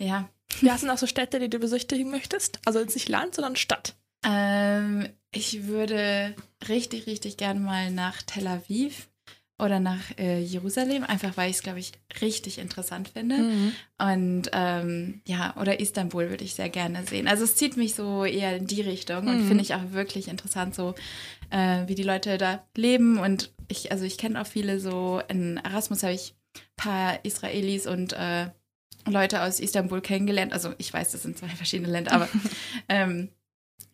Ja. 0.00 0.28
Ja, 0.62 0.76
sind 0.76 0.90
auch 0.90 0.98
so 0.98 1.06
Städte, 1.06 1.38
die 1.38 1.48
du 1.48 1.58
besichtigen 1.58 2.10
möchtest? 2.10 2.58
Also 2.64 2.80
jetzt 2.80 2.94
nicht 2.94 3.08
Land, 3.08 3.36
sondern 3.36 3.54
Stadt. 3.54 3.94
Ähm, 4.24 5.08
ich 5.30 5.66
würde 5.66 6.34
richtig, 6.68 7.06
richtig 7.06 7.36
gerne 7.36 7.60
mal 7.60 7.90
nach 7.90 8.22
Tel 8.22 8.46
Aviv 8.46 9.09
oder 9.60 9.80
nach 9.80 10.16
äh, 10.18 10.40
Jerusalem, 10.40 11.04
einfach 11.04 11.36
weil 11.36 11.50
ich 11.50 11.56
es, 11.56 11.62
glaube 11.62 11.78
ich, 11.78 11.92
richtig 12.20 12.58
interessant 12.58 13.08
finde. 13.08 13.36
Mhm. 13.36 13.72
Und 13.98 14.50
ähm, 14.52 15.20
ja, 15.26 15.54
oder 15.60 15.80
Istanbul 15.80 16.30
würde 16.30 16.44
ich 16.44 16.54
sehr 16.54 16.68
gerne 16.68 17.06
sehen. 17.06 17.28
Also 17.28 17.44
es 17.44 17.56
zieht 17.56 17.76
mich 17.76 17.94
so 17.94 18.24
eher 18.24 18.56
in 18.56 18.66
die 18.66 18.80
Richtung 18.80 19.24
mhm. 19.24 19.28
und 19.28 19.48
finde 19.48 19.62
ich 19.62 19.74
auch 19.74 19.92
wirklich 19.92 20.28
interessant, 20.28 20.74
so 20.74 20.94
äh, 21.50 21.86
wie 21.86 21.94
die 21.94 22.02
Leute 22.02 22.38
da 22.38 22.64
leben. 22.76 23.18
Und 23.18 23.52
ich, 23.68 23.92
also 23.92 24.04
ich 24.04 24.18
kenne 24.18 24.40
auch 24.40 24.46
viele 24.46 24.80
so, 24.80 25.20
in 25.28 25.58
Erasmus 25.58 26.02
habe 26.02 26.14
ich 26.14 26.34
ein 26.56 26.60
paar 26.76 27.24
Israelis 27.24 27.86
und 27.86 28.12
äh, 28.14 28.50
Leute 29.06 29.42
aus 29.42 29.60
Istanbul 29.60 30.00
kennengelernt. 30.00 30.52
Also 30.52 30.74
ich 30.78 30.92
weiß, 30.92 31.12
das 31.12 31.22
sind 31.22 31.38
zwei 31.38 31.48
verschiedene 31.48 31.90
Länder, 31.90 32.12
aber 32.12 32.28
ähm, 32.88 33.30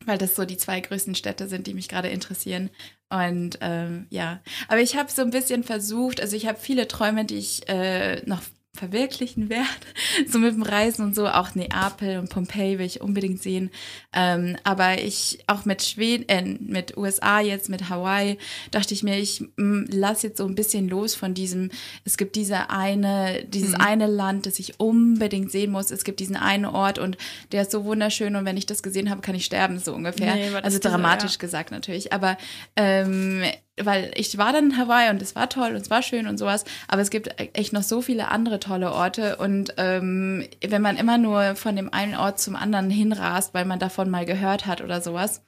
weil 0.04 0.18
das 0.18 0.36
so 0.36 0.44
die 0.44 0.56
zwei 0.56 0.80
größten 0.80 1.14
Städte 1.14 1.48
sind, 1.48 1.66
die 1.66 1.74
mich 1.74 1.88
gerade 1.88 2.08
interessieren. 2.08 2.70
Und 3.08 3.58
ähm, 3.60 4.06
ja, 4.10 4.40
aber 4.68 4.80
ich 4.80 4.96
habe 4.96 5.10
so 5.10 5.22
ein 5.22 5.30
bisschen 5.30 5.62
versucht, 5.62 6.20
also 6.20 6.36
ich 6.36 6.46
habe 6.46 6.58
viele 6.58 6.88
Träume, 6.88 7.24
die 7.24 7.36
ich 7.38 7.68
äh, 7.68 8.20
noch 8.26 8.42
verwirklichen 8.76 9.48
werde. 9.48 9.66
So 10.28 10.38
mit 10.38 10.54
dem 10.54 10.62
Reisen 10.62 11.04
und 11.04 11.14
so. 11.14 11.28
Auch 11.28 11.54
Neapel 11.54 12.18
und 12.18 12.30
Pompeji 12.30 12.78
will 12.78 12.86
ich 12.86 13.00
unbedingt 13.00 13.42
sehen. 13.42 13.70
Ähm, 14.12 14.56
aber 14.64 14.98
ich, 15.02 15.38
auch 15.46 15.64
mit 15.64 15.82
Schweden, 15.82 16.28
äh, 16.28 16.42
mit 16.42 16.96
USA 16.96 17.40
jetzt, 17.40 17.68
mit 17.68 17.88
Hawaii, 17.88 18.38
dachte 18.70 18.94
ich 18.94 19.02
mir, 19.02 19.18
ich 19.18 19.44
mm, 19.56 19.84
lasse 19.88 20.28
jetzt 20.28 20.38
so 20.38 20.46
ein 20.46 20.54
bisschen 20.54 20.88
los 20.88 21.14
von 21.14 21.34
diesem, 21.34 21.70
es 22.04 22.16
gibt 22.16 22.36
diese 22.36 22.70
eine, 22.70 23.44
dieses 23.44 23.72
mhm. 23.72 23.80
eine 23.80 24.06
Land, 24.06 24.46
das 24.46 24.58
ich 24.58 24.80
unbedingt 24.80 25.50
sehen 25.50 25.70
muss. 25.70 25.90
Es 25.90 26.04
gibt 26.04 26.20
diesen 26.20 26.36
einen 26.36 26.64
Ort 26.64 26.98
und 26.98 27.16
der 27.52 27.62
ist 27.62 27.70
so 27.70 27.84
wunderschön 27.84 28.36
und 28.36 28.44
wenn 28.44 28.56
ich 28.56 28.66
das 28.66 28.82
gesehen 28.82 29.10
habe, 29.10 29.20
kann 29.20 29.34
ich 29.34 29.44
sterben, 29.44 29.78
so 29.78 29.94
ungefähr. 29.94 30.34
Nee, 30.34 30.54
also 30.62 30.78
dramatisch 30.78 31.32
ja. 31.32 31.38
gesagt 31.38 31.70
natürlich. 31.70 32.12
Aber 32.12 32.36
ähm, 32.76 33.42
weil 33.82 34.10
ich 34.14 34.36
war 34.38 34.52
dann 34.52 34.70
in 34.70 34.76
Hawaii 34.78 35.10
und 35.10 35.20
es 35.22 35.34
war 35.34 35.48
toll 35.48 35.70
und 35.70 35.76
es 35.76 35.90
war 35.90 36.02
schön 36.02 36.26
und 36.26 36.38
sowas, 36.38 36.64
aber 36.88 37.02
es 37.02 37.10
gibt 37.10 37.34
echt 37.38 37.72
noch 37.72 37.82
so 37.82 38.00
viele 38.00 38.28
andere 38.28 38.58
tolle 38.58 38.92
Orte 38.92 39.36
und 39.36 39.74
ähm, 39.76 40.46
wenn 40.66 40.82
man 40.82 40.96
immer 40.96 41.18
nur 41.18 41.56
von 41.56 41.76
dem 41.76 41.92
einen 41.92 42.14
Ort 42.14 42.40
zum 42.40 42.56
anderen 42.56 42.90
hinrast, 42.90 43.54
weil 43.54 43.64
man 43.64 43.78
davon 43.78 44.10
mal 44.10 44.24
gehört 44.24 44.66
hat 44.66 44.80
oder 44.80 45.00
sowas, 45.00 45.42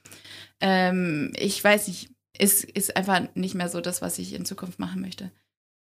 ähm, 0.61 1.33
ich 1.37 1.63
weiß 1.63 1.87
nicht, 1.87 2.09
ist, 2.37 2.63
ist 2.63 2.95
einfach 2.95 3.21
nicht 3.35 3.55
mehr 3.55 3.69
so 3.69 3.81
das, 3.81 4.01
was 4.01 4.19
ich 4.19 4.33
in 4.33 4.45
Zukunft 4.45 4.79
machen 4.79 5.01
möchte. 5.01 5.31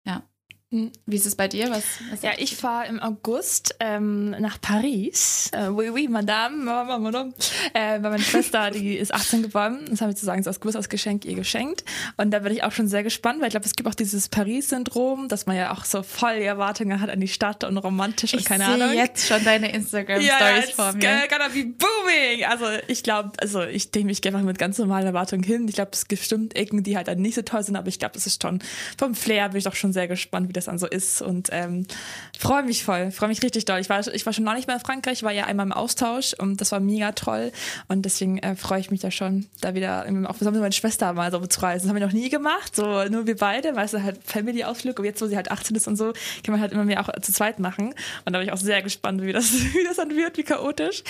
Ja. 0.05 0.23
Hm. 0.71 0.93
Wie 1.07 1.17
ist 1.17 1.25
es 1.25 1.35
bei 1.35 1.49
dir? 1.49 1.71
Was, 1.71 1.85
was 2.11 2.21
ja, 2.21 2.33
ich 2.37 2.55
fahre 2.55 2.87
im 2.89 3.01
August 3.01 3.77
ähm, 3.81 4.31
nach 4.33 4.61
Paris. 4.61 5.51
Äh, 5.55 5.69
oui, 5.69 5.89
oui, 5.91 6.09
Madame, 6.09 6.57
Madame, 6.63 6.99
Madame. 6.99 7.33
Äh, 7.73 8.03
weil 8.03 8.11
meine 8.11 8.23
Schwester, 8.23 8.71
die 8.71 8.95
ist 8.99 9.15
18 9.15 9.45
geworden. 9.45 9.87
Das 9.89 10.03
haben 10.03 10.09
wir 10.09 10.13
sozusagen 10.13 10.47
als 10.47 10.61
größeres 10.61 10.91
Geschenk 10.91 11.25
ihr 11.25 11.37
geschenkt. 11.37 11.87
Und 12.19 12.33
da 12.33 12.41
bin 12.41 12.53
ich 12.53 12.65
auch 12.65 12.73
schon 12.73 12.87
sehr 12.87 13.03
gespannt, 13.03 13.41
weil 13.41 13.47
ich 13.47 13.53
glaube, 13.53 13.65
es 13.65 13.77
gibt 13.77 13.89
auch 13.89 13.95
dieses 13.95 14.29
Paris-Syndrom, 14.29 15.29
dass 15.29 15.47
man 15.47 15.57
ja 15.57 15.73
auch 15.73 15.87
so 15.87 16.03
voll 16.03 16.35
Erwartungen 16.35 17.01
hat 17.01 17.09
an 17.09 17.21
die 17.21 17.29
Stadt 17.29 17.65
und 17.65 17.79
romantisch 17.79 18.35
und 18.35 18.45
keine 18.45 18.67
Ahnung. 18.67 18.91
Ich 18.91 18.97
jetzt 18.97 19.27
schon 19.27 19.43
deine 19.45 19.73
Instagram-Stories 19.73 20.69
ja, 20.69 20.75
vor 20.75 20.93
mir. 20.93 21.03
Ja, 21.03 21.27
gonna 21.29 21.49
be 21.49 21.65
booming! 21.65 22.45
Also 22.45 22.67
ich 22.89 23.03
glaube, 23.03 23.33
also 23.41 23.63
ich 23.63 23.91
denke 23.91 24.09
mich 24.09 24.27
einfach 24.27 24.43
mit 24.43 24.59
ganz 24.59 24.77
normalen 24.77 25.07
Erwartungen 25.07 25.45
hin. 25.45 25.67
Ich 25.67 25.77
glaube, 25.77 25.93
es 25.95 26.09
gibt 26.09 26.21
bestimmt 26.21 26.57
Ecken, 26.57 26.83
die 26.83 26.95
halt 26.95 27.09
dann 27.09 27.23
nicht 27.23 27.37
so 27.37 27.43
toll 27.43 27.63
sind, 27.63 27.77
aber 27.77 27.89
ich 27.89 27.99
glaube, 27.99 28.13
das 28.13 28.27
ist 28.27 28.43
schon 28.43 28.59
vom 28.99 29.15
Flair 29.15 29.49
bin 29.49 29.59
ich 29.59 29.65
doch 29.65 29.75
schon 29.75 29.95
sehr 29.95 30.09
gespannt, 30.09 30.51
wie 30.51 30.58
das 30.59 30.67
dann 30.67 30.79
so 30.79 30.87
ist. 30.87 31.23
Und 31.23 31.49
ähm, 31.53 31.87
freue 32.39 32.63
mich 32.63 32.85
voll, 32.85 33.11
freue 33.11 33.29
mich 33.29 33.43
richtig 33.43 33.65
doll. 33.65 33.81
Ich 33.81 33.89
war, 33.89 34.07
ich 34.07 34.27
war 34.27 34.33
schon 34.33 34.45
noch 34.45 34.55
nicht 34.55 34.67
mehr 34.67 34.77
in 34.77 34.83
Frankreich, 34.83 35.23
war 35.23 35.33
ja 35.33 35.45
einmal 35.45 35.67
im 35.67 35.73
Austausch 35.73 36.35
und 36.35 36.61
das 36.61 36.73
war 36.73 36.81
mega 36.81 37.13
toll. 37.13 37.53
Und 37.89 38.05
deswegen 38.05 38.39
äh, 38.39 38.57
freue 38.57 38.81
ich 38.81 38.91
mich 38.91 39.01
da 39.01 39.11
schon, 39.11 39.47
da 39.61 39.75
wieder, 39.75 40.03
auch 40.27 40.35
besonders 40.35 40.55
mit 40.55 40.61
meiner 40.61 40.73
Schwester 40.73 41.13
mal 41.13 41.31
so 41.31 41.45
zu 41.47 41.61
reisen. 41.61 41.87
Das 41.87 41.89
haben 41.89 42.01
wir 42.01 42.07
noch 42.07 42.13
nie 42.13 42.29
gemacht, 42.29 42.75
so 42.75 43.05
nur 43.05 43.27
wir 43.27 43.37
beide, 43.37 43.75
weißt 43.75 43.95
du, 43.95 44.03
halt 44.03 44.21
Family-Ausflug. 44.25 44.99
Und 44.99 45.05
jetzt, 45.05 45.23
wo 45.23 45.27
sie 45.27 45.37
halt 45.37 45.51
18 45.51 45.77
ist 45.77 45.89
und 45.89 45.97
so, 45.97 46.13
kann 46.45 46.53
man 46.53 46.61
halt 46.61 46.73
immer 46.73 46.85
mehr 46.85 47.01
auch 47.01 47.09
zu 47.21 47.33
zweit 47.33 47.59
machen. 47.59 47.95
Und 48.25 48.33
da 48.33 48.39
bin 48.39 48.49
ich 48.49 48.53
auch 48.53 48.59
sehr 48.59 48.83
gespannt, 48.83 49.23
wie 49.23 49.33
das, 49.33 49.53
wie 49.75 49.85
das 49.85 49.97
dann 49.97 50.15
wird, 50.15 50.37
wie 50.37 50.43
chaotisch. 50.43 51.03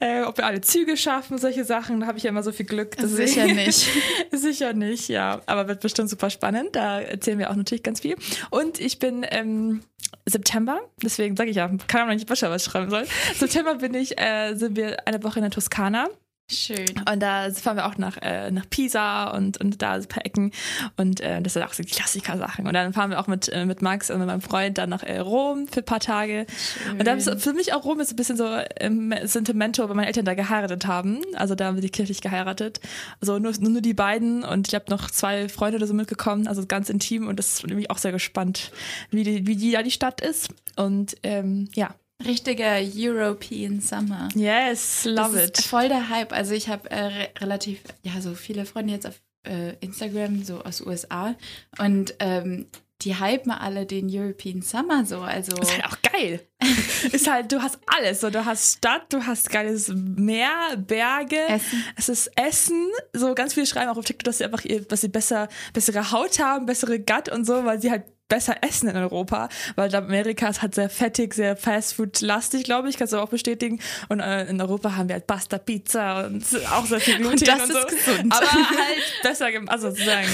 Äh, 0.00 0.22
ob 0.22 0.36
wir 0.38 0.46
alle 0.46 0.60
Züge 0.60 0.96
schaffen, 0.96 1.38
solche 1.38 1.64
Sachen, 1.64 2.00
da 2.00 2.06
habe 2.06 2.18
ich 2.18 2.24
ja 2.24 2.30
immer 2.30 2.42
so 2.42 2.52
viel 2.52 2.66
Glück. 2.66 2.96
Sicher 2.98 3.46
nicht. 3.46 3.88
Sicher 4.32 4.72
nicht, 4.72 5.08
ja. 5.08 5.40
Aber 5.46 5.68
wird 5.68 5.80
bestimmt 5.80 6.10
super 6.10 6.30
spannend. 6.30 6.76
Da 6.76 7.00
erzählen 7.00 7.38
wir 7.38 7.50
auch 7.50 7.56
natürlich 7.56 7.82
ganz 7.82 8.00
viel. 8.00 8.16
Und 8.50 8.80
ich 8.80 8.93
bin 8.98 9.26
ähm, 9.30 9.82
September, 10.26 10.80
deswegen 11.02 11.36
sage 11.36 11.50
ich 11.50 11.56
ja, 11.56 11.70
kann 11.86 12.06
man 12.06 12.16
nicht 12.16 12.26
Bachelor 12.26 12.50
was 12.50 12.64
schreiben 12.64 12.90
soll. 12.90 13.06
September 13.34 13.74
bin 13.76 13.94
ich, 13.94 14.18
äh, 14.18 14.54
sind 14.54 14.76
wir 14.76 15.06
eine 15.06 15.22
Woche 15.22 15.38
in 15.38 15.42
der 15.42 15.50
Toskana. 15.50 16.08
Schön. 16.50 16.84
Und 17.10 17.20
da 17.20 17.50
fahren 17.52 17.78
wir 17.78 17.86
auch 17.86 17.96
nach, 17.96 18.18
äh, 18.20 18.50
nach 18.50 18.68
Pisa 18.68 19.30
und, 19.30 19.58
und 19.62 19.80
da 19.80 19.94
ein 19.94 20.06
paar 20.06 20.26
Ecken. 20.26 20.52
Und 20.98 21.20
äh, 21.20 21.40
das 21.40 21.54
sind 21.54 21.62
auch 21.62 21.72
so 21.72 21.82
Klassiker-Sachen. 21.82 22.66
Und 22.66 22.74
dann 22.74 22.92
fahren 22.92 23.08
wir 23.08 23.18
auch 23.18 23.28
mit, 23.28 23.48
äh, 23.48 23.64
mit 23.64 23.80
Max 23.80 24.10
und 24.10 24.18
mit 24.18 24.26
meinem 24.26 24.42
Freund 24.42 24.76
dann 24.76 24.90
nach 24.90 25.02
äh, 25.02 25.18
Rom 25.20 25.66
für 25.68 25.80
ein 25.80 25.86
paar 25.86 26.00
Tage. 26.00 26.46
Schön. 26.84 26.98
Und 26.98 27.06
da 27.06 27.14
ist 27.14 27.42
für 27.42 27.54
mich 27.54 27.72
auch 27.72 27.84
Rom 27.84 27.98
ist 27.98 28.12
ein 28.12 28.16
bisschen 28.16 28.36
so 28.36 28.46
ähm, 28.78 29.14
Sentimento, 29.22 29.88
weil 29.88 29.96
meine 29.96 30.06
Eltern 30.06 30.26
da 30.26 30.34
geheiratet 30.34 30.86
haben. 30.86 31.22
Also 31.34 31.54
da 31.54 31.64
haben 31.64 31.76
wir 31.76 31.82
die 31.82 31.88
kirchlich 31.88 32.20
geheiratet. 32.20 32.78
Also 33.22 33.38
nur, 33.38 33.52
nur 33.58 33.80
die 33.80 33.94
beiden 33.94 34.44
und 34.44 34.68
ich 34.68 34.74
habe 34.74 34.90
noch 34.90 35.10
zwei 35.10 35.48
Freunde 35.48 35.78
oder 35.78 35.86
so 35.86 35.94
mitgekommen, 35.94 36.46
also 36.46 36.66
ganz 36.66 36.90
intim. 36.90 37.26
Und 37.26 37.38
das 37.38 37.54
ist 37.54 37.66
nämlich 37.66 37.90
auch 37.90 37.98
sehr 37.98 38.12
gespannt, 38.12 38.70
wie 39.08 39.22
die, 39.22 39.46
wie 39.46 39.56
die 39.56 39.72
da 39.72 39.82
die 39.82 39.90
Stadt 39.90 40.20
ist. 40.20 40.50
Und 40.76 41.16
ähm, 41.22 41.70
ja, 41.74 41.94
Richtiger 42.24 42.78
European 42.80 43.80
Summer. 43.80 44.28
Yes, 44.34 45.04
love 45.04 45.36
das 45.36 45.48
it. 45.48 45.58
Voll 45.58 45.88
der 45.88 46.08
Hype. 46.08 46.32
Also 46.32 46.54
ich 46.54 46.68
habe 46.68 46.90
äh, 46.90 47.04
re 47.04 47.28
relativ, 47.38 47.80
ja, 48.02 48.20
so 48.20 48.34
viele 48.34 48.64
Freunde 48.66 48.92
jetzt 48.92 49.06
auf 49.06 49.20
äh, 49.46 49.74
Instagram, 49.80 50.42
so 50.44 50.60
aus 50.60 50.80
USA. 50.80 51.34
Und 51.78 52.14
ähm, 52.20 52.66
die 53.02 53.18
hypen 53.20 53.50
alle 53.52 53.86
den 53.86 54.08
European 54.10 54.62
Summer 54.62 55.04
so. 55.04 55.20
Also 55.20 55.56
ist 55.60 55.72
halt 55.72 55.84
auch 55.84 55.98
geil. 56.12 56.40
ist 57.12 57.30
halt, 57.30 57.52
du 57.52 57.60
hast 57.60 57.78
alles. 57.86 58.20
So, 58.20 58.30
du 58.30 58.44
hast 58.44 58.78
Stadt, 58.78 59.12
du 59.12 59.26
hast 59.26 59.50
geiles 59.50 59.88
Meer, 59.94 60.76
Berge, 60.76 61.40
Essen. 61.48 61.84
es 61.96 62.08
ist 62.08 62.30
Essen. 62.36 62.88
So 63.12 63.34
ganz 63.34 63.54
viele 63.54 63.66
schreiben 63.66 63.90
auch 63.90 63.98
auf 63.98 64.04
TikTok, 64.04 64.24
dass 64.24 64.38
sie 64.38 64.44
einfach, 64.44 64.62
dass 64.88 65.00
sie 65.02 65.08
besser, 65.08 65.48
bessere 65.72 66.12
Haut 66.12 66.38
haben, 66.38 66.66
bessere 66.66 66.98
Gut 66.98 67.28
und 67.28 67.44
so, 67.44 67.64
weil 67.64 67.80
sie 67.80 67.90
halt 67.90 68.04
besser 68.28 68.56
essen 68.62 68.88
in 68.88 68.96
Europa, 68.96 69.48
weil 69.76 69.94
Amerika 69.94 70.48
ist 70.48 70.62
halt 70.62 70.74
sehr 70.74 70.88
fettig, 70.88 71.34
sehr 71.34 71.56
Fastfood-lastig, 71.56 72.64
glaube 72.64 72.88
ich, 72.88 72.96
kannst 72.96 73.12
du 73.12 73.18
auch 73.18 73.28
bestätigen. 73.28 73.80
Und 74.08 74.20
äh, 74.20 74.46
in 74.46 74.60
Europa 74.60 74.96
haben 74.96 75.08
wir 75.08 75.14
halt 75.14 75.26
Pasta, 75.26 75.58
Pizza 75.58 76.26
und 76.26 76.44
auch 76.72 76.86
sehr 76.86 77.00
viel 77.00 77.16
Gluten 77.16 77.32
Und 77.34 77.46
das 77.48 77.62
und 77.62 77.70
ist 77.70 77.80
so. 78.06 78.12
gesund. 78.12 78.32
Aber 78.32 78.46
halt 78.52 79.22
besser, 79.22 79.48
also 79.66 79.90
sozusagen. 79.90 80.28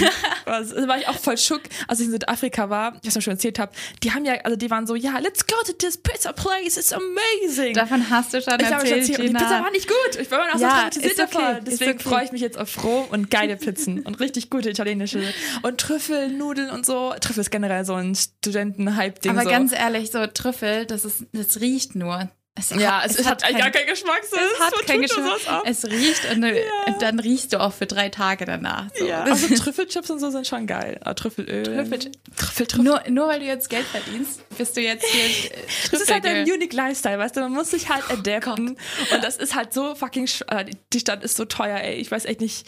Was- 0.46 0.74
war 0.88 0.98
ich 0.98 1.08
auch 1.08 1.18
voll 1.18 1.36
schock, 1.36 1.62
als 1.88 2.00
ich 2.00 2.06
in 2.06 2.12
Südafrika 2.12 2.70
war, 2.70 2.94
ich 3.02 3.14
was 3.14 3.22
schon 3.22 3.32
erzählt 3.32 3.58
habe. 3.58 3.72
Die 4.02 4.12
haben 4.12 4.24
ja, 4.24 4.34
also 4.44 4.56
die 4.56 4.70
waren 4.70 4.86
so, 4.86 4.94
ja, 4.94 5.18
let's 5.18 5.46
go 5.46 5.56
to 5.66 5.72
this 5.72 5.96
pizza 5.96 6.32
place, 6.32 6.76
it's 6.76 6.92
amazing. 6.92 7.74
Davon 7.74 8.08
hast 8.08 8.32
du 8.34 8.40
schon 8.40 8.54
Ich 8.60 8.66
habe 8.66 8.86
schon 8.86 8.98
erzählt, 8.98 9.18
erzählt, 9.18 9.18
und 9.20 9.26
die. 9.26 9.32
Pizza 9.44 9.62
war 9.62 9.70
nicht 9.72 9.88
gut. 9.88 10.20
Ich 10.20 10.30
war 10.30 10.38
immer 10.40 10.48
noch 10.52 10.58
so 10.58 10.62
Ja, 10.64 10.70
traumatisiert 10.70 11.12
ist 11.12 11.20
okay, 11.20 11.32
davon. 11.32 11.64
Deswegen 11.64 11.90
okay. 11.92 12.08
freue 12.08 12.24
ich 12.24 12.32
mich 12.32 12.40
jetzt 12.40 12.58
auf 12.58 12.70
froh 12.70 13.06
und 13.10 13.30
geile 13.30 13.56
Pizzen 13.56 14.00
und 14.00 14.20
richtig 14.20 14.48
gute 14.50 14.70
italienische. 14.70 15.22
Und 15.62 15.78
Trüffel, 15.80 16.28
Nudeln 16.30 16.70
und 16.70 16.86
so. 16.86 17.14
Trüffel 17.20 17.40
ist 17.40 17.50
generell 17.50 17.79
so 17.84 17.94
ein 17.94 18.14
Studenten-Hype-Ding. 18.14 19.32
Aber 19.32 19.42
so. 19.42 19.50
ganz 19.50 19.72
ehrlich, 19.72 20.10
so 20.10 20.26
Trüffel, 20.26 20.86
das 20.86 21.04
ist, 21.04 21.26
das 21.32 21.60
riecht 21.60 21.94
nur. 21.94 22.30
Es 22.60 22.70
ja, 22.70 23.02
es, 23.04 23.24
hat, 23.26 23.42
eigentlich 23.44 23.58
gar 23.62 23.70
keinen 23.70 23.86
Geschmack. 23.86 24.20
So, 24.30 24.36
es 24.36 24.60
hat 24.60 24.86
keinen 24.86 25.02
Geschmack. 25.02 25.40
Es 25.64 25.84
riecht 25.84 26.24
und, 26.30 26.44
und 26.44 27.02
dann 27.02 27.18
riechst 27.18 27.52
du 27.52 27.60
auch 27.60 27.72
für 27.72 27.86
drei 27.86 28.08
Tage 28.08 28.44
danach. 28.44 28.86
So. 28.98 29.06
Ja, 29.06 29.22
also 29.24 29.54
Trüffelchips 29.54 30.10
und 30.10 30.18
so 30.20 30.30
sind 30.30 30.46
schon 30.46 30.66
geil. 30.66 30.98
Aber 31.02 31.14
Trüffelöl. 31.14 31.62
Trüffel- 31.64 32.12
Trüffel, 32.36 32.66
Trüffel. 32.66 32.84
Nur, 32.84 33.02
nur 33.08 33.28
weil 33.28 33.40
du 33.40 33.46
jetzt 33.46 33.68
Geld 33.70 33.86
verdienst, 33.86 34.40
bist 34.56 34.76
du 34.76 34.80
jetzt 34.80 35.04
hier 35.06 35.24
äh, 35.24 35.50
Das 35.90 36.00
ist 36.00 36.12
halt 36.12 36.24
ein 36.24 36.32
Trüffelgirl. 36.44 36.54
unique 36.56 36.72
Lifestyle, 36.72 37.18
weißt 37.18 37.36
du, 37.36 37.40
man 37.40 37.52
muss 37.52 37.70
sich 37.70 37.88
halt 37.88 38.04
adapten. 38.10 38.68
und 38.70 39.24
das 39.24 39.36
ist 39.36 39.54
halt 39.54 39.72
so 39.72 39.94
fucking, 39.94 40.26
sch- 40.26 40.44
äh, 40.52 40.66
die- 40.92 41.00
Stadt 41.00 41.24
ist 41.24 41.36
so 41.36 41.46
teuer, 41.46 41.78
ey. 41.78 41.94
Ich 41.94 42.10
weiß 42.10 42.26
echt 42.26 42.40
nicht, 42.42 42.66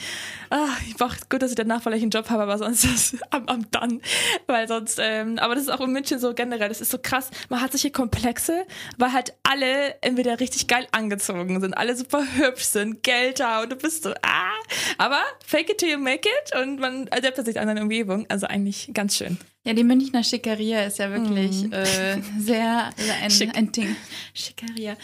ah, 0.49 0.69
ich 0.89 0.99
mach 0.99 1.17
gut, 1.29 1.43
dass 1.43 1.51
ich 1.51 1.57
danach 1.57 1.83
vielleicht 1.83 2.01
einen 2.03 2.11
Job 2.11 2.31
habe, 2.31 2.45
aber 2.45 2.57
sonst 2.57 2.85
ist 2.85 3.15
es 3.15 3.21
am, 3.31 3.47
am 3.47 3.71
dann. 3.71 4.01
Weil 4.47 4.67
sonst, 4.69 4.99
ähm, 5.03 5.39
aber 5.39 5.55
das 5.55 5.65
ist 5.65 5.69
auch 5.71 5.81
in 5.83 5.91
München 5.93 6.19
so 6.19 6.33
generell, 6.33 6.69
das 6.71 6.81
ist 6.81 6.91
so 6.91 6.99
krass. 6.99 7.31
Man 7.51 7.61
hat 7.61 7.73
solche 7.73 7.91
Komplexe, 7.91 8.65
weil 8.97 9.13
halt 9.13 9.35
alle 9.43 9.82
entweder 10.01 10.41
richtig 10.41 10.67
geil 10.67 10.87
angezogen 10.93 11.61
sind, 11.61 11.75
alle 11.75 11.97
super 11.97 12.25
hübsch 12.37 12.65
sind, 12.65 13.03
Geld 13.03 13.41
da 13.41 13.63
und 13.63 13.71
du 13.73 13.77
bist 13.77 14.03
so, 14.03 14.13
ah. 14.23 14.53
Aber 14.99 15.21
fake 15.47 15.71
it 15.71 15.79
till 15.79 15.91
you 15.91 15.99
make 15.99 16.29
it 16.29 16.57
und 16.61 16.81
man 16.81 17.09
adaptet 17.11 17.47
sich 17.47 17.59
an 17.61 17.67
seine 17.67 17.83
Umgebung. 17.83 18.27
Also 18.29 18.47
eigentlich 18.47 18.91
ganz 18.95 19.17
schön. 19.17 19.39
Ja, 19.65 19.75
die 19.75 19.85
Münchner 19.85 20.25
Schickeria 20.25 20.85
ist 20.85 20.99
ja 20.99 21.09
wirklich 21.11 21.73
äh, 21.73 22.21
sehr, 22.39 22.91
sehr 22.97 23.15
ein, 23.23 23.31
Schick. 23.31 23.57
ein 23.57 23.71
Ding. 23.71 23.95
Schickeria. 24.35 24.97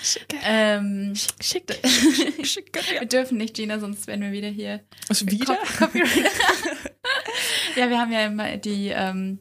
Ähm, 0.44 1.14
Schick, 1.40 1.72
schick, 2.42 2.72
wir 3.00 3.06
dürfen 3.06 3.38
nicht, 3.38 3.54
Gina, 3.54 3.78
sonst 3.78 4.08
werden 4.08 4.22
wir 4.22 4.32
wieder 4.32 4.48
hier. 4.48 4.80
Was, 5.06 5.24
wieder? 5.24 5.54
Cop- 5.54 5.78
Copyright. 5.78 6.10
ja, 7.76 7.88
wir 7.88 8.00
haben 8.00 8.10
ja 8.12 8.26
immer 8.26 8.56
die 8.56 8.88
ähm, 8.88 9.38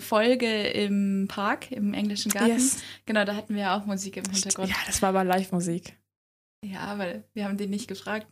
Folge 0.00 0.68
im 0.68 1.26
Park, 1.28 1.70
im 1.70 1.94
englischen 1.94 2.30
Garten. 2.32 2.50
Yes. 2.50 2.78
Genau, 3.06 3.24
da 3.24 3.34
hatten 3.36 3.54
wir 3.54 3.62
ja 3.62 3.78
auch 3.78 3.84
Musik 3.86 4.16
im 4.16 4.24
Hintergrund. 4.24 4.68
Ja, 4.70 4.76
das 4.86 5.02
war 5.02 5.10
aber 5.10 5.24
Live-Musik. 5.24 5.96
Ja, 6.64 6.98
weil 6.98 7.24
wir 7.34 7.44
haben 7.44 7.56
den 7.58 7.70
nicht 7.70 7.88
gefragt. 7.88 8.26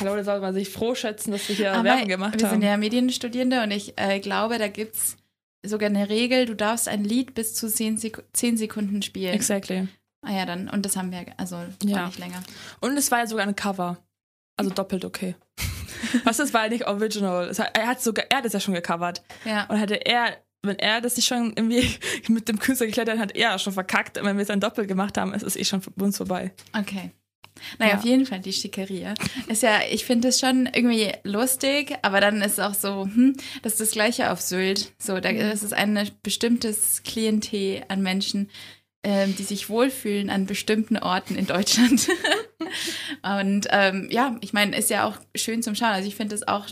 Hallo, 0.00 0.14
da 0.16 0.24
soll 0.24 0.40
man 0.40 0.54
sich 0.54 0.68
froh 0.70 0.94
schätzen, 0.94 1.30
dass 1.32 1.48
wir 1.48 1.56
hier 1.56 1.72
Aber 1.74 1.84
Werbung 1.84 2.08
gemacht 2.08 2.38
wir 2.40 2.46
haben. 2.46 2.54
sind 2.60 2.62
ja 2.68 2.76
Medienstudierende 2.76 3.62
und 3.62 3.70
ich 3.70 3.94
äh, 3.96 4.20
glaube, 4.20 4.58
da 4.58 4.68
gibt 4.68 4.94
es 4.96 5.16
sogar 5.64 5.88
eine 5.88 6.08
Regel, 6.08 6.46
du 6.46 6.54
darfst 6.54 6.88
ein 6.88 7.04
Lied 7.04 7.34
bis 7.34 7.54
zu 7.54 7.68
10, 7.68 7.98
Sek 7.98 8.22
10 8.32 8.56
Sekunden 8.56 9.02
spielen. 9.02 9.34
Exactly. 9.34 9.88
Ah 10.22 10.32
ja, 10.32 10.46
dann. 10.46 10.68
Und 10.68 10.84
das 10.84 10.96
haben 10.96 11.10
wir, 11.12 11.24
also 11.36 11.56
Ja. 11.84 12.02
auch 12.02 12.06
nicht 12.08 12.18
länger. 12.18 12.42
Und 12.80 12.96
es 12.96 13.10
war 13.10 13.20
ja 13.20 13.26
sogar 13.26 13.46
ein 13.46 13.56
Cover. 13.56 13.98
Also 14.56 14.70
doppelt 14.70 15.04
okay. 15.04 15.36
Was 16.24 16.36
das 16.38 16.52
war 16.54 16.64
ja 16.64 16.70
nicht 16.70 16.86
original. 16.86 17.48
Es 17.48 17.58
hat, 17.58 17.76
er 17.76 17.86
hat 17.86 18.00
sogar, 18.02 18.26
er 18.30 18.38
hat 18.38 18.44
es 18.44 18.52
ja 18.52 18.60
schon 18.60 18.74
gecovert. 18.74 19.22
Ja. 19.44 19.64
Und 19.66 19.76
hätte 19.78 19.94
er, 20.06 20.36
wenn 20.62 20.78
er 20.78 21.00
das 21.00 21.16
nicht 21.16 21.26
schon 21.26 21.52
irgendwie 21.56 21.88
mit 22.28 22.48
dem 22.48 22.58
Künstler 22.58 22.86
geklettert 22.86 23.18
hat, 23.18 23.30
hat 23.30 23.36
er 23.36 23.58
schon 23.58 23.72
verkackt. 23.72 24.18
Und 24.18 24.24
wenn 24.24 24.36
wir 24.36 24.42
es 24.42 24.48
dann 24.48 24.60
doppelt 24.60 24.88
gemacht 24.88 25.16
haben, 25.18 25.34
ist 25.34 25.42
es 25.42 25.56
eh 25.56 25.64
schon 25.64 25.82
für 25.82 25.90
uns 25.98 26.16
vorbei. 26.16 26.52
Okay. 26.78 27.10
Naja, 27.78 27.92
Ja. 27.94 27.98
auf 27.98 28.04
jeden 28.04 28.24
Fall 28.24 28.38
die 28.38 28.52
Schickeria. 28.52 29.14
Ist 29.48 29.64
ja, 29.64 29.80
ich 29.90 30.04
finde 30.04 30.28
es 30.28 30.38
schon 30.38 30.66
irgendwie 30.72 31.12
lustig, 31.24 31.96
aber 32.02 32.20
dann 32.20 32.40
ist 32.40 32.52
es 32.52 32.58
auch 32.60 32.74
so, 32.74 33.02
hm, 33.04 33.34
das 33.62 33.72
ist 33.72 33.80
das 33.80 33.90
Gleiche 33.90 34.30
auf 34.30 34.40
Sylt. 34.40 34.92
So, 34.98 35.18
da 35.18 35.32
das 35.32 35.64
ist 35.64 35.72
ein 35.74 36.08
bestimmtes 36.22 37.02
Klientel 37.02 37.82
an 37.88 38.00
Menschen, 38.00 38.48
ähm, 39.02 39.34
die 39.36 39.42
sich 39.42 39.68
wohlfühlen 39.68 40.30
an 40.30 40.46
bestimmten 40.46 40.98
Orten 40.98 41.34
in 41.36 41.46
Deutschland. 41.46 42.08
Und 43.22 43.66
ähm, 43.70 44.08
ja, 44.10 44.36
ich 44.40 44.52
meine, 44.52 44.76
ist 44.76 44.90
ja 44.90 45.06
auch 45.06 45.16
schön 45.34 45.62
zum 45.62 45.74
Schauen. 45.74 45.90
Also 45.90 46.08
ich 46.08 46.16
finde 46.16 46.34
es 46.34 46.46
auch 46.46 46.66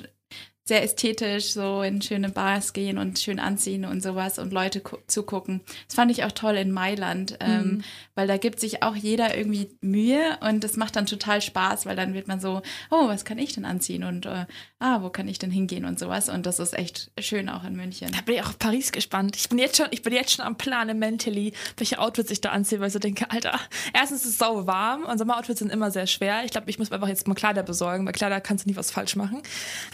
sehr 0.67 0.83
ästhetisch, 0.83 1.53
so 1.53 1.81
in 1.83 2.03
schöne 2.03 2.29
Bars 2.29 2.73
gehen 2.73 2.99
und 2.99 3.19
schön 3.19 3.39
anziehen 3.39 3.85
und 3.85 4.03
sowas 4.03 4.39
und 4.39 4.53
Leute 4.53 4.81
gu- 4.81 4.99
zugucken. 5.07 5.61
Das 5.87 5.95
fand 5.95 6.11
ich 6.11 6.25
auch 6.25 6.33
toll 6.33 6.57
in 6.57 6.73
Mailand, 6.73 7.39
ähm, 7.41 7.83
weil 8.17 8.27
da 8.27 8.37
gibt 8.37 8.59
sich 8.61 8.83
auch 8.83 8.97
jeder 8.97 9.37
irgendwie 9.37 9.71
Mühe 9.81 10.37
und 10.41 10.65
das 10.65 10.77
macht 10.77 10.97
dann 10.97 11.07
total 11.07 11.41
Spaß, 11.41 11.87
weil 11.87 11.95
dann 11.97 12.15
wird 12.15 12.27
man 12.29 12.41
so, 12.41 12.63
oh, 12.91 13.07
was 13.09 13.25
kann 13.25 13.39
ich 13.39 13.55
denn 13.55 13.65
anziehen 13.65 14.03
und 14.05 14.27
äh, 14.27 14.45
ah, 14.81 15.03
wo 15.03 15.09
kann 15.11 15.29
ich 15.29 15.39
denn 15.39 15.51
hingehen 15.53 15.85
und 15.85 15.99
sowas 16.01 16.29
und 16.29 16.45
das 16.47 16.59
ist 16.59 16.75
echt 16.77 17.11
schön 17.19 17.49
auch 17.49 17.63
in 17.65 17.77
München. 17.77 18.11
Da 18.13 18.21
bin 18.23 18.35
ich 18.35 18.43
auch 18.43 18.49
auf 18.49 18.59
Paris 18.59 18.91
gespannt. 18.91 19.37
Ich 19.37 19.49
bin 19.49 19.59
jetzt 19.59 19.77
schon, 19.77 19.87
ich 19.93 20.03
bin 20.03 20.13
jetzt 20.13 20.33
schon 20.33 20.45
am 20.45 20.59
Planen 20.59 20.99
mentally, 20.99 21.53
welche 21.77 22.01
Outfits 22.01 22.31
ich 22.33 22.41
da 22.41 22.51
anziehe, 22.51 22.81
weil 22.81 22.89
ich 22.89 22.93
so 22.93 22.99
denke, 22.99 23.31
Alter, 23.31 23.61
erstens 23.95 24.23
ist 24.25 24.31
es 24.31 24.39
sau 24.39 24.67
warm 24.67 25.05
und 25.05 25.17
Sommeroutfits 25.19 25.61
sind 25.61 25.71
immer 25.71 25.93
sehr 25.93 26.09
schwer. 26.09 26.43
Ich 26.45 26.51
glaube, 26.51 26.69
ich 26.69 26.79
muss 26.81 26.91
einfach 26.91 27.07
jetzt 27.09 27.29
mal 27.29 27.35
Kleider 27.35 27.63
besorgen, 27.63 28.05
weil 28.05 28.13
Kleider 28.13 28.41
kannst 28.41 28.65
du 28.65 28.71
nie 28.71 28.77
was 28.77 28.91
falsch 28.91 29.15
machen. 29.15 29.43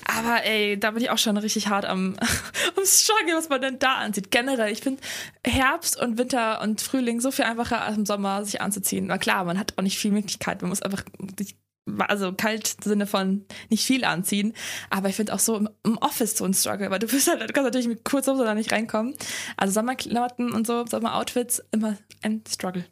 Aber 0.06 0.44
ey, 0.44 0.61
da 0.78 0.92
bin 0.92 1.02
ich 1.02 1.10
auch 1.10 1.18
schon 1.18 1.36
richtig 1.36 1.68
hart 1.68 1.84
am, 1.84 2.16
am 2.76 2.84
Struggle, 2.84 3.36
was 3.36 3.48
man 3.48 3.60
denn 3.60 3.78
da 3.78 3.96
anzieht. 3.96 4.30
Generell, 4.30 4.72
ich 4.72 4.80
finde 4.80 5.02
Herbst 5.44 6.00
und 6.00 6.18
Winter 6.18 6.60
und 6.62 6.80
Frühling 6.80 7.20
so 7.20 7.30
viel 7.30 7.44
einfacher 7.44 7.82
als 7.82 7.96
im 7.96 8.06
Sommer 8.06 8.44
sich 8.44 8.60
anzuziehen. 8.60 9.06
Na 9.06 9.18
klar, 9.18 9.44
man 9.44 9.58
hat 9.58 9.74
auch 9.76 9.82
nicht 9.82 9.98
viel 9.98 10.12
Möglichkeit. 10.12 10.62
Man 10.62 10.68
muss 10.68 10.82
einfach 10.82 11.04
sich 11.38 11.56
also 11.98 12.32
kalt 12.32 12.76
im 12.78 12.82
Sinne 12.84 13.06
von 13.06 13.44
nicht 13.68 13.84
viel 13.84 14.04
anziehen, 14.04 14.54
aber 14.88 15.08
ich 15.08 15.16
finde 15.16 15.34
auch 15.34 15.40
so 15.40 15.56
im, 15.56 15.68
im 15.84 15.98
Office 15.98 16.36
so 16.36 16.44
ein 16.44 16.54
Struggle, 16.54 16.90
weil 16.90 17.00
du 17.00 17.08
bist 17.08 17.28
halt, 17.28 17.40
du 17.40 17.52
kannst 17.52 17.64
natürlich 17.64 17.88
mit 17.88 18.04
Kurzhose 18.04 18.44
da 18.44 18.54
nicht 18.54 18.72
reinkommen. 18.72 19.14
Also 19.56 19.74
Sommerklamotten 19.74 20.52
und 20.52 20.66
so, 20.66 20.86
Sommeroutfits, 20.86 21.62
immer 21.72 21.96
ein 22.22 22.42
Struggle. 22.48 22.84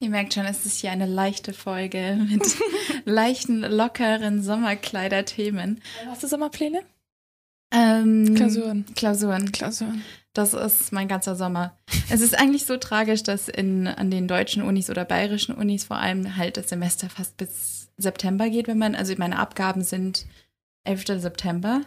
Ihr 0.00 0.10
merkt 0.10 0.34
schon, 0.34 0.44
es 0.44 0.64
ist 0.64 0.80
hier 0.80 0.92
eine 0.92 1.06
leichte 1.06 1.52
Folge 1.52 2.16
mit 2.30 2.56
leichten, 3.04 3.62
lockeren 3.62 4.42
Sommerkleider-Themen. 4.42 5.80
Hast 6.06 6.22
du 6.22 6.28
Sommerpläne? 6.28 6.82
Ähm, 7.70 8.34
Klausuren. 8.34 8.84
Klausuren. 8.94 9.52
Klausuren. 9.52 10.02
Das 10.32 10.54
ist 10.54 10.92
mein 10.92 11.08
ganzer 11.08 11.34
Sommer. 11.34 11.76
Es 12.10 12.20
ist 12.20 12.38
eigentlich 12.38 12.64
so 12.64 12.76
tragisch, 12.76 13.22
dass 13.22 13.48
in, 13.48 13.86
an 13.86 14.10
den 14.10 14.28
deutschen 14.28 14.62
Unis 14.62 14.88
oder 14.88 15.04
bayerischen 15.04 15.54
Unis 15.54 15.84
vor 15.84 15.98
allem 15.98 16.36
halt 16.36 16.56
das 16.56 16.68
Semester 16.68 17.08
fast 17.10 17.36
bis 17.36 17.88
September 17.96 18.48
geht, 18.48 18.68
wenn 18.68 18.78
man, 18.78 18.94
also 18.94 19.12
meine 19.18 19.38
Abgaben 19.38 19.82
sind 19.82 20.26
11. 20.84 21.20
September. 21.20 21.80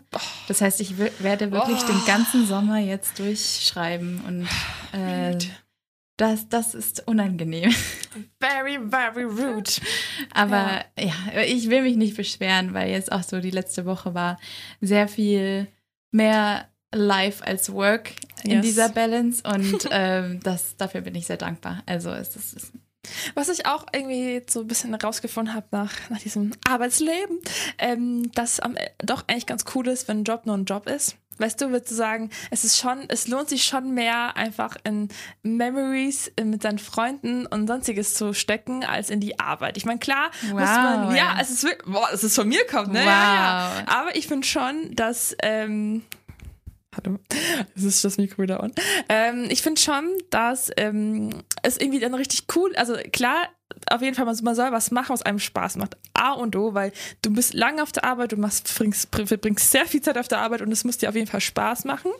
Das 0.47 0.61
heißt, 0.61 0.81
ich 0.81 0.97
werde 0.97 1.51
wirklich 1.51 1.79
Oh. 1.83 1.87
den 1.87 2.05
ganzen 2.05 2.45
Sommer 2.45 2.77
jetzt 2.79 3.17
durchschreiben 3.19 4.21
und 4.27 4.47
äh, 4.99 5.37
das, 6.17 6.49
das 6.49 6.75
ist 6.75 7.07
unangenehm. 7.07 7.73
Very, 8.39 8.79
very 8.89 9.23
rude. 9.23 9.71
Aber 10.33 10.83
ja. 10.99 11.13
ich 11.45 11.69
will 11.69 11.81
mich 11.81 11.95
nicht 11.95 12.15
beschweren, 12.15 12.73
weil 12.73 12.91
jetzt 12.91 13.11
auch 13.11 13.23
so 13.23 13.39
die 13.39 13.51
letzte 13.51 13.85
Woche 13.85 14.13
war 14.13 14.39
sehr 14.81 15.07
viel 15.07 15.67
mehr 16.11 16.67
Life 16.93 17.45
als 17.45 17.71
Work 17.71 18.11
in 18.43 18.51
Yes. 18.51 18.65
dieser 18.65 18.89
Balance 18.89 19.43
und 19.47 19.87
ähm, 19.91 20.39
das, 20.43 20.75
dafür 20.77 21.01
bin 21.01 21.15
ich 21.15 21.25
sehr 21.25 21.37
dankbar. 21.37 21.83
Also 21.85 22.11
es 22.11 22.35
ist, 22.35 22.55
es 22.55 22.71
Was 23.33 23.49
ich 23.49 23.65
auch 23.65 23.85
irgendwie 23.93 24.41
so 24.47 24.61
ein 24.61 24.67
bisschen 24.67 24.93
rausgefunden 24.93 25.53
habe 25.53 25.67
nach, 25.71 25.93
nach 26.09 26.19
diesem 26.19 26.51
Arbeitsleben, 26.67 27.39
ähm, 27.77 28.31
dass 28.33 28.59
am, 28.59 28.75
doch 28.99 29.23
eigentlich 29.27 29.45
ganz 29.45 29.65
cool 29.73 29.87
ist, 29.87 30.07
wenn 30.07 30.19
ein 30.19 30.23
Job 30.25 30.45
nur 30.45 30.57
ein 30.57 30.65
Job 30.65 30.87
ist. 30.87 31.15
Weißt 31.41 31.59
du, 31.59 31.71
würdest 31.71 31.91
du 31.91 31.95
sagen, 31.95 32.29
es 32.51 32.63
ist 32.63 32.77
schon, 32.77 33.05
es 33.07 33.27
lohnt 33.27 33.49
sich 33.49 33.63
schon 33.65 33.93
mehr, 33.93 34.37
einfach 34.37 34.75
in 34.83 35.09
Memories 35.43 36.31
äh, 36.37 36.43
mit 36.43 36.61
seinen 36.61 36.79
Freunden 36.79 37.45
und 37.47 37.67
sonstiges 37.67 38.13
zu 38.13 38.33
stecken, 38.33 38.83
als 38.85 39.09
in 39.09 39.19
die 39.19 39.39
Arbeit. 39.39 39.77
Ich 39.77 39.85
meine, 39.85 39.99
klar, 39.99 40.31
muss 40.43 40.53
man, 40.61 41.07
Wow. 41.09 41.15
ja, 41.15 41.37
es 41.41 41.49
ist 41.49 41.63
wirklich, 41.63 41.91
boah, 41.91 42.07
es 42.13 42.23
ist 42.23 42.35
von 42.35 42.47
mir 42.47 42.65
kommt, 42.67 42.93
ne? 42.93 42.99
Ja, 43.03 43.05
ja. 43.05 43.71
Wow. 43.75 43.83
Aber 43.87 44.15
ich 44.15 44.27
finde 44.27 44.45
schon, 44.47 44.93
dass, 44.95 45.35
ähm, 45.41 46.03
Hallo, 46.95 47.19
es 47.75 47.83
ist 47.83 48.03
das 48.03 48.17
Mikro 48.17 48.43
wieder 48.43 48.61
on. 48.61 48.73
Ähm, 49.07 49.47
ich 49.49 49.61
finde 49.61 49.79
schon, 49.79 50.03
dass 50.29 50.69
ähm, 50.77 51.29
es 51.63 51.77
irgendwie 51.77 51.99
dann 51.99 52.13
richtig 52.13 52.43
cool, 52.55 52.75
also 52.75 52.95
klar, 53.13 53.47
auf 53.89 54.01
jeden 54.01 54.15
Fall, 54.15 54.25
man, 54.25 54.55
soll 54.55 54.71
was 54.71 54.91
machen, 54.91 55.09
was 55.09 55.21
einem 55.21 55.39
Spaß 55.39 55.77
macht. 55.77 55.97
A 56.13 56.33
und 56.33 56.55
O, 56.55 56.73
weil 56.73 56.91
du 57.21 57.31
bist 57.31 57.53
lange 57.53 57.81
auf 57.81 57.91
der 57.91 58.03
Arbeit, 58.03 58.31
du 58.31 58.37
machst, 58.37 58.73
bringst, 58.77 59.09
bringst 59.11 59.71
sehr 59.71 59.85
viel 59.85 60.01
Zeit 60.01 60.17
auf 60.17 60.27
der 60.27 60.39
Arbeit 60.39 60.61
und 60.61 60.71
es 60.71 60.83
muss 60.83 60.97
dir 60.97 61.09
auf 61.09 61.15
jeden 61.15 61.27
Fall 61.27 61.41
Spaß 61.41 61.85
machen. 61.85 62.11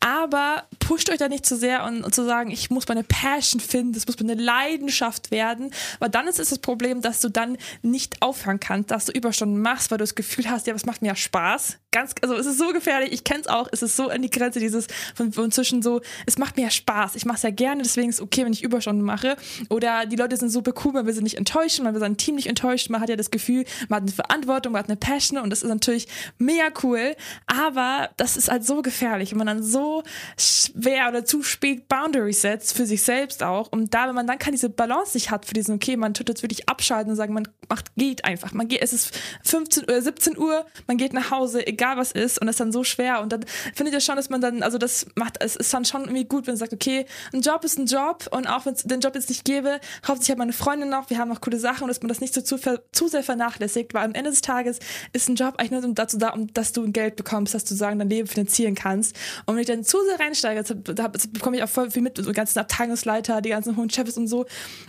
Aber 0.00 0.64
pusht 0.78 1.10
euch 1.10 1.18
da 1.18 1.28
nicht 1.28 1.46
zu 1.46 1.56
sehr 1.56 1.84
und, 1.84 2.02
und 2.02 2.14
zu 2.14 2.24
sagen, 2.24 2.50
ich 2.50 2.70
muss 2.70 2.88
meine 2.88 3.04
Passion 3.04 3.60
finden, 3.60 3.92
das 3.92 4.06
muss 4.06 4.18
meine 4.18 4.34
Leidenschaft 4.34 5.30
werden, 5.30 5.70
weil 5.98 6.10
dann 6.10 6.28
ist 6.28 6.38
es 6.38 6.50
das 6.50 6.58
Problem, 6.58 7.02
dass 7.02 7.20
du 7.20 7.28
dann 7.28 7.56
nicht 7.82 8.22
aufhören 8.22 8.60
kannst, 8.60 8.90
dass 8.90 9.06
du 9.06 9.12
Überstunden 9.12 9.60
machst, 9.60 9.90
weil 9.90 9.98
du 9.98 10.02
das 10.04 10.14
Gefühl 10.14 10.50
hast, 10.50 10.66
ja, 10.66 10.74
was 10.74 10.86
macht 10.86 11.02
mir 11.02 11.08
ja 11.08 11.16
Spaß. 11.16 11.78
Ganz, 11.96 12.14
also 12.20 12.34
es 12.34 12.44
ist 12.44 12.58
so 12.58 12.74
gefährlich, 12.74 13.10
ich 13.10 13.24
kenne 13.24 13.40
es 13.40 13.46
auch, 13.46 13.68
es 13.72 13.80
ist 13.80 13.96
so 13.96 14.10
an 14.10 14.20
die 14.20 14.28
Grenze 14.28 14.60
dieses 14.60 14.86
von, 15.14 15.32
von 15.32 15.50
zwischen 15.50 15.80
so, 15.80 16.02
es 16.26 16.36
macht 16.36 16.58
mir 16.58 16.64
ja 16.64 16.70
Spaß, 16.70 17.14
ich 17.14 17.24
mache 17.24 17.36
es 17.36 17.42
ja 17.42 17.48
gerne, 17.48 17.82
deswegen 17.82 18.10
ist 18.10 18.16
es 18.16 18.20
okay, 18.20 18.44
wenn 18.44 18.52
ich 18.52 18.62
Überstunden 18.62 19.02
mache. 19.02 19.38
Oder 19.70 20.04
die 20.04 20.16
Leute 20.16 20.36
sind 20.36 20.50
super 20.50 20.74
cool, 20.84 20.92
man 20.92 21.06
will 21.06 21.14
sie 21.14 21.22
nicht 21.22 21.38
enttäuschen, 21.38 21.84
man 21.84 21.94
will 21.94 22.00
sein 22.00 22.18
Team 22.18 22.34
nicht 22.34 22.48
enttäuschen, 22.48 22.92
man 22.92 23.00
hat 23.00 23.08
ja 23.08 23.16
das 23.16 23.30
Gefühl, 23.30 23.64
man 23.88 23.96
hat 23.96 24.02
eine 24.02 24.12
Verantwortung, 24.12 24.72
man 24.74 24.80
hat 24.80 24.90
eine 24.90 24.98
Passion 24.98 25.38
und 25.38 25.48
das 25.48 25.62
ist 25.62 25.70
natürlich 25.70 26.06
mega 26.36 26.68
cool, 26.82 27.16
aber 27.46 28.10
das 28.18 28.36
ist 28.36 28.50
halt 28.50 28.62
so 28.62 28.82
gefährlich, 28.82 29.30
wenn 29.30 29.38
man 29.38 29.46
dann 29.46 29.62
so 29.62 30.02
schwer 30.36 31.08
oder 31.08 31.24
zu 31.24 31.42
spät 31.42 31.88
Boundaries 31.88 32.42
setzt, 32.42 32.76
für 32.76 32.84
sich 32.84 33.00
selbst 33.00 33.42
auch. 33.42 33.72
Und 33.72 33.94
da, 33.94 34.06
wenn 34.06 34.14
man 34.14 34.26
dann 34.26 34.38
kann 34.38 34.52
diese 34.52 34.68
Balance 34.68 35.16
nicht 35.16 35.30
hat 35.30 35.46
für 35.46 35.54
diesen, 35.54 35.76
okay, 35.76 35.96
man 35.96 36.12
tut 36.12 36.28
jetzt 36.28 36.42
wirklich 36.42 36.68
abschalten 36.68 37.12
und 37.12 37.16
sagen, 37.16 37.32
man 37.32 37.48
macht, 37.70 37.96
geht 37.96 38.26
einfach, 38.26 38.52
man 38.52 38.68
geht, 38.68 38.82
es 38.82 38.92
ist 38.92 39.18
15 39.44 39.84
oder 39.84 40.02
17 40.02 40.36
Uhr, 40.36 40.66
man 40.86 40.98
geht 40.98 41.14
nach 41.14 41.30
Hause, 41.30 41.66
egal 41.66 41.85
was 41.96 42.12
ist 42.12 42.40
und 42.40 42.46
das 42.46 42.54
ist 42.54 42.60
dann 42.60 42.72
so 42.72 42.84
schwer 42.84 43.20
und 43.20 43.32
dann 43.32 43.44
finde 43.74 43.90
ich 43.90 43.96
das 43.96 44.04
schon, 44.04 44.16
dass 44.16 44.30
man 44.30 44.40
dann, 44.40 44.62
also 44.62 44.78
das 44.78 45.06
macht, 45.14 45.36
es 45.40 45.56
ist 45.56 45.72
dann 45.72 45.84
schon 45.84 46.02
irgendwie 46.02 46.24
gut, 46.24 46.46
wenn 46.46 46.52
man 46.52 46.58
sagt, 46.58 46.72
okay, 46.72 47.06
ein 47.32 47.42
Job 47.42 47.64
ist 47.64 47.78
ein 47.78 47.86
Job 47.86 48.28
und 48.30 48.46
auch 48.46 48.66
wenn 48.66 48.74
es 48.74 48.82
den 48.82 49.00
Job 49.00 49.14
jetzt 49.14 49.28
nicht 49.28 49.44
gäbe, 49.44 49.80
hauptsächlich 50.06 50.30
hat 50.30 50.38
meine 50.38 50.52
Freundin 50.52 50.88
noch, 50.88 51.10
wir 51.10 51.18
haben 51.18 51.28
noch 51.28 51.40
coole 51.40 51.58
Sachen 51.58 51.84
und 51.84 51.88
dass 51.88 52.00
man 52.00 52.08
das 52.08 52.20
nicht 52.20 52.34
so 52.34 52.40
zu, 52.40 52.58
zu 52.92 53.08
sehr 53.08 53.22
vernachlässigt, 53.22 53.94
weil 53.94 54.04
am 54.04 54.14
Ende 54.14 54.30
des 54.30 54.40
Tages 54.40 54.78
ist 55.12 55.28
ein 55.28 55.36
Job 55.36 55.54
eigentlich 55.58 55.82
nur 55.82 55.94
dazu 55.94 56.18
da, 56.18 56.30
um, 56.30 56.52
dass 56.52 56.72
du 56.72 56.82
ein 56.82 56.92
Geld 56.92 57.16
bekommst, 57.16 57.54
dass 57.54 57.64
du 57.64 57.74
sagen, 57.74 57.98
dein 57.98 58.08
Leben 58.08 58.26
finanzieren 58.26 58.74
kannst 58.74 59.14
und 59.46 59.54
wenn 59.54 59.60
ich 59.60 59.68
dann 59.68 59.84
zu 59.84 59.98
sehr 60.08 60.18
reinsteige, 60.18 60.62
da 60.62 61.08
bekomme 61.30 61.56
ich 61.56 61.62
auch 61.62 61.68
voll 61.68 61.90
viel 61.90 62.02
mit, 62.02 62.16
so 62.16 62.32
ganzen 62.32 62.58
Abteilungsleiter, 62.58 63.40
die 63.40 63.50
ganzen 63.50 63.76
hohen 63.76 63.90
Chefs 63.90 64.16
und 64.16 64.26
so 64.26 64.46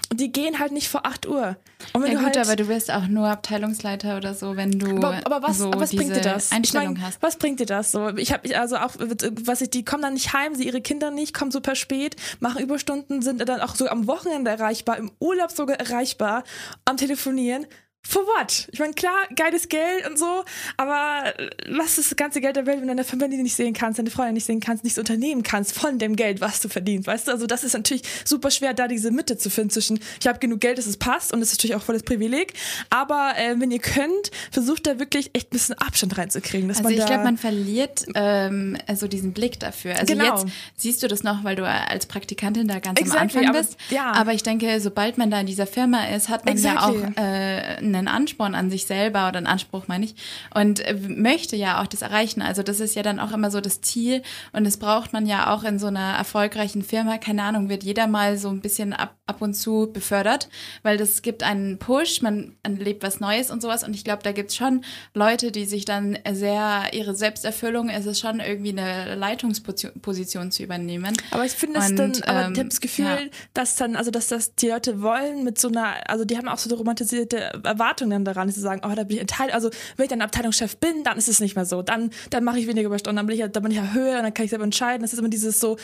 und 0.10 0.20
die 0.20 0.32
gehen 0.32 0.60
halt 0.60 0.72
nicht 0.72 0.88
vor 0.88 1.06
8 1.06 1.28
Uhr. 1.28 1.58
Und 1.93 2.02
wenn 2.02 2.12
ja, 2.12 2.18
du 2.18 2.26
gut, 2.26 2.36
halt, 2.38 2.48
aber 2.48 2.56
du 2.56 2.68
wirst 2.68 2.91
auch 2.91 3.08
nur 3.08 3.28
Abteilungsleiter 3.28 4.18
oder 4.18 4.34
so, 4.34 4.56
wenn 4.56 4.72
du 4.72 4.98
aber, 4.98 5.22
aber 5.26 5.41
was, 5.43 5.58
so 5.58 5.68
aber 5.68 5.82
was 5.82 5.95
bringt 5.95 6.16
dir 6.16 6.22
das? 6.22 6.52
Einstellung 6.52 6.86
ich 6.93 6.99
mein, 6.99 7.07
hast. 7.07 7.21
Was 7.21 7.38
bringt 7.38 7.59
dir 7.59 7.65
das 7.65 7.91
so? 7.91 8.09
Ich 8.17 8.31
habe 8.31 8.57
also 8.57 8.77
auch 8.77 8.91
was 8.97 9.61
ich 9.61 9.69
die 9.69 9.85
kommen 9.85 10.03
dann 10.03 10.13
nicht 10.13 10.33
heim, 10.33 10.55
sie 10.55 10.65
ihre 10.65 10.81
Kinder 10.81 11.11
nicht, 11.11 11.33
kommen 11.33 11.51
super 11.51 11.75
spät, 11.75 12.15
machen 12.39 12.61
Überstunden, 12.61 13.21
sind 13.21 13.47
dann 13.47 13.61
auch 13.61 13.75
so 13.75 13.88
am 13.88 14.07
Wochenende 14.07 14.51
erreichbar, 14.51 14.97
im 14.97 15.11
Urlaub 15.19 15.51
sogar 15.51 15.79
erreichbar, 15.79 16.43
am 16.85 16.97
telefonieren 16.97 17.65
for 18.08 18.24
what? 18.24 18.68
Ich 18.72 18.80
meine, 18.80 18.93
klar, 18.93 19.28
geiles 19.36 19.68
Geld 19.68 20.08
und 20.08 20.18
so, 20.18 20.45
aber 20.78 21.34
was 21.70 21.97
ist 21.97 22.12
das 22.12 22.16
ganze 22.16 22.39
Geld 22.39 22.55
der 22.55 22.66
Welt, 22.66 22.78
wenn 22.78 22.88
du 22.88 22.95
deine 22.95 23.03
Familie 23.03 23.43
nicht 23.43 23.55
sehen 23.55 23.74
kannst, 23.74 23.99
deine 23.99 24.10
Freunde 24.10 24.34
nicht 24.34 24.45
sehen 24.45 24.62
kannst, 24.62 24.86
nichts 24.86 24.97
unternehmen 24.97 25.43
kannst 25.43 25.74
von 25.74 25.99
dem 25.99 26.16
Geld, 26.16 26.39
was 26.39 26.62
du 26.62 26.70
verdienst, 26.70 27.08
weißt 27.08 27.28
du? 27.28 27.32
Also 27.32 27.47
das 27.47 27.66
ist 27.66 27.74
natürlich 27.74 28.03
super 28.24 28.49
schwer, 28.49 28.74
da 28.74 28.88
diese 28.88 29.12
Mitte 29.12 29.38
zu 29.38 29.49
finden 29.49 29.72
zwischen, 29.72 29.99
ich 30.22 30.28
habe 30.28 30.39
genug 30.39 30.62
Geld, 30.62 30.78
dass 30.78 30.86
es 30.86 30.95
passt 30.95 31.34
und 31.34 31.41
das 31.41 31.51
ist 31.51 31.58
natürlich 31.58 31.76
auch 31.76 31.82
volles 31.82 32.03
Privileg, 32.03 32.53
aber 32.89 33.34
äh, 33.38 33.60
wenn 33.60 33.72
ihr 33.72 33.80
könnt, 33.80 34.32
versucht 34.51 34.88
da 34.88 34.99
wirklich 34.99 35.32
echt 35.34 35.47
ein 35.47 35.51
bisschen 35.51 35.76
Abstand 35.78 36.18
reinzukriegen. 36.18 36.70
also 36.70 36.88
ich 36.88 37.05
glaube, 37.05 37.24
man 37.24 37.38
verliert 37.38 38.05
ähm, 38.16 38.78
also 38.88 39.08
diesen 39.08 39.34
Blick 39.34 39.60
dafür. 39.60 39.95
Also 39.99 40.14
genau. 40.14 40.38
jetzt 40.38 40.45
siehst 40.78 41.03
du 41.03 41.10
das 41.10 41.24
noch, 41.24 41.43
weil 41.43 41.58
du 41.58 41.68
als 41.68 42.05
Praktikantin 42.05 42.70
da 42.70 42.80
ganz 42.80 42.99
exactly, 43.01 43.39
am 43.39 43.47
Anfang 43.47 43.62
bist, 43.62 43.78
aber, 43.89 43.95
ja. 43.95 44.12
aber 44.14 44.34
ich 44.34 44.43
denke, 44.43 44.80
sobald 44.80 45.18
man 45.18 45.30
da 45.30 45.41
in 45.41 45.47
dieser 45.47 45.68
Firma 45.68 46.05
ist, 46.08 46.30
hat 46.30 46.45
man 46.45 46.53
exactly. 46.53 47.01
ja 47.01 47.10
auch 47.10 47.18
äh, 47.18 47.78
eine 47.78 47.97
einen 47.98 48.08
Ansporn 48.08 48.56
an 48.56 48.70
sich 48.70 48.86
selber 48.86 49.28
oder 49.28 49.38
einen 49.38 49.48
Anspruch, 49.48 49.88
meine 49.88 50.06
ich, 50.06 50.16
und 50.54 50.80
äh, 50.82 50.93
möchte 50.93 51.56
ja 51.56 51.82
auch 51.82 51.88
das 51.88 52.02
erreichen. 52.02 52.41
Also 52.41 52.64
das 52.64 52.80
ist 52.80 52.95
ja 52.95 53.04
dann 53.04 53.20
auch 53.20 53.32
immer 53.32 53.52
so 53.52 53.62
das 53.62 53.82
Ziel 53.82 54.22
und 54.54 54.64
das 54.64 54.78
braucht 54.78 55.14
man 55.14 55.26
ja 55.26 55.54
auch 55.54 55.64
in 55.64 55.80
so 55.80 55.88
einer 55.88 56.14
erfolgreichen 56.14 56.84
Firma. 56.84 57.18
Keine 57.18 57.43
Ahnung, 57.43 57.70
wird 57.70 57.84
jeder 57.84 58.08
mal 58.08 58.38
so 58.38 58.50
ein 58.50 58.62
bisschen 58.62 58.93
ab, 58.93 59.16
ab 59.26 59.41
und 59.41 59.54
zu 59.54 59.89
befördert, 59.91 60.50
weil 60.84 60.98
das 60.98 61.22
gibt 61.22 61.43
einen 61.43 61.80
Push, 61.80 62.22
man 62.22 62.56
erlebt 62.64 63.04
was 63.04 63.20
Neues 63.20 63.52
und 63.52 63.62
sowas 63.62 63.84
und 63.84 63.95
ich 63.95 64.04
glaube, 64.04 64.24
da 64.24 64.32
gibt 64.32 64.52
es 64.52 64.56
schon 64.56 64.84
Leute, 65.14 65.52
die 65.52 65.66
sich 65.66 65.86
dann 65.86 66.18
sehr, 66.32 66.86
ihre 66.91 67.16
Selbsterfüllung, 67.16 67.89
es 67.89 68.06
ist 68.06 68.20
schon 68.20 68.39
irgendwie 68.39 68.70
eine 68.70 69.16
Leitungsposition 69.16 70.52
zu 70.52 70.64
übernehmen. 70.64 71.16
Aber 71.32 71.45
ich 71.45 71.54
finde 71.54 71.80
es 71.80 71.95
dann, 71.95 72.14
aber 72.24 72.45
ähm, 72.45 72.54
ich 72.54 72.60
habe 72.60 72.70
das 72.70 72.82
Gefühl, 72.82 73.06
ja. 73.06 73.18
dass 73.54 73.76
dann, 73.76 73.95
also 73.95 74.12
dass 74.12 74.28
das 74.28 74.56
die 74.56 74.70
Leute 74.70 75.02
wollen 75.02 75.43
mit 75.43 75.58
so 75.60 75.68
einer, 75.68 76.10
also 76.10 76.26
die 76.26 76.38
haben 76.38 76.48
auch 76.48 76.58
so 76.58 76.70
eine 76.70 76.78
romantisierte 76.78 77.38
Erwartung 77.64 77.86
Erwartungen 77.88 78.25
daran, 78.25 78.51
zu 78.51 78.59
sagen, 78.59 78.81
oh, 78.85 78.93
da 78.93 79.03
bin 79.03 79.17
ich 79.17 79.25
Teil, 79.27 79.51
also 79.51 79.69
wenn 79.95 80.03
ich 80.03 80.09
dann 80.09 80.21
Abteilungschef 80.21 80.77
bin, 80.77 81.03
dann 81.03 81.17
ist 81.17 81.27
es 81.27 81.39
nicht 81.39 81.55
mehr 81.55 81.65
so. 81.65 81.81
Dann, 81.81 82.11
dann 82.29 82.43
mache 82.43 82.59
ich 82.59 82.67
weniger 82.67 82.88
Überstunden, 82.88 83.15
dann 83.17 83.27
bin 83.27 83.39
ich, 83.39 83.51
dann 83.51 83.63
bin 83.63 83.71
ich 83.71 83.77
ja 83.77 83.93
höher 83.93 84.17
und 84.17 84.23
dann 84.23 84.33
kann 84.33 84.45
ich 84.45 84.49
selber 84.49 84.65
entscheiden. 84.65 85.01
Das 85.01 85.13
ist 85.13 85.19
immer 85.19 85.29
dieses 85.29 85.59
so, 85.59 85.77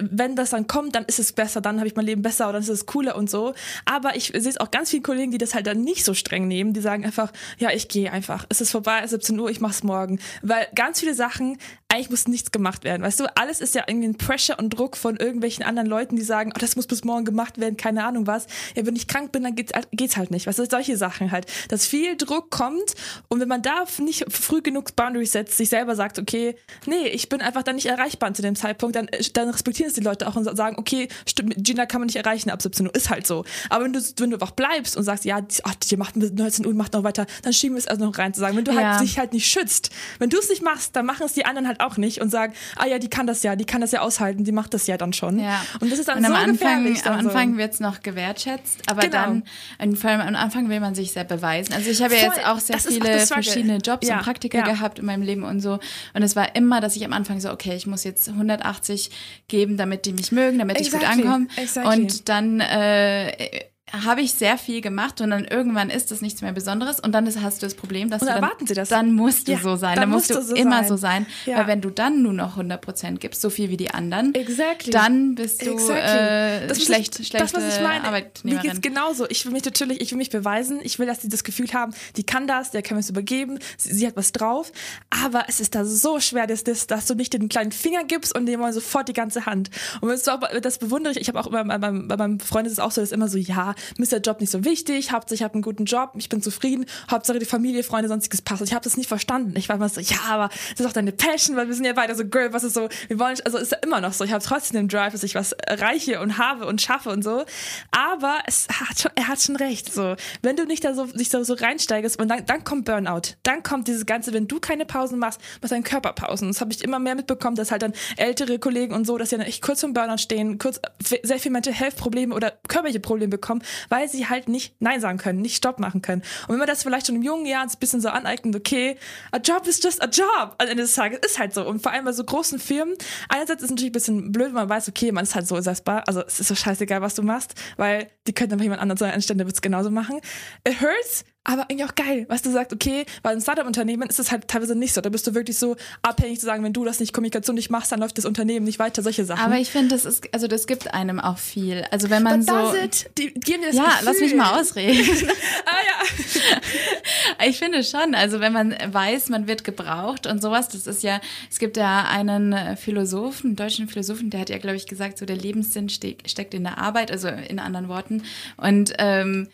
wenn 0.00 0.36
das 0.36 0.50
dann 0.50 0.66
kommt, 0.66 0.94
dann 0.94 1.04
ist 1.04 1.18
es 1.18 1.32
besser, 1.32 1.60
dann 1.60 1.78
habe 1.78 1.86
ich 1.86 1.96
mein 1.96 2.06
Leben 2.06 2.22
besser 2.22 2.44
oder 2.44 2.54
dann 2.54 2.62
ist 2.62 2.68
es 2.68 2.86
cooler 2.86 3.16
und 3.16 3.28
so. 3.28 3.54
Aber 3.84 4.16
ich 4.16 4.28
sehe 4.28 4.50
es 4.50 4.58
auch 4.58 4.70
ganz 4.70 4.90
viele 4.90 5.02
Kollegen, 5.02 5.32
die 5.32 5.38
das 5.38 5.54
halt 5.54 5.66
dann 5.66 5.82
nicht 5.82 6.04
so 6.04 6.14
streng 6.14 6.48
nehmen, 6.48 6.72
die 6.72 6.80
sagen 6.80 7.04
einfach, 7.04 7.32
ja, 7.58 7.70
ich 7.70 7.88
gehe 7.88 8.10
einfach. 8.10 8.46
Es 8.48 8.60
ist 8.60 8.70
vorbei, 8.70 9.06
17 9.06 9.38
Uhr, 9.38 9.50
ich 9.50 9.60
mach's 9.60 9.82
morgen. 9.82 10.18
Weil 10.42 10.66
ganz 10.74 11.00
viele 11.00 11.14
Sachen, 11.14 11.58
eigentlich 11.90 12.10
muss 12.10 12.28
nichts 12.28 12.50
gemacht 12.50 12.84
werden. 12.84 13.02
Weißt 13.02 13.20
du, 13.20 13.26
alles 13.36 13.60
ist 13.60 13.74
ja 13.74 13.84
irgendwie 13.86 14.08
ein 14.08 14.16
Pressure 14.16 14.58
und 14.58 14.70
Druck 14.70 14.96
von 14.96 15.16
irgendwelchen 15.16 15.64
anderen 15.64 15.88
Leuten, 15.88 16.16
die 16.16 16.22
sagen, 16.22 16.52
oh, 16.54 16.58
das 16.58 16.76
muss 16.76 16.86
bis 16.86 17.04
morgen 17.04 17.24
gemacht 17.24 17.58
werden, 17.58 17.76
keine 17.76 18.04
Ahnung 18.04 18.26
was. 18.26 18.46
Ja, 18.74 18.86
wenn 18.86 18.96
ich 18.96 19.06
krank 19.06 19.32
bin, 19.32 19.42
dann 19.42 19.54
geht's, 19.54 19.72
geht's 19.92 20.16
halt 20.16 20.30
nicht. 20.30 20.46
Weißt 20.46 20.58
du, 20.58 20.66
solche 20.66 20.96
Sachen 20.96 21.30
halt 21.30 21.46
dass 21.68 21.86
viel 21.86 22.16
Druck 22.16 22.50
kommt 22.50 22.94
und 23.28 23.40
wenn 23.40 23.48
man 23.48 23.62
da 23.62 23.84
nicht 23.98 24.24
früh 24.32 24.62
genug 24.62 24.96
Boundaries 24.96 25.32
setzt, 25.32 25.56
sich 25.56 25.68
selber 25.68 25.96
sagt, 25.96 26.18
okay, 26.18 26.56
nee, 26.86 27.08
ich 27.08 27.28
bin 27.28 27.40
einfach 27.40 27.62
dann 27.62 27.76
nicht 27.76 27.86
erreichbar 27.86 28.32
zu 28.34 28.42
dem 28.42 28.54
Zeitpunkt, 28.54 28.96
dann, 28.96 29.08
dann 29.34 29.50
respektieren 29.50 29.88
es 29.88 29.94
die 29.94 30.00
Leute 30.00 30.26
auch 30.26 30.36
und 30.36 30.44
sagen, 30.56 30.76
okay, 30.78 31.08
stimmt, 31.26 31.54
Gina 31.58 31.86
kann 31.86 32.00
man 32.00 32.06
nicht 32.06 32.16
erreichen 32.16 32.50
ab 32.50 32.62
17 32.62 32.86
Uhr, 32.86 32.94
ist 32.94 33.10
halt 33.10 33.26
so. 33.26 33.44
Aber 33.68 33.84
wenn 33.84 33.92
du, 33.92 34.00
wenn 34.18 34.30
du 34.30 34.36
einfach 34.36 34.52
bleibst 34.52 34.96
und 34.96 35.04
sagst, 35.04 35.24
ja, 35.24 35.40
ach, 35.64 35.74
die 35.74 35.96
macht 35.96 36.16
19 36.16 36.66
Uhr, 36.66 36.74
macht 36.74 36.92
noch 36.92 37.04
weiter, 37.04 37.26
dann 37.42 37.52
schieben 37.52 37.76
wir 37.76 37.80
es 37.80 37.86
also 37.86 38.04
noch 38.04 38.18
rein 38.18 38.34
zu 38.34 38.40
sagen, 38.40 38.56
wenn 38.56 38.64
du 38.64 38.72
halt 38.72 38.82
ja. 38.82 38.92
halt 38.92 39.02
dich 39.02 39.18
halt 39.18 39.32
nicht 39.32 39.46
schützt, 39.46 39.90
wenn 40.18 40.30
du 40.30 40.38
es 40.38 40.48
nicht 40.48 40.62
machst, 40.62 40.96
dann 40.96 41.06
machen 41.06 41.24
es 41.26 41.32
die 41.32 41.44
anderen 41.44 41.66
halt 41.66 41.79
auch 41.80 41.96
nicht 41.96 42.20
und 42.20 42.30
sagen, 42.30 42.52
ah 42.76 42.86
ja, 42.86 42.98
die 42.98 43.08
kann 43.08 43.26
das 43.26 43.42
ja, 43.42 43.56
die 43.56 43.64
kann 43.64 43.80
das 43.80 43.92
ja 43.92 44.00
aushalten, 44.00 44.44
die 44.44 44.52
macht 44.52 44.74
das 44.74 44.86
ja 44.86 44.96
dann 44.96 45.12
schon. 45.12 45.38
Ja. 45.38 45.64
Und 45.80 45.90
das 45.90 45.98
ist 45.98 46.08
dann 46.08 46.18
und 46.18 46.26
so 46.26 46.32
am 46.32 46.36
Anfang, 46.36 46.84
gefährlich. 46.84 47.06
Am 47.06 47.18
Anfang 47.18 47.52
so. 47.52 47.58
wird 47.58 47.74
es 47.74 47.80
noch 47.80 48.02
gewertschätzt, 48.02 48.82
aber 48.88 49.02
genau. 49.02 49.42
dann, 49.78 49.96
vor 49.96 50.10
allem 50.10 50.20
am 50.20 50.34
Anfang 50.34 50.68
will 50.68 50.80
man 50.80 50.94
sich 50.94 51.12
sehr 51.12 51.24
beweisen. 51.24 51.72
Also 51.72 51.90
ich 51.90 52.02
habe 52.02 52.14
ja 52.14 52.22
jetzt 52.22 52.46
auch 52.46 52.58
sehr 52.58 52.78
viele 52.78 53.22
auch 53.22 53.26
verschiedene 53.26 53.78
Jobs 53.78 54.06
ja. 54.06 54.18
und 54.18 54.24
Praktika 54.24 54.58
ja. 54.58 54.64
gehabt 54.64 54.98
in 54.98 55.06
meinem 55.06 55.22
Leben 55.22 55.44
und 55.44 55.60
so. 55.60 55.78
Und 56.14 56.22
es 56.22 56.36
war 56.36 56.54
immer, 56.54 56.80
dass 56.80 56.96
ich 56.96 57.04
am 57.04 57.12
Anfang 57.12 57.40
so, 57.40 57.50
okay, 57.50 57.74
ich 57.74 57.86
muss 57.86 58.04
jetzt 58.04 58.28
180 58.28 59.10
geben, 59.48 59.76
damit 59.76 60.06
die 60.06 60.12
mich 60.12 60.32
mögen, 60.32 60.58
damit 60.58 60.78
exactly. 60.78 61.08
ich 61.08 61.16
gut 61.16 61.24
ankomme. 61.24 61.46
Exactly. 61.56 62.02
Und 62.02 62.28
dann 62.28 62.60
äh, 62.60 63.69
habe 63.92 64.20
ich 64.20 64.32
sehr 64.32 64.58
viel 64.58 64.80
gemacht 64.80 65.20
und 65.20 65.30
dann 65.30 65.44
irgendwann 65.44 65.90
ist 65.90 66.10
das 66.10 66.20
nichts 66.20 66.42
mehr 66.42 66.52
Besonderes 66.52 67.00
und 67.00 67.12
dann 67.12 67.26
ist, 67.26 67.40
hast 67.40 67.62
du 67.62 67.66
das 67.66 67.74
Problem, 67.74 68.10
dass 68.10 68.22
und 68.22 68.28
du 68.28 68.40
dann, 68.40 68.50
Sie 68.66 68.74
das? 68.74 68.88
dann 68.88 69.12
musst 69.12 69.48
du 69.48 69.52
ja, 69.52 69.58
so 69.58 69.76
sein, 69.76 69.96
dann, 69.96 70.02
dann 70.02 70.10
musst 70.10 70.30
du 70.30 70.40
so 70.42 70.54
immer 70.54 70.78
sein. 70.80 70.88
so 70.88 70.96
sein, 70.96 71.26
ja. 71.46 71.58
weil 71.58 71.66
wenn 71.66 71.80
du 71.80 71.90
dann 71.90 72.22
nur 72.22 72.32
noch 72.32 72.56
100% 72.56 73.18
gibst, 73.18 73.40
so 73.40 73.50
viel 73.50 73.70
wie 73.70 73.76
die 73.76 73.90
anderen, 73.90 74.34
exactly. 74.34 74.92
dann 74.92 75.34
bist 75.34 75.64
du 75.66 75.72
exactly. 75.72 76.64
äh, 76.64 76.66
das 76.66 76.82
schlecht, 76.82 77.18
ich, 77.20 77.28
schlechte 77.28 77.52
das, 77.52 77.54
was 77.54 77.76
ich 77.76 77.82
meine. 77.82 78.04
Arbeitnehmerin. 78.04 78.64
Mir 78.64 78.70
geht's 78.70 78.80
genauso. 78.80 79.28
Ich 79.28 79.44
will 79.44 79.52
mich 79.52 79.64
natürlich, 79.64 80.00
ich 80.00 80.10
will 80.12 80.18
mich 80.18 80.30
beweisen, 80.30 80.80
ich 80.82 80.98
will, 80.98 81.06
dass 81.06 81.22
sie 81.22 81.28
das 81.28 81.44
Gefühl 81.44 81.72
haben, 81.72 81.92
die 82.16 82.24
kann 82.24 82.46
das, 82.46 82.70
der 82.70 82.82
kann 82.82 82.96
mir 82.96 83.00
es 83.00 83.10
übergeben, 83.10 83.58
sie, 83.76 83.92
sie, 83.92 84.06
hat 84.06 84.16
was 84.16 84.32
drauf, 84.32 84.72
aber 85.10 85.44
es 85.48 85.60
ist 85.60 85.74
da 85.74 85.84
so 85.84 86.20
schwer, 86.20 86.46
dass, 86.46 86.64
dass, 86.64 86.86
dass 86.86 87.06
du 87.06 87.14
nicht 87.14 87.32
den 87.32 87.48
kleinen 87.48 87.72
Finger 87.72 88.04
gibst 88.04 88.34
und 88.36 88.46
dem 88.46 88.60
sofort 88.72 89.08
die 89.08 89.14
ganze 89.14 89.46
Hand. 89.46 89.70
Und 90.00 90.10
das, 90.10 90.28
das 90.62 90.78
bewundere 90.78 91.12
ich, 91.14 91.20
ich 91.20 91.28
habe 91.28 91.40
auch 91.40 91.46
immer, 91.46 91.64
bei 91.64 91.78
meinem, 91.78 92.08
bei 92.08 92.16
meinem 92.16 92.40
Freund 92.40 92.66
ist 92.66 92.74
es 92.74 92.78
auch 92.78 92.90
so, 92.92 93.00
dass 93.00 93.10
immer 93.10 93.28
so, 93.28 93.38
ja, 93.38 93.74
mir 93.96 94.02
ist 94.02 94.12
der 94.12 94.20
Job 94.20 94.40
nicht 94.40 94.50
so 94.50 94.64
wichtig, 94.64 95.12
Hauptsache 95.12 95.34
ich 95.34 95.42
habe 95.42 95.54
einen 95.54 95.62
guten 95.62 95.84
Job, 95.84 96.12
ich 96.16 96.28
bin 96.28 96.42
zufrieden, 96.42 96.86
Hauptsache 97.10 97.38
die 97.38 97.46
Familie, 97.46 97.82
Freunde, 97.82 98.08
sonstiges 98.08 98.42
passt. 98.42 98.62
Ich 98.62 98.74
habe 98.74 98.84
das 98.84 98.96
nicht 98.96 99.08
verstanden. 99.08 99.54
Ich 99.56 99.68
war 99.68 99.76
immer 99.76 99.88
so, 99.88 100.00
ja, 100.00 100.18
aber 100.28 100.48
das 100.48 100.80
ist 100.80 100.86
auch 100.86 100.92
deine 100.92 101.12
Passion, 101.12 101.56
weil 101.56 101.68
wir 101.68 101.74
sind 101.74 101.84
ja 101.84 101.92
beide 101.92 102.14
so, 102.14 102.24
Girl, 102.24 102.52
was 102.52 102.64
ist 102.64 102.74
so, 102.74 102.88
wir 103.08 103.18
wollen, 103.18 103.36
also 103.44 103.58
ist 103.58 103.72
ja 103.72 103.78
immer 103.78 104.00
noch 104.00 104.12
so, 104.12 104.24
ich 104.24 104.32
habe 104.32 104.42
trotzdem 104.44 104.76
den 104.76 104.88
Drive, 104.88 105.12
dass 105.12 105.22
ich 105.22 105.34
was 105.34 105.52
erreiche 105.52 106.20
und 106.20 106.38
habe 106.38 106.66
und 106.66 106.82
schaffe 106.82 107.10
und 107.10 107.22
so. 107.22 107.44
Aber 107.90 108.40
es 108.46 108.68
hat 108.68 109.00
schon, 109.00 109.12
er 109.14 109.28
hat 109.28 109.40
schon 109.40 109.56
recht, 109.56 109.92
so. 109.92 110.16
Wenn 110.42 110.56
du 110.56 110.64
nicht 110.64 110.84
da 110.84 110.94
so, 110.94 111.06
dich 111.06 111.30
so, 111.30 111.42
so 111.42 111.54
reinsteigst 111.54 112.18
und 112.18 112.28
dann, 112.28 112.44
dann 112.46 112.64
kommt 112.64 112.84
Burnout. 112.84 113.34
Dann 113.42 113.62
kommt 113.62 113.88
dieses 113.88 114.06
Ganze, 114.06 114.32
wenn 114.32 114.48
du 114.48 114.60
keine 114.60 114.84
Pausen 114.84 115.18
machst, 115.18 115.40
machst 115.60 115.72
dein 115.72 115.84
Körper 115.84 116.12
Pausen. 116.12 116.48
Das 116.48 116.60
habe 116.60 116.72
ich 116.72 116.82
immer 116.82 116.98
mehr 116.98 117.14
mitbekommen, 117.14 117.56
dass 117.56 117.70
halt 117.70 117.82
dann 117.82 117.92
ältere 118.16 118.58
Kollegen 118.58 118.94
und 118.94 119.06
so, 119.06 119.16
dass 119.18 119.30
sie 119.30 119.36
dann 119.36 119.46
echt 119.46 119.62
kurz 119.62 119.80
vom 119.80 119.92
Burnout 119.92 120.18
stehen, 120.18 120.58
kurz 120.58 120.80
sehr 121.22 121.38
viel 121.38 121.50
Mental 121.50 121.72
Health 121.72 121.96
Probleme 121.96 122.34
oder 122.34 122.52
körperliche 122.68 123.00
Probleme 123.00 123.30
bekommen, 123.30 123.62
weil 123.88 124.08
sie 124.08 124.28
halt 124.28 124.48
nicht 124.48 124.74
Nein 124.80 125.00
sagen 125.00 125.18
können, 125.18 125.40
nicht 125.40 125.56
Stopp 125.56 125.78
machen 125.78 126.02
können. 126.02 126.22
Und 126.42 126.50
wenn 126.50 126.58
man 126.58 126.66
das 126.66 126.82
vielleicht 126.82 127.06
schon 127.06 127.16
im 127.16 127.22
jungen 127.22 127.46
Jahr 127.46 127.62
ein 127.62 127.70
bisschen 127.78 128.00
so 128.00 128.08
aneignet, 128.08 128.56
okay, 128.56 128.96
a 129.32 129.38
job 129.38 129.66
is 129.66 129.82
just 129.82 130.02
a 130.02 130.06
job. 130.06 130.54
Am 130.58 130.68
Ende 130.68 130.82
des 130.82 130.94
Tages 130.94 131.18
ist 131.24 131.38
halt 131.38 131.54
so. 131.54 131.66
Und 131.66 131.82
vor 131.82 131.92
allem 131.92 132.04
bei 132.04 132.12
so 132.12 132.24
großen 132.24 132.58
Firmen, 132.58 132.94
einerseits 133.28 133.62
ist 133.62 133.66
es 133.66 133.70
natürlich 133.70 133.90
ein 133.90 133.92
bisschen 133.92 134.32
blöd, 134.32 134.48
wenn 134.48 134.54
man 134.54 134.68
weiß, 134.68 134.88
okay, 134.88 135.12
man 135.12 135.24
ist 135.24 135.34
halt 135.34 135.46
so 135.46 135.56
ersetzbar. 135.56 136.04
Also 136.06 136.22
es 136.26 136.40
ist 136.40 136.48
so 136.48 136.54
scheißegal, 136.54 137.00
was 137.02 137.14
du 137.14 137.22
machst, 137.22 137.54
weil 137.76 138.10
die 138.26 138.32
könnten 138.32 138.54
einfach 138.54 138.64
jemand 138.64 138.82
anderes 138.82 139.02
anstellen, 139.02 139.38
der 139.38 139.46
wird 139.46 139.56
es 139.56 139.62
genauso 139.62 139.90
machen. 139.90 140.20
It 140.66 140.80
hurts, 140.80 141.24
aber 141.42 141.64
irgendwie 141.68 141.84
auch 141.84 141.94
geil, 141.94 142.26
was 142.28 142.42
du 142.42 142.50
sagst, 142.50 142.72
okay, 142.72 143.06
weil 143.22 143.34
ein 143.34 143.40
Startup-Unternehmen 143.40 144.08
ist 144.10 144.18
es 144.18 144.30
halt 144.30 144.46
teilweise 144.46 144.74
nicht 144.74 144.92
so. 144.92 145.00
Da 145.00 145.08
bist 145.08 145.26
du 145.26 145.34
wirklich 145.34 145.58
so 145.58 145.76
abhängig 146.02 146.38
zu 146.38 146.44
sagen, 146.46 146.62
wenn 146.62 146.74
du 146.74 146.84
das 146.84 147.00
nicht 147.00 147.14
Kommunikation 147.14 147.54
nicht 147.56 147.70
machst, 147.70 147.90
dann 147.92 148.00
läuft 148.00 148.18
das 148.18 148.26
Unternehmen 148.26 148.66
nicht 148.66 148.78
weiter, 148.78 149.02
solche 149.02 149.24
Sachen. 149.24 149.42
Aber 149.42 149.56
ich 149.56 149.70
finde, 149.70 149.88
das 149.94 150.04
ist, 150.04 150.32
also 150.34 150.46
das 150.48 150.66
gibt 150.66 150.92
einem 150.92 151.18
auch 151.18 151.38
viel. 151.38 151.84
Also 151.90 152.10
wenn 152.10 152.22
man 152.22 152.44
But 152.44 152.66
so. 152.70 152.74
it? 152.76 153.10
Die 153.16 153.32
geben 153.32 153.62
dir 153.62 153.68
das 153.68 153.76
Ja, 153.76 153.84
Gefühl. 153.84 154.04
lass 154.04 154.20
mich 154.20 154.34
mal 154.34 154.60
ausreden. 154.60 155.28
ah 155.64 155.70
ja. 155.70 157.46
Ich 157.48 157.58
finde 157.58 157.82
schon, 157.84 158.14
also 158.14 158.40
wenn 158.40 158.52
man 158.52 158.76
weiß, 158.86 159.30
man 159.30 159.48
wird 159.48 159.64
gebraucht 159.64 160.26
und 160.26 160.42
sowas, 160.42 160.68
das 160.68 160.86
ist 160.86 161.02
ja, 161.02 161.20
es 161.50 161.58
gibt 161.58 161.76
ja 161.78 162.04
einen 162.04 162.76
Philosophen, 162.76 163.48
einen 163.48 163.56
deutschen 163.56 163.88
Philosophen, 163.88 164.28
der 164.30 164.40
hat 164.40 164.50
ja, 164.50 164.58
glaube 164.58 164.76
ich, 164.76 164.86
gesagt, 164.86 165.16
so 165.18 165.24
der 165.24 165.36
Lebenssinn 165.36 165.88
ste 165.88 166.16
steckt 166.26 166.52
in 166.54 166.64
der 166.64 166.78
Arbeit, 166.78 167.10
also 167.10 167.28
in 167.28 167.58
anderen 167.58 167.88
Worten. 167.88 168.22
Und 168.56 168.92
ähm, 168.98 169.48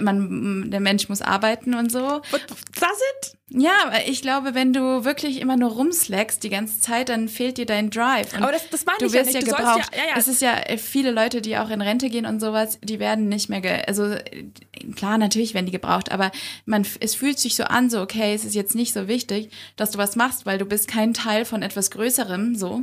man, 0.00 0.70
der 0.70 0.80
Mensch 0.80 1.08
muss 1.08 1.22
arbeiten 1.22 1.74
und 1.74 1.90
so. 1.90 2.20
But 2.30 2.42
does 2.48 2.98
it? 3.22 3.36
Ja, 3.54 3.72
aber 3.84 4.06
ich 4.06 4.22
glaube, 4.22 4.54
wenn 4.54 4.72
du 4.72 5.04
wirklich 5.04 5.38
immer 5.40 5.56
nur 5.58 5.72
rumslackst 5.72 6.42
die 6.42 6.48
ganze 6.48 6.80
Zeit, 6.80 7.10
dann 7.10 7.28
fehlt 7.28 7.58
dir 7.58 7.66
dein 7.66 7.90
Drive. 7.90 8.32
Und 8.32 8.42
Aber 8.42 8.52
das, 8.52 8.68
das 8.70 8.86
meine 8.86 8.98
du 8.98 9.06
ich 9.06 9.12
ja 9.12 9.20
wirst 9.20 9.34
nicht. 9.34 9.46
ja 9.46 9.52
du 9.52 9.56
gebraucht. 9.56 9.90
ja, 9.94 9.98
ja, 10.04 10.08
ja. 10.10 10.14
Es 10.16 10.26
ist 10.26 10.40
ja 10.40 10.54
äh, 10.58 10.78
viele 10.78 11.10
Leute, 11.10 11.42
die 11.42 11.58
auch 11.58 11.68
in 11.68 11.82
Rente 11.82 12.08
gehen 12.08 12.24
und 12.24 12.40
sowas, 12.40 12.78
die 12.82 12.98
werden 12.98 13.28
nicht 13.28 13.50
mehr, 13.50 13.60
ge 13.60 13.82
also 13.86 14.04
äh, 14.04 14.22
klar, 14.96 15.18
natürlich 15.18 15.52
werden 15.52 15.66
die 15.66 15.72
gebraucht, 15.72 16.10
aber 16.10 16.30
man, 16.64 16.86
es 17.00 17.14
fühlt 17.14 17.38
sich 17.38 17.54
so 17.54 17.64
an, 17.64 17.90
so 17.90 18.00
okay, 18.00 18.32
es 18.34 18.46
ist 18.46 18.54
jetzt 18.54 18.74
nicht 18.74 18.94
so 18.94 19.06
wichtig, 19.06 19.50
dass 19.76 19.90
du 19.90 19.98
was 19.98 20.16
machst, 20.16 20.46
weil 20.46 20.56
du 20.56 20.64
bist 20.64 20.88
kein 20.88 21.12
Teil 21.12 21.44
von 21.44 21.62
etwas 21.62 21.90
Größerem, 21.90 22.54
so. 22.54 22.82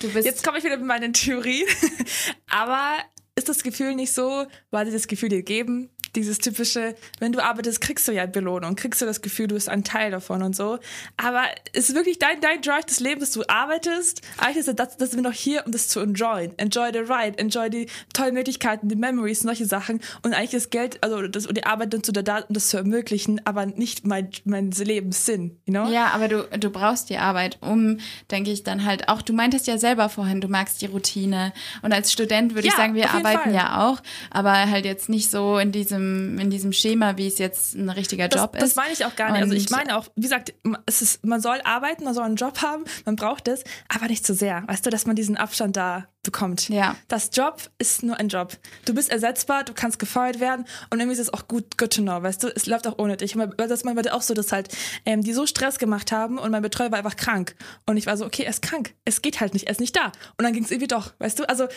Du 0.00 0.12
bist 0.12 0.26
Jetzt 0.26 0.44
komme 0.44 0.58
ich 0.58 0.64
wieder 0.64 0.76
mit 0.76 0.86
meinen 0.86 1.14
Theorien. 1.14 1.66
Aber 2.50 2.92
ist 3.36 3.48
das 3.48 3.62
Gefühl 3.62 3.94
nicht 3.94 4.12
so, 4.12 4.46
weil 4.70 4.84
sie 4.86 4.92
das 4.92 5.08
Gefühl 5.08 5.30
dir 5.30 5.42
geben? 5.42 5.88
Dieses 6.16 6.38
typische, 6.38 6.94
wenn 7.18 7.32
du 7.32 7.42
arbeitest, 7.42 7.80
kriegst 7.80 8.06
du 8.08 8.12
ja 8.12 8.26
Belohnung, 8.26 8.74
kriegst 8.76 9.00
du 9.00 9.06
das 9.06 9.22
Gefühl, 9.22 9.46
du 9.46 9.54
bist 9.54 9.68
ein 9.68 9.84
Teil 9.84 10.10
davon 10.10 10.42
und 10.42 10.56
so. 10.56 10.78
Aber 11.16 11.42
ist 11.72 11.94
wirklich 11.94 12.18
dein, 12.18 12.40
dein 12.40 12.60
Drive 12.62 12.84
des 12.86 13.00
Lebens, 13.00 13.30
dass 13.30 13.32
du 13.32 13.44
arbeitest? 13.48 14.22
Eigentlich 14.38 14.66
ist 14.66 14.78
das, 14.78 14.96
das 14.96 15.10
sind 15.10 15.22
wir 15.22 15.30
doch 15.30 15.36
hier, 15.36 15.64
um 15.66 15.72
das 15.72 15.88
zu 15.88 16.00
enjoyen. 16.00 16.52
Enjoy 16.58 16.90
the 16.92 16.98
ride, 17.00 17.38
enjoy 17.38 17.70
die 17.70 17.86
tollen 18.12 18.34
Möglichkeiten, 18.34 18.88
die 18.88 18.96
Memories, 18.96 19.40
solche 19.40 19.66
Sachen. 19.66 20.00
Und 20.22 20.34
eigentlich 20.34 20.54
ist 20.54 20.70
Geld, 20.70 21.02
also 21.02 21.26
das, 21.28 21.46
und 21.46 21.56
die 21.56 21.64
Arbeit 21.64 21.94
dazu 21.94 22.12
da, 22.12 22.38
um 22.38 22.54
das 22.54 22.68
zu 22.68 22.76
ermöglichen, 22.76 23.40
aber 23.44 23.66
nicht 23.66 24.06
mein, 24.06 24.30
mein 24.44 24.70
Lebenssinn, 24.70 25.58
you 25.66 25.72
know? 25.72 25.88
Ja, 25.90 26.08
aber 26.08 26.28
du, 26.28 26.48
du 26.58 26.70
brauchst 26.70 27.08
die 27.10 27.18
Arbeit, 27.18 27.58
um, 27.60 27.98
denke 28.30 28.50
ich, 28.50 28.62
dann 28.64 28.84
halt 28.84 29.08
auch, 29.08 29.22
du 29.22 29.32
meintest 29.32 29.66
ja 29.66 29.78
selber 29.78 30.08
vorhin, 30.08 30.40
du 30.40 30.48
magst 30.48 30.82
die 30.82 30.86
Routine. 30.86 31.52
Und 31.82 31.92
als 31.92 32.12
Student 32.12 32.54
würde 32.54 32.66
ich 32.68 32.72
Ja, 32.74 32.78
sagen, 32.78 32.94
wir 32.94 33.10
arbeiten 33.10 33.50
Fall. 33.50 33.54
ja 33.54 33.86
auch, 33.88 34.00
aber 34.30 34.52
halt 34.70 34.84
jetzt 34.84 35.08
nicht 35.08 35.30
so 35.30 35.58
in 35.58 35.72
diesem, 35.72 35.99
in 36.38 36.50
diesem 36.50 36.72
Schema, 36.72 37.16
wie 37.16 37.26
es 37.26 37.38
jetzt 37.38 37.74
ein 37.74 37.88
richtiger 37.90 38.28
das, 38.28 38.40
Job 38.40 38.54
ist. 38.56 38.62
Das 38.62 38.76
meine 38.76 38.92
ich 38.92 39.04
auch 39.04 39.14
gar 39.16 39.32
nicht. 39.32 39.42
Also 39.42 39.54
ich 39.54 39.64
Und- 39.64 39.70
meine 39.72 39.96
auch, 39.96 40.06
wie 40.16 40.22
gesagt, 40.22 40.54
es 40.86 41.02
ist, 41.02 41.24
man 41.24 41.40
soll 41.40 41.60
arbeiten, 41.64 42.04
man 42.04 42.14
soll 42.14 42.24
einen 42.24 42.36
Job 42.36 42.62
haben, 42.62 42.84
man 43.04 43.16
braucht 43.16 43.48
es, 43.48 43.64
aber 43.88 44.06
nicht 44.06 44.26
zu 44.26 44.34
sehr. 44.34 44.62
Weißt 44.66 44.84
du, 44.84 44.90
dass 44.90 45.06
man 45.06 45.16
diesen 45.16 45.36
Abstand 45.36 45.76
da 45.76 46.06
bekommt. 46.22 46.68
Ja. 46.68 46.96
Das 47.08 47.30
Job 47.32 47.70
ist 47.78 48.02
nur 48.02 48.16
ein 48.18 48.28
Job. 48.28 48.56
Du 48.84 48.94
bist 48.94 49.10
ersetzbar, 49.10 49.64
du 49.64 49.72
kannst 49.72 49.98
gefeuert 49.98 50.38
werden 50.38 50.66
und 50.90 51.00
irgendwie 51.00 51.14
ist 51.14 51.26
es 51.26 51.32
auch 51.32 51.48
gut, 51.48 51.78
good 51.78 51.94
to 51.94 52.02
know, 52.02 52.22
weißt 52.22 52.42
du, 52.42 52.48
es 52.54 52.66
läuft 52.66 52.86
auch 52.86 52.98
ohne 52.98 53.16
dich. 53.16 53.36
Das 53.56 53.70
ist 53.70 53.84
manchmal 53.84 54.06
auch 54.10 54.20
so, 54.20 54.34
dass 54.34 54.52
halt 54.52 54.68
ähm, 55.06 55.22
die 55.22 55.32
so 55.32 55.46
Stress 55.46 55.78
gemacht 55.78 56.12
haben 56.12 56.38
und 56.38 56.50
mein 56.50 56.60
Betreuer 56.60 56.90
war 56.90 56.98
einfach 56.98 57.16
krank. 57.16 57.54
Und 57.86 57.96
ich 57.96 58.06
war 58.06 58.18
so, 58.18 58.26
okay, 58.26 58.42
er 58.42 58.50
ist 58.50 58.60
krank, 58.60 58.94
es 59.06 59.22
geht 59.22 59.40
halt 59.40 59.54
nicht, 59.54 59.66
er 59.66 59.72
ist 59.72 59.80
nicht 59.80 59.96
da. 59.96 60.12
Und 60.36 60.44
dann 60.44 60.52
ging 60.52 60.64
es 60.64 60.70
irgendwie 60.70 60.88
doch, 60.88 61.12
weißt 61.18 61.38
du, 61.38 61.48
also 61.48 61.68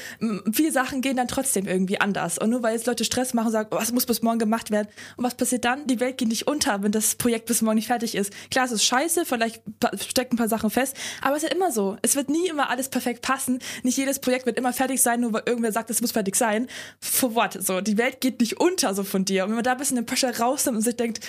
viele 0.52 0.72
Sachen 0.72 1.02
gehen 1.02 1.16
dann 1.16 1.30
trotzdem 1.30 1.66
irgendwie 1.66 2.02
anders. 2.02 2.38
Und 2.38 2.50
nur 2.50 2.64
weil 2.64 2.76
jetzt 2.76 2.86
Leute 2.86 3.06
Stress 3.06 3.34
machen 3.34 3.48
und 3.48 3.54
sagen, 3.54 3.70
oh, 3.72 3.78
was 3.78 3.94
muss 3.94 4.06
bis 4.06 4.22
morgen 4.22 4.40
gemacht 4.40 4.72
werden. 4.72 4.90
Und 5.16 5.24
was 5.24 5.36
passiert 5.36 5.64
dann? 5.64 5.88
Die 5.88 6.02
Welt 6.02 6.18
geht 6.18 6.28
nicht 6.28 6.48
unter, 6.48 6.84
wenn 6.84 6.92
das 6.92 7.16
Projekt 7.16 7.46
bis 7.46 7.62
morgen 7.62 7.76
nicht 7.76 7.88
fertig 7.88 8.16
ist. 8.16 8.34
Klar, 8.52 8.66
es 8.66 8.74
ist 8.74 8.84
scheiße, 8.84 9.26
vielleicht 9.26 9.62
stecken 10.02 10.36
ein 10.36 10.38
paar 10.38 10.50
Sachen 10.50 10.70
fest, 10.70 10.98
aber 11.22 11.38
es 11.38 11.44
ist 11.44 11.50
ja 11.50 11.56
immer 11.56 11.72
so. 11.72 11.96
Es 12.02 12.18
wird 12.18 12.30
nie 12.30 12.48
immer 12.50 12.70
alles 12.70 12.90
perfekt 12.90 13.22
passen. 13.22 13.60
Nicht 13.84 13.98
jedes 13.98 14.20
Projekt 14.20 14.33
wird 14.46 14.58
immer 14.58 14.74
fertig 14.74 15.02
sein, 15.02 15.22
nur 15.22 15.34
weil 15.34 15.44
irgendwer 15.46 15.72
sagt, 15.72 15.90
es 15.90 16.02
muss 16.02 16.12
fertig 16.12 16.36
sein. 16.36 16.68
For 17.00 17.36
what? 17.36 17.58
So, 17.62 17.80
die 17.82 17.98
Welt 17.98 18.20
geht 18.22 18.40
nicht 18.40 18.60
unter 18.60 18.94
so 18.94 19.04
von 19.04 19.26
dir. 19.26 19.44
Und 19.44 19.50
wenn 19.52 19.56
man 19.56 19.64
da 19.64 19.72
ein 19.74 19.78
bisschen 19.78 19.96
den 19.98 20.06
Pressure 20.06 20.38
rausnimmt 20.38 20.78
und 20.78 20.82
sich 20.84 20.96
denkt, 20.96 21.20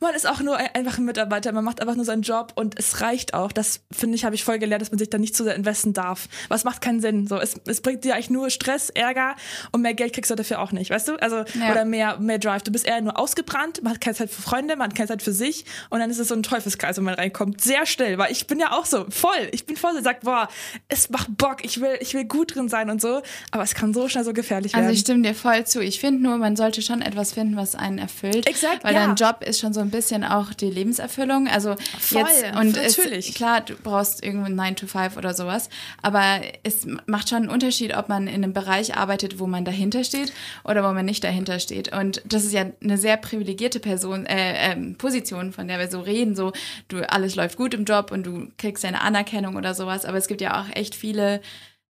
man 0.00 0.14
ist 0.14 0.26
auch 0.26 0.40
nur 0.40 0.56
ein, 0.56 0.68
einfach 0.74 0.98
ein 0.98 1.04
Mitarbeiter, 1.04 1.52
man 1.52 1.64
macht 1.64 1.80
einfach 1.80 1.94
nur 1.96 2.04
seinen 2.04 2.22
Job 2.22 2.52
und 2.56 2.78
es 2.78 3.00
reicht 3.00 3.34
auch. 3.34 3.52
Das 3.52 3.80
finde 3.92 4.16
ich, 4.16 4.24
habe 4.24 4.34
ich 4.34 4.42
voll 4.44 4.58
gelernt, 4.58 4.82
dass 4.82 4.90
man 4.90 4.98
sich 4.98 5.10
da 5.10 5.18
nicht 5.18 5.36
zu 5.36 5.44
sehr 5.44 5.54
investen 5.54 5.92
darf. 5.92 6.28
Es 6.50 6.64
macht 6.64 6.80
keinen 6.80 7.00
Sinn. 7.00 7.26
So, 7.26 7.38
es, 7.38 7.54
es 7.66 7.80
bringt 7.80 8.04
dir 8.04 8.14
eigentlich 8.14 8.30
nur 8.30 8.50
Stress, 8.50 8.90
Ärger 8.90 9.36
und 9.72 9.82
mehr 9.82 9.94
Geld 9.94 10.12
kriegst 10.14 10.30
du 10.30 10.34
dafür 10.34 10.60
auch 10.60 10.72
nicht, 10.72 10.90
weißt 10.90 11.08
du? 11.08 11.16
Also, 11.22 11.44
Ja. 11.58 11.70
oder 11.72 11.84
mehr, 11.84 12.18
mehr 12.18 12.38
Drive. 12.38 12.62
Du 12.62 12.72
bist 12.72 12.86
eher 12.86 13.00
nur 13.00 13.18
ausgebrannt, 13.18 13.82
man 13.82 13.92
hat 13.94 14.00
keine 14.00 14.14
Zeit 14.16 14.30
für 14.30 14.42
Freunde, 14.42 14.76
man 14.76 14.88
hat 14.88 14.96
keine 14.96 15.08
Zeit 15.08 15.22
für 15.22 15.32
sich 15.32 15.64
und 15.90 16.00
dann 16.00 16.10
ist 16.10 16.18
es 16.18 16.28
so 16.28 16.34
ein 16.34 16.42
Teufelskreis, 16.42 16.96
wenn 16.96 17.04
man 17.04 17.14
reinkommt. 17.14 17.60
Sehr 17.60 17.84
schnell, 17.86 18.18
weil 18.18 18.30
ich 18.32 18.46
bin 18.46 18.58
ja 18.60 18.72
auch 18.72 18.86
so 18.86 19.06
voll. 19.10 19.48
Ich 19.52 19.66
bin 19.66 19.76
voll 19.76 20.00
sagt, 20.02 20.24
boah, 20.24 20.48
es 20.88 21.10
macht 21.10 21.36
Bock, 21.36 21.64
ich 21.64 21.80
will, 21.80 21.96
ich 22.00 22.14
will 22.14 22.24
gut 22.24 22.53
drin 22.54 22.68
sein 22.68 22.90
und 22.90 23.00
so, 23.00 23.22
aber 23.50 23.62
es 23.62 23.74
kann 23.74 23.94
so 23.94 24.08
schnell 24.08 24.24
so 24.24 24.32
gefährlich 24.32 24.72
werden. 24.72 24.84
Also 24.84 24.94
ich 24.94 25.00
stimme 25.00 25.22
dir 25.22 25.34
voll 25.34 25.64
zu. 25.64 25.80
Ich 25.80 26.00
finde 26.00 26.22
nur, 26.22 26.36
man 26.38 26.56
sollte 26.56 26.82
schon 26.82 27.02
etwas 27.02 27.32
finden, 27.32 27.56
was 27.56 27.74
einen 27.74 27.98
erfüllt. 27.98 28.46
Exakt, 28.46 28.84
Weil 28.84 28.94
ja. 28.94 29.06
dein 29.06 29.16
Job 29.16 29.42
ist 29.44 29.60
schon 29.60 29.72
so 29.72 29.80
ein 29.80 29.90
bisschen 29.90 30.24
auch 30.24 30.52
die 30.54 30.70
Lebenserfüllung. 30.70 31.48
Also 31.48 31.74
Voll, 31.98 32.20
jetzt 32.20 32.56
und 32.56 32.76
natürlich. 32.76 33.30
Es, 33.30 33.34
klar, 33.34 33.60
du 33.60 33.74
brauchst 33.76 34.24
irgendwie 34.24 34.52
9 34.52 34.76
to 34.76 34.86
5 34.86 35.16
oder 35.16 35.34
sowas, 35.34 35.68
aber 36.02 36.40
es 36.62 36.86
macht 37.06 37.28
schon 37.28 37.38
einen 37.38 37.48
Unterschied, 37.48 37.96
ob 37.96 38.08
man 38.08 38.26
in 38.26 38.42
einem 38.44 38.52
Bereich 38.52 38.96
arbeitet, 38.96 39.38
wo 39.38 39.46
man 39.46 39.64
dahinter 39.64 40.04
steht 40.04 40.32
oder 40.64 40.88
wo 40.88 40.92
man 40.92 41.04
nicht 41.04 41.24
dahinter 41.24 41.58
steht. 41.58 41.92
Und 41.96 42.22
das 42.24 42.44
ist 42.44 42.52
ja 42.52 42.66
eine 42.82 42.98
sehr 42.98 43.16
privilegierte 43.16 43.80
Person, 43.80 44.26
äh, 44.26 44.72
ähm, 44.72 44.96
Position, 44.96 45.52
von 45.52 45.68
der 45.68 45.78
wir 45.78 45.88
so 45.88 46.00
reden. 46.00 46.34
So, 46.34 46.52
du 46.88 47.08
alles 47.10 47.36
läuft 47.36 47.56
gut 47.56 47.74
im 47.74 47.84
Job 47.84 48.10
und 48.10 48.24
du 48.24 48.48
kriegst 48.58 48.84
deine 48.84 49.00
Anerkennung 49.00 49.56
oder 49.56 49.74
sowas. 49.74 50.04
Aber 50.04 50.18
es 50.18 50.28
gibt 50.28 50.40
ja 50.40 50.60
auch 50.60 50.74
echt 50.74 50.94
viele 50.94 51.40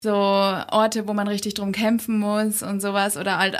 so 0.04 0.12
Orte, 0.12 1.08
wo 1.08 1.14
man 1.14 1.26
richtig 1.26 1.54
drum 1.54 1.72
kämpfen 1.72 2.18
muss 2.18 2.62
und 2.62 2.80
sowas. 2.80 3.16
Oder 3.16 3.38
halt, 3.38 3.58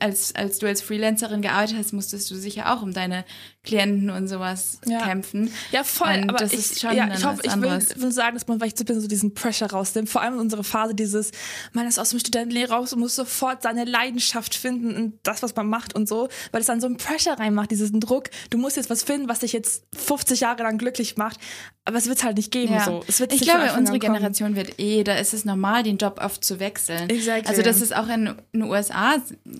als, 0.00 0.34
als 0.34 0.58
du 0.58 0.66
als 0.66 0.82
Freelancerin 0.82 1.40
gearbeitet 1.40 1.78
hast, 1.78 1.92
musstest 1.94 2.30
du 2.30 2.34
sicher 2.34 2.74
auch 2.74 2.82
um 2.82 2.92
deine 2.92 3.24
Klienten 3.64 4.10
und 4.10 4.28
sowas 4.28 4.78
Ja. 4.86 5.00
kämpfen. 5.00 5.50
Ja, 5.72 5.82
voll. 5.84 6.18
Und 6.22 6.28
aber 6.28 6.38
das 6.38 6.52
ich, 6.52 6.82
ja, 6.82 6.92
ich 6.92 7.24
hoffe, 7.24 7.40
ich 7.42 7.56
will, 7.56 7.80
will 7.96 8.12
sagen, 8.12 8.34
dass 8.34 8.46
man 8.46 8.58
vielleicht 8.58 8.78
so 8.78 8.82
ein 8.82 8.86
bisschen 8.86 9.00
so 9.00 9.08
diesen 9.08 9.34
Pressure 9.34 9.70
rausnimmt. 9.70 10.08
Vor 10.08 10.20
allem 10.20 10.34
in 10.34 10.40
unserer 10.40 10.64
Phase 10.64 10.94
dieses, 10.94 11.30
man 11.72 11.86
ist 11.88 11.98
aus 11.98 12.10
dem 12.10 12.18
Studentenleben 12.18 12.70
raus 12.70 12.92
und 12.92 13.00
muss 13.00 13.16
sofort 13.16 13.62
seine 13.62 13.84
Leidenschaft 13.84 14.54
finden 14.54 14.94
und 14.94 15.18
das, 15.22 15.42
was 15.42 15.56
man 15.56 15.66
macht 15.66 15.94
und 15.94 16.06
so, 16.08 16.28
weil 16.52 16.60
es 16.60 16.66
dann 16.66 16.80
so 16.80 16.86
einen 16.86 16.98
Pressure 16.98 17.38
reinmacht, 17.38 17.70
diesen 17.70 18.00
Druck. 18.00 18.30
Du 18.50 18.58
musst 18.58 18.76
jetzt 18.76 18.90
was 18.90 19.02
finden, 19.02 19.28
was 19.28 19.38
dich 19.40 19.52
jetzt 19.52 19.84
50 19.96 20.40
Jahre 20.40 20.62
lang 20.62 20.76
glücklich 20.76 21.16
macht, 21.16 21.40
aber 21.86 21.96
es 21.96 22.06
wird 22.06 22.18
es 22.18 22.24
halt 22.24 22.36
nicht 22.36 22.52
geben. 22.52 22.74
Ja. 22.74 22.84
So. 22.84 23.02
Es 23.08 23.20
wird 23.20 23.32
ich 23.32 23.40
nicht 23.40 23.50
glaube, 23.50 23.72
unsere. 23.78 23.98
Generation 23.98 24.56
wird 24.56 24.78
eh, 24.78 25.04
da 25.04 25.14
ist 25.16 25.32
es 25.32 25.44
normal, 25.44 25.82
den 25.82 25.96
Job 25.96 26.20
oft 26.22 26.44
zu 26.44 26.60
wechseln. 26.60 27.08
Exactly. 27.08 27.48
Also 27.48 27.62
das 27.62 27.80
ist 27.80 27.96
auch 27.96 28.08
in 28.08 28.34
den 28.52 28.62
USA 28.62 29.14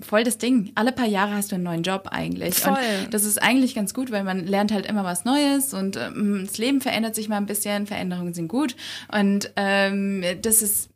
voll 0.07 0.25
das 0.25 0.37
Ding. 0.39 0.73
Alle 0.75 0.93
paar 0.93 1.07
Jahre 1.07 1.35
hast 1.35 1.53
du 1.53 1.55
einen 1.55 1.65
neuen 1.65 1.83
Job 1.83 2.09
eigentlich. 2.11 2.55
Voll. 2.57 2.77
Und 3.05 3.15
das 3.15 3.25
ist 3.25 3.41
eigentlich 3.41 3.75
ganz 3.75 3.94
gut, 3.95 4.11
weil 4.11 4.25
man 4.25 4.47
lernt 4.47 4.73
halt 4.73 4.87
immer 4.87 5.05
was 5.05 5.25
Neues 5.25 5.73
und 5.75 5.97
ähm, 5.97 6.45
das 6.47 6.59
Leben 6.59 6.81
verändert 6.81 7.15
sich 7.15 7.29
mal 7.29 7.37
ein 7.37 7.47
bisschen, 7.47 7.87
Veränderungen 7.87 8.35
sind 8.35 8.49
gut. 8.49 8.77
Und 9.11 9.53
ähm, 9.57 10.25
das 10.43 10.63
ist 10.63 10.91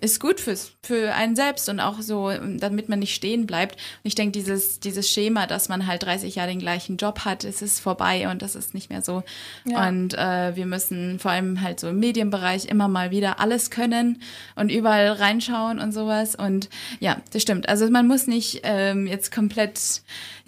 ist 0.00 0.20
gut 0.20 0.40
fürs, 0.40 0.72
für 0.82 1.14
einen 1.14 1.36
selbst 1.36 1.68
und 1.68 1.80
auch 1.80 2.00
so, 2.00 2.30
damit 2.58 2.88
man 2.88 2.98
nicht 2.98 3.14
stehen 3.14 3.46
bleibt. 3.46 3.76
Und 3.76 4.08
ich 4.08 4.14
denke, 4.14 4.32
dieses, 4.32 4.80
dieses 4.80 5.08
Schema, 5.08 5.46
dass 5.46 5.68
man 5.68 5.86
halt 5.86 6.02
30 6.02 6.34
Jahre 6.34 6.50
den 6.50 6.58
gleichen 6.58 6.96
Job 6.96 7.20
hat, 7.20 7.44
es 7.44 7.62
ist 7.62 7.80
vorbei 7.80 8.28
und 8.28 8.42
das 8.42 8.54
ist 8.54 8.74
nicht 8.74 8.90
mehr 8.90 9.02
so. 9.02 9.22
Ja. 9.64 9.88
Und 9.88 10.14
äh, 10.14 10.56
wir 10.56 10.66
müssen 10.66 11.18
vor 11.20 11.30
allem 11.30 11.60
halt 11.60 11.80
so 11.80 11.88
im 11.88 12.00
Medienbereich 12.00 12.66
immer 12.66 12.88
mal 12.88 13.12
wieder 13.12 13.40
alles 13.40 13.70
können 13.70 14.20
und 14.56 14.70
überall 14.70 15.12
reinschauen 15.12 15.78
und 15.78 15.92
sowas. 15.92 16.34
Und 16.34 16.68
ja, 16.98 17.16
das 17.32 17.42
stimmt. 17.42 17.68
Also 17.68 17.88
man 17.88 18.06
muss 18.06 18.26
nicht 18.26 18.60
ähm, 18.64 19.06
jetzt 19.06 19.32
komplett 19.32 20.02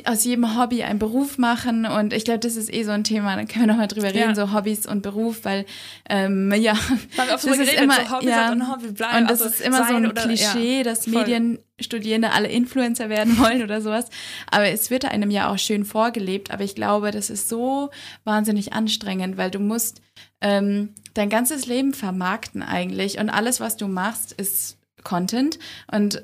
aus 0.04 0.24
jedem 0.24 0.58
Hobby 0.58 0.82
einen 0.82 0.98
Beruf 0.98 1.38
machen. 1.38 1.86
Und 1.86 2.12
ich 2.12 2.24
glaube, 2.24 2.40
das 2.40 2.56
ist 2.56 2.72
eh 2.72 2.82
so 2.84 2.90
ein 2.90 3.04
Thema, 3.04 3.34
da 3.36 3.44
können 3.44 3.64
wir 3.64 3.72
nochmal 3.72 3.88
drüber 3.88 4.08
reden, 4.08 4.18
Ja. 4.18 4.34
so 4.34 4.52
Hobbys 4.52 4.86
und 4.86 5.02
Beruf, 5.02 5.44
weil 5.44 5.64
ähm, 6.10 6.52
ja, 6.52 6.72
oft 6.72 7.18
das 7.18 7.44
ist 7.44 7.72
immer, 7.74 7.94
so 8.06 8.16
Hobby 8.16 8.28
ja, 8.28 8.52
und 8.52 8.70
Hobby 8.70 8.88
bleiben, 8.92 9.18
und 9.22 9.30
das 9.30 9.40
also 9.42 9.54
ist 9.54 9.60
immer 9.62 9.86
so 9.88 9.94
ein 9.94 10.06
oder- 10.06 10.22
Klischee, 10.22 10.78
ja, 10.78 10.82
dass 10.82 11.04
voll. 11.04 11.14
Medienstudierende 11.24 12.32
alle 12.32 12.48
Influencer 12.48 13.08
werden 13.08 13.38
wollen 13.38 13.62
oder 13.62 13.80
sowas. 13.80 14.06
Aber 14.50 14.66
es 14.68 14.90
wird 14.90 15.04
einem 15.06 15.30
ja 15.30 15.50
auch 15.50 15.58
schön 15.58 15.84
vorgelebt. 15.84 16.50
Aber 16.50 16.64
ich 16.64 16.74
glaube, 16.74 17.10
das 17.10 17.30
ist 17.30 17.48
so 17.48 17.90
wahnsinnig 18.24 18.72
anstrengend, 18.74 19.36
weil 19.36 19.50
du 19.50 19.58
musst 19.60 20.02
ähm, 20.40 20.90
dein 21.14 21.30
ganzes 21.30 21.66
Leben 21.66 21.94
vermarkten 21.94 22.62
eigentlich 22.62 23.18
und 23.18 23.30
alles, 23.30 23.60
was 23.60 23.76
du 23.76 23.88
machst, 23.88 24.32
ist 24.32 24.76
Content 25.02 25.58
und 25.90 26.20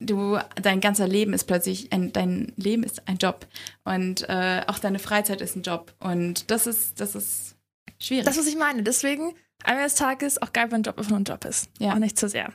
du, 0.00 0.38
dein 0.60 0.80
ganzer 0.80 1.08
Leben 1.08 1.32
ist 1.32 1.44
plötzlich, 1.44 1.92
ein, 1.92 2.12
dein 2.12 2.52
Leben 2.56 2.82
ist 2.82 3.06
ein 3.08 3.16
Job 3.16 3.46
und 3.84 4.28
äh, 4.28 4.62
auch 4.66 4.78
deine 4.78 4.98
Freizeit 4.98 5.40
ist 5.40 5.56
ein 5.56 5.62
Job 5.62 5.94
und 6.00 6.50
das 6.50 6.66
ist, 6.66 7.00
das 7.00 7.14
ist 7.14 7.56
schwierig. 7.98 8.24
Das, 8.24 8.38
was 8.38 8.46
ich 8.46 8.56
meine. 8.56 8.82
Deswegen, 8.82 9.34
Ende 9.64 9.82
des 9.82 9.94
Tages 9.94 10.40
auch 10.40 10.52
geil, 10.52 10.66
wenn 10.70 10.80
ein 10.80 10.82
Job 10.82 10.98
einfach 10.98 11.10
nur 11.10 11.20
ein 11.20 11.24
Job 11.24 11.44
ist. 11.44 11.68
Ja. 11.78 11.94
Und 11.94 12.00
nicht 12.00 12.18
zu 12.18 12.28
sehr. 12.28 12.52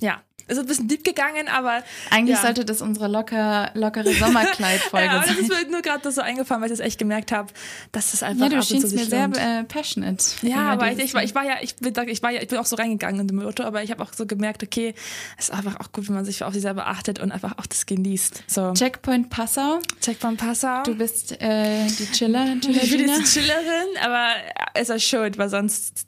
Ja. 0.00 0.22
Ist 0.48 0.58
ein 0.58 0.66
bisschen 0.66 0.88
deep 0.88 1.04
gegangen, 1.04 1.48
aber. 1.48 1.82
Eigentlich 2.10 2.36
ja. 2.36 2.42
sollte 2.42 2.64
das 2.64 2.80
unsere 2.82 3.08
locker, 3.08 3.70
lockere 3.74 4.12
Sommerkleid-Folge 4.12 5.06
ja, 5.06 5.22
sein. 5.22 5.36
das 5.36 5.38
ist 5.38 5.48
mir 5.48 5.70
nur 5.70 5.82
gerade 5.82 6.10
so 6.10 6.20
eingefallen, 6.20 6.62
weil 6.62 6.70
ich 6.70 6.78
das 6.78 6.86
echt 6.86 6.98
gemerkt 6.98 7.32
habe, 7.32 7.52
dass 7.92 8.12
das 8.12 8.22
einfach 8.22 8.50
Ja, 8.50 8.56
du 8.56 8.62
schienst 8.62 8.94
mir 8.94 9.04
sehr 9.04 9.24
äh, 9.24 9.64
passionate. 9.64 10.24
Ja, 10.42 10.70
aber 10.70 10.92
ich, 10.92 10.98
ich, 10.98 11.14
war, 11.14 11.22
ich 11.22 11.34
war 11.34 11.44
ja, 11.44 11.56
ich 11.60 11.76
bin, 11.76 11.94
ich 12.08 12.22
war 12.22 12.30
ja, 12.30 12.42
ich 12.42 12.48
bin 12.48 12.58
auch 12.58 12.66
so 12.66 12.76
reingegangen 12.76 13.20
in 13.20 13.28
dem 13.28 13.40
Auto, 13.40 13.62
aber 13.62 13.82
ich 13.82 13.90
habe 13.90 14.02
auch 14.02 14.12
so 14.12 14.26
gemerkt, 14.26 14.62
okay, 14.62 14.94
es 15.38 15.48
ist 15.48 15.54
einfach 15.54 15.80
auch 15.80 15.92
gut, 15.92 16.08
wenn 16.08 16.16
man 16.16 16.24
sich 16.24 16.42
auf 16.42 16.52
sich 16.52 16.62
selber 16.62 16.86
achtet 16.86 17.20
und 17.20 17.32
einfach 17.32 17.58
auch 17.58 17.66
das 17.66 17.86
genießt. 17.86 18.44
So, 18.46 18.72
Checkpoint 18.72 19.30
Passau. 19.30 19.80
check 20.00 20.18
beim 20.20 20.36
Passau. 20.36 20.82
Du 20.82 20.94
bist 20.94 21.40
äh, 21.40 21.86
die 21.86 22.10
Chiller, 22.12 22.56
ich 22.68 22.90
bin 22.90 23.08
jetzt 23.08 23.32
Chillerin, 23.32 23.96
aber 24.04 24.30
es 24.74 24.88
ist 24.88 25.04
schuld, 25.04 25.38
weil 25.38 25.48
sonst 25.48 26.06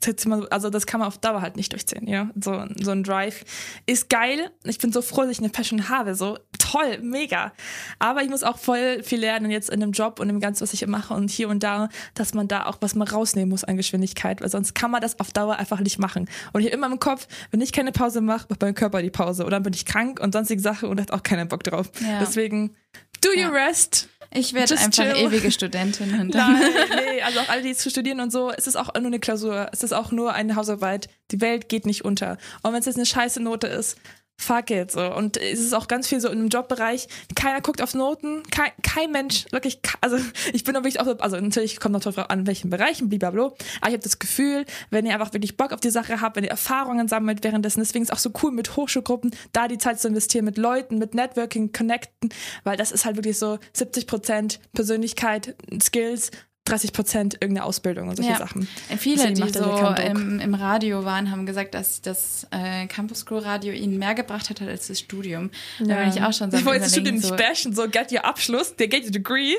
also 0.49 0.69
das 0.69 0.85
kann 0.85 0.99
man 0.99 1.07
auf 1.07 1.17
Dauer 1.17 1.41
halt 1.41 1.55
nicht 1.55 1.71
durchziehen, 1.71 2.07
ja. 2.07 2.29
So, 2.41 2.63
so 2.81 2.91
ein 2.91 3.03
Drive 3.03 3.43
ist 3.85 4.09
geil. 4.09 4.24
Ich 4.63 4.77
bin 4.79 4.91
so 4.91 5.01
froh, 5.01 5.21
dass 5.21 5.31
ich 5.31 5.39
eine 5.39 5.49
Passion 5.49 5.89
habe, 5.89 6.15
so 6.15 6.37
toll, 6.57 6.99
mega. 7.01 7.53
Aber 7.99 8.23
ich 8.23 8.29
muss 8.29 8.43
auch 8.43 8.57
voll 8.57 9.03
viel 9.03 9.19
lernen 9.19 9.51
jetzt 9.51 9.69
in 9.69 9.79
dem 9.79 9.91
Job 9.91 10.19
und 10.19 10.29
im 10.29 10.39
Ganzen, 10.39 10.61
was 10.63 10.73
ich 10.73 10.85
mache 10.87 11.13
und 11.13 11.29
hier 11.29 11.49
und 11.49 11.63
da, 11.63 11.89
dass 12.13 12.33
man 12.33 12.47
da 12.47 12.65
auch 12.65 12.77
was 12.81 12.95
mal 12.95 13.07
rausnehmen 13.07 13.49
muss 13.49 13.63
an 13.63 13.77
Geschwindigkeit, 13.77 14.41
weil 14.41 14.49
sonst 14.49 14.75
kann 14.75 14.91
man 14.91 15.01
das 15.01 15.19
auf 15.19 15.31
Dauer 15.31 15.57
einfach 15.57 15.79
nicht 15.79 15.99
machen. 15.99 16.27
Und 16.53 16.61
ich 16.61 16.67
habe 16.67 16.75
immer 16.77 16.87
im 16.87 16.99
Kopf, 16.99 17.27
wenn 17.51 17.61
ich 17.61 17.71
keine 17.71 17.91
Pause 17.91 18.21
mache, 18.21 18.47
macht 18.49 18.61
mein 18.61 18.75
Körper 18.75 19.01
die 19.01 19.09
Pause 19.09 19.43
oder 19.43 19.51
dann 19.51 19.63
bin 19.63 19.73
ich 19.73 19.85
krank 19.85 20.19
und 20.19 20.33
sonstige 20.33 20.61
Sachen 20.61 20.89
und 20.89 20.99
hat 20.99 21.11
auch 21.11 21.23
keinen 21.23 21.47
Bock 21.47 21.63
drauf. 21.63 21.91
Ja. 22.01 22.19
Deswegen, 22.19 22.75
do 23.21 23.29
your 23.29 23.35
Ja. 23.37 23.49
rest. 23.49 24.09
Ich 24.35 24.53
werde 24.53 24.77
einfach 24.77 24.91
chill. 24.91 25.13
ewige 25.15 25.51
Studentin. 25.51 26.09
Nein, 26.33 26.59
nee, 26.59 27.21
also 27.21 27.39
auch 27.39 27.49
alle, 27.49 27.61
die 27.61 27.73
zu 27.73 27.89
studieren 27.89 28.19
und 28.19 28.31
so, 28.31 28.51
es 28.51 28.67
ist 28.67 28.75
auch 28.75 28.93
nur 28.93 29.05
eine 29.05 29.19
Klausur, 29.19 29.69
es 29.71 29.83
ist 29.83 29.93
auch 29.93 30.11
nur 30.11 30.33
eine 30.33 30.55
Hausarbeit. 30.55 31.09
Die 31.31 31.41
Welt 31.41 31.69
geht 31.69 31.85
nicht 31.85 32.03
unter. 32.03 32.37
Und 32.61 32.73
wenn 32.73 32.79
es 32.79 32.85
jetzt 32.85 32.97
eine 32.97 33.05
scheiße 33.05 33.41
Note 33.41 33.67
ist, 33.67 33.97
fuck 34.37 34.69
it. 34.69 34.91
So. 34.91 35.13
Und 35.13 35.37
es 35.37 35.59
ist 35.59 35.73
auch 35.73 35.87
ganz 35.87 36.07
viel 36.07 36.19
so 36.19 36.29
im 36.29 36.49
Jobbereich, 36.49 37.07
keiner 37.35 37.61
guckt 37.61 37.81
auf 37.81 37.93
Noten, 37.93 38.43
kein, 38.51 38.71
kein 38.83 39.11
Mensch, 39.11 39.45
wirklich, 39.51 39.79
also 40.01 40.17
ich 40.53 40.63
bin 40.63 40.75
auch 40.75 40.83
wirklich 40.83 40.99
auch, 40.99 41.07
also 41.19 41.39
natürlich 41.39 41.79
kommt 41.79 41.93
noch 41.93 42.01
drauf 42.01 42.17
an, 42.29 42.47
welchen 42.47 42.69
Bereichen, 42.69 43.09
blablabla. 43.09 43.45
Aber 43.45 43.87
ich 43.87 43.93
habe 43.93 43.99
das 43.99 44.19
Gefühl, 44.19 44.65
wenn 44.89 45.05
ihr 45.05 45.13
einfach 45.13 45.33
wirklich 45.33 45.57
Bock 45.57 45.71
auf 45.71 45.79
die 45.79 45.89
Sache 45.89 46.21
habt, 46.21 46.35
wenn 46.35 46.43
ihr 46.43 46.51
Erfahrungen 46.51 47.07
sammelt 47.07 47.43
währenddessen, 47.43 47.79
deswegen 47.79 48.03
ist 48.03 48.09
es 48.09 48.15
auch 48.15 48.19
so 48.19 48.31
cool 48.43 48.51
mit 48.51 48.75
Hochschulgruppen, 48.75 49.31
da 49.53 49.67
die 49.67 49.77
Zeit 49.77 49.99
zu 49.99 50.07
investieren, 50.07 50.45
mit 50.45 50.57
Leuten, 50.57 50.97
mit 50.97 51.13
Networking, 51.13 51.71
Connecten, 51.71 52.29
weil 52.63 52.77
das 52.77 52.91
ist 52.91 53.05
halt 53.05 53.15
wirklich 53.15 53.37
so 53.37 53.59
70 53.73 54.07
Prozent 54.07 54.59
Persönlichkeit, 54.73 55.55
Skills, 55.81 56.31
30 56.65 56.93
Prozent 56.93 57.33
irgendeine 57.35 57.63
Ausbildung 57.65 58.09
und 58.09 58.15
solche 58.15 58.31
Ja. 58.31 58.37
Sachen. 58.37 58.67
Viele, 58.97 59.17
Deswegen 59.17 59.35
die 59.47 59.53
so 59.53 59.95
im, 60.03 60.39
im 60.39 60.53
Radio 60.55 61.05
waren, 61.05 61.29
haben 61.29 61.45
gesagt, 61.45 61.75
dass 61.75 62.01
das 62.01 62.47
äh, 62.51 62.87
Campus 62.87 63.25
Crew 63.25 63.37
Radio 63.37 63.71
ihnen 63.71 63.99
mehr 63.99 64.15
gebracht 64.15 64.49
hat 64.49 64.61
als 64.63 64.87
das 64.87 64.99
Studium. 64.99 65.51
Da 65.79 65.95
bin 65.95 66.09
ich 66.09 66.21
auch 66.23 66.33
schon 66.33 66.49
so 66.49 66.57
Ich 66.57 66.65
wollte 66.65 66.81
das 66.81 66.91
Studium 66.93 67.15
nicht 67.17 67.27
so, 67.27 67.35
bashen, 67.35 67.73
so 67.75 67.83
get 67.87 68.11
your 68.11 68.25
Abschluss, 68.25 68.75
der 68.75 68.87
get 68.87 69.05
your 69.05 69.11
degree. 69.11 69.53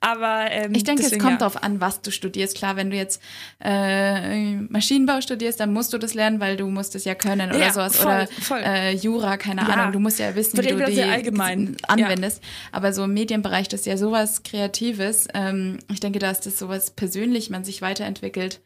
Aber 0.00 0.46
ähm, 0.50 0.74
Ich 0.74 0.84
denke, 0.84 1.02
deswegen, 1.02 1.20
es 1.20 1.22
kommt 1.24 1.40
ja. 1.40 1.48
darauf 1.48 1.62
an, 1.62 1.80
was 1.80 2.00
du 2.02 2.10
studierst. 2.12 2.56
Klar, 2.56 2.76
wenn 2.76 2.90
du 2.90 2.96
jetzt 2.96 3.20
äh, 3.60 4.54
Maschinenbau 4.56 5.20
studierst, 5.20 5.58
dann 5.60 5.72
musst 5.72 5.92
du 5.92 5.98
das 5.98 6.14
lernen, 6.14 6.40
weil 6.40 6.56
du 6.56 6.66
musst 6.68 6.94
es 6.94 7.04
ja 7.04 7.14
können 7.14 7.50
oder 7.50 7.58
Ja, 7.58 7.72
sowas. 7.72 7.96
voll, 7.96 8.12
oder 8.12 8.26
voll. 8.28 8.60
Äh, 8.62 8.92
Jura, 8.94 9.36
keine 9.36 9.62
Ja. 9.62 9.68
Ahnung. 9.68 9.92
Du 9.92 9.98
musst 9.98 10.18
ja 10.18 10.34
wissen, 10.34 10.58
wie 10.62 10.66
du 10.68 10.84
die 10.86 11.02
allgemein. 11.02 11.76
anwendest. 11.88 12.42
Aber 12.72 12.92
so 12.92 13.04
im 13.04 13.14
Medienbereich, 13.14 13.68
das 13.68 13.80
ist 13.80 13.86
ja 13.86 13.96
sowas 13.96 14.42
Kreatives. 14.42 15.26
Ähm, 15.34 15.78
ich 15.90 16.00
denke, 16.00 16.18
da 16.18 16.30
ist 16.30 16.43
das 16.46 16.58
sowas 16.58 16.90
persönlich, 16.90 17.50
man 17.50 17.64
sich 17.64 17.82
weiterentwickelt, 17.82 18.62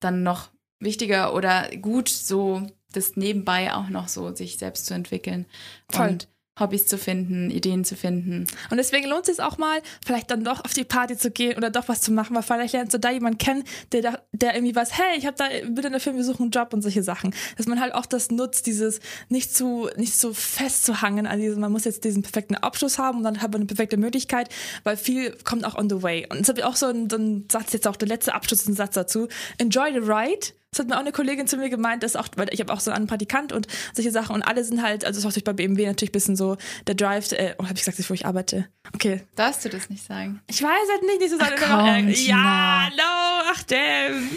dann 0.00 0.22
noch 0.22 0.50
wichtiger 0.80 1.34
oder 1.34 1.70
gut, 1.76 2.08
so 2.08 2.66
das 2.92 3.16
nebenbei 3.16 3.72
auch 3.74 3.88
noch 3.88 4.08
so 4.08 4.34
sich 4.34 4.58
selbst 4.58 4.86
zu 4.86 4.94
entwickeln 4.94 5.46
Voll. 5.90 6.08
und 6.08 6.28
Hobbys 6.58 6.86
zu 6.86 6.98
finden, 6.98 7.50
Ideen 7.50 7.84
zu 7.84 7.96
finden. 7.96 8.46
Und 8.70 8.76
deswegen 8.76 9.08
lohnt 9.08 9.28
es 9.28 9.36
sich 9.36 9.44
auch 9.44 9.56
mal, 9.56 9.80
vielleicht 10.04 10.30
dann 10.30 10.44
doch 10.44 10.64
auf 10.64 10.74
die 10.74 10.84
Party 10.84 11.16
zu 11.16 11.30
gehen 11.30 11.56
oder 11.56 11.70
doch 11.70 11.88
was 11.88 12.00
zu 12.02 12.12
machen, 12.12 12.36
weil 12.36 12.42
vielleicht 12.42 12.74
lernst 12.74 12.92
du 12.92 12.98
da 12.98 13.10
jemanden 13.10 13.38
kennen, 13.38 13.64
der, 13.92 14.02
da, 14.02 14.18
der 14.32 14.54
irgendwie 14.54 14.76
was, 14.76 14.98
hey, 14.98 15.16
ich 15.16 15.26
habe 15.26 15.36
da 15.36 15.46
bitte 15.68 15.86
in 15.86 15.92
der 15.92 16.00
Film, 16.00 16.16
wir 16.16 16.24
suchen 16.24 16.42
einen 16.42 16.50
Job 16.50 16.74
und 16.74 16.82
solche 16.82 17.02
Sachen. 17.02 17.34
Dass 17.56 17.66
man 17.66 17.80
halt 17.80 17.94
auch 17.94 18.06
das 18.06 18.30
nutzt, 18.30 18.66
dieses 18.66 19.00
nicht 19.28 19.56
zu, 19.56 19.88
nicht 19.96 20.16
so 20.16 20.34
festzuhangen 20.34 21.26
an 21.26 21.40
diesem, 21.40 21.60
man 21.60 21.72
muss 21.72 21.84
jetzt 21.84 22.04
diesen 22.04 22.22
perfekten 22.22 22.56
Abschluss 22.56 22.98
haben 22.98 23.18
und 23.18 23.24
dann 23.24 23.40
hat 23.40 23.52
man 23.52 23.62
eine 23.62 23.66
perfekte 23.66 23.96
Möglichkeit, 23.96 24.48
weil 24.84 24.96
viel 24.96 25.36
kommt 25.44 25.64
auch 25.64 25.76
on 25.76 25.88
the 25.88 26.02
way. 26.02 26.26
Und 26.30 26.40
es 26.40 26.48
habe 26.48 26.60
ich 26.60 26.64
auch 26.64 26.76
so 26.76 26.86
einen, 26.86 27.08
so 27.08 27.16
einen 27.16 27.48
Satz, 27.50 27.72
jetzt 27.72 27.86
auch 27.86 27.96
der 27.96 28.08
letzte 28.08 28.34
Abschluss 28.34 28.60
ist 28.60 28.68
ein 28.68 28.74
Satz 28.74 28.94
dazu. 28.94 29.28
Enjoy 29.58 29.92
the 29.92 29.98
ride. 29.98 30.59
Das 30.72 30.78
hat 30.78 30.88
mir 30.88 30.94
auch 30.94 31.00
eine 31.00 31.10
Kollegin 31.10 31.48
zu 31.48 31.56
mir 31.56 31.68
gemeint, 31.68 32.04
dass 32.04 32.14
auch, 32.14 32.28
weil 32.36 32.46
ich 32.52 32.60
habe 32.60 32.72
auch 32.72 32.78
so 32.78 32.92
einen 32.92 33.08
Praktikant 33.08 33.52
und 33.52 33.66
solche 33.92 34.12
Sachen 34.12 34.36
und 34.36 34.42
alle 34.42 34.62
sind 34.62 34.82
halt, 34.82 35.04
also 35.04 35.18
ist 35.18 35.26
auch 35.26 35.32
durch 35.32 35.42
bei 35.42 35.52
BMW 35.52 35.86
natürlich 35.86 36.10
ein 36.10 36.12
bisschen 36.12 36.36
so 36.36 36.56
der 36.86 36.94
Drive, 36.94 37.32
äh, 37.32 37.56
oh, 37.58 37.64
habe 37.64 37.74
ich 37.74 37.84
gesagt, 37.84 38.08
wo 38.08 38.14
ich 38.14 38.24
arbeite. 38.24 38.68
Okay. 38.94 39.22
Darfst 39.34 39.64
du 39.64 39.68
das 39.68 39.90
nicht 39.90 40.04
sagen? 40.04 40.40
Ich 40.46 40.62
weiß 40.62 40.88
halt 40.92 41.02
nicht, 41.02 41.20
nicht 41.20 41.30
so 41.30 41.38
sagen. 41.38 41.54
Account, 41.54 42.16
ja, 42.18 42.36
na. 42.36 42.88
no, 42.90 43.50
ach 43.52 43.62
damn. 43.64 44.30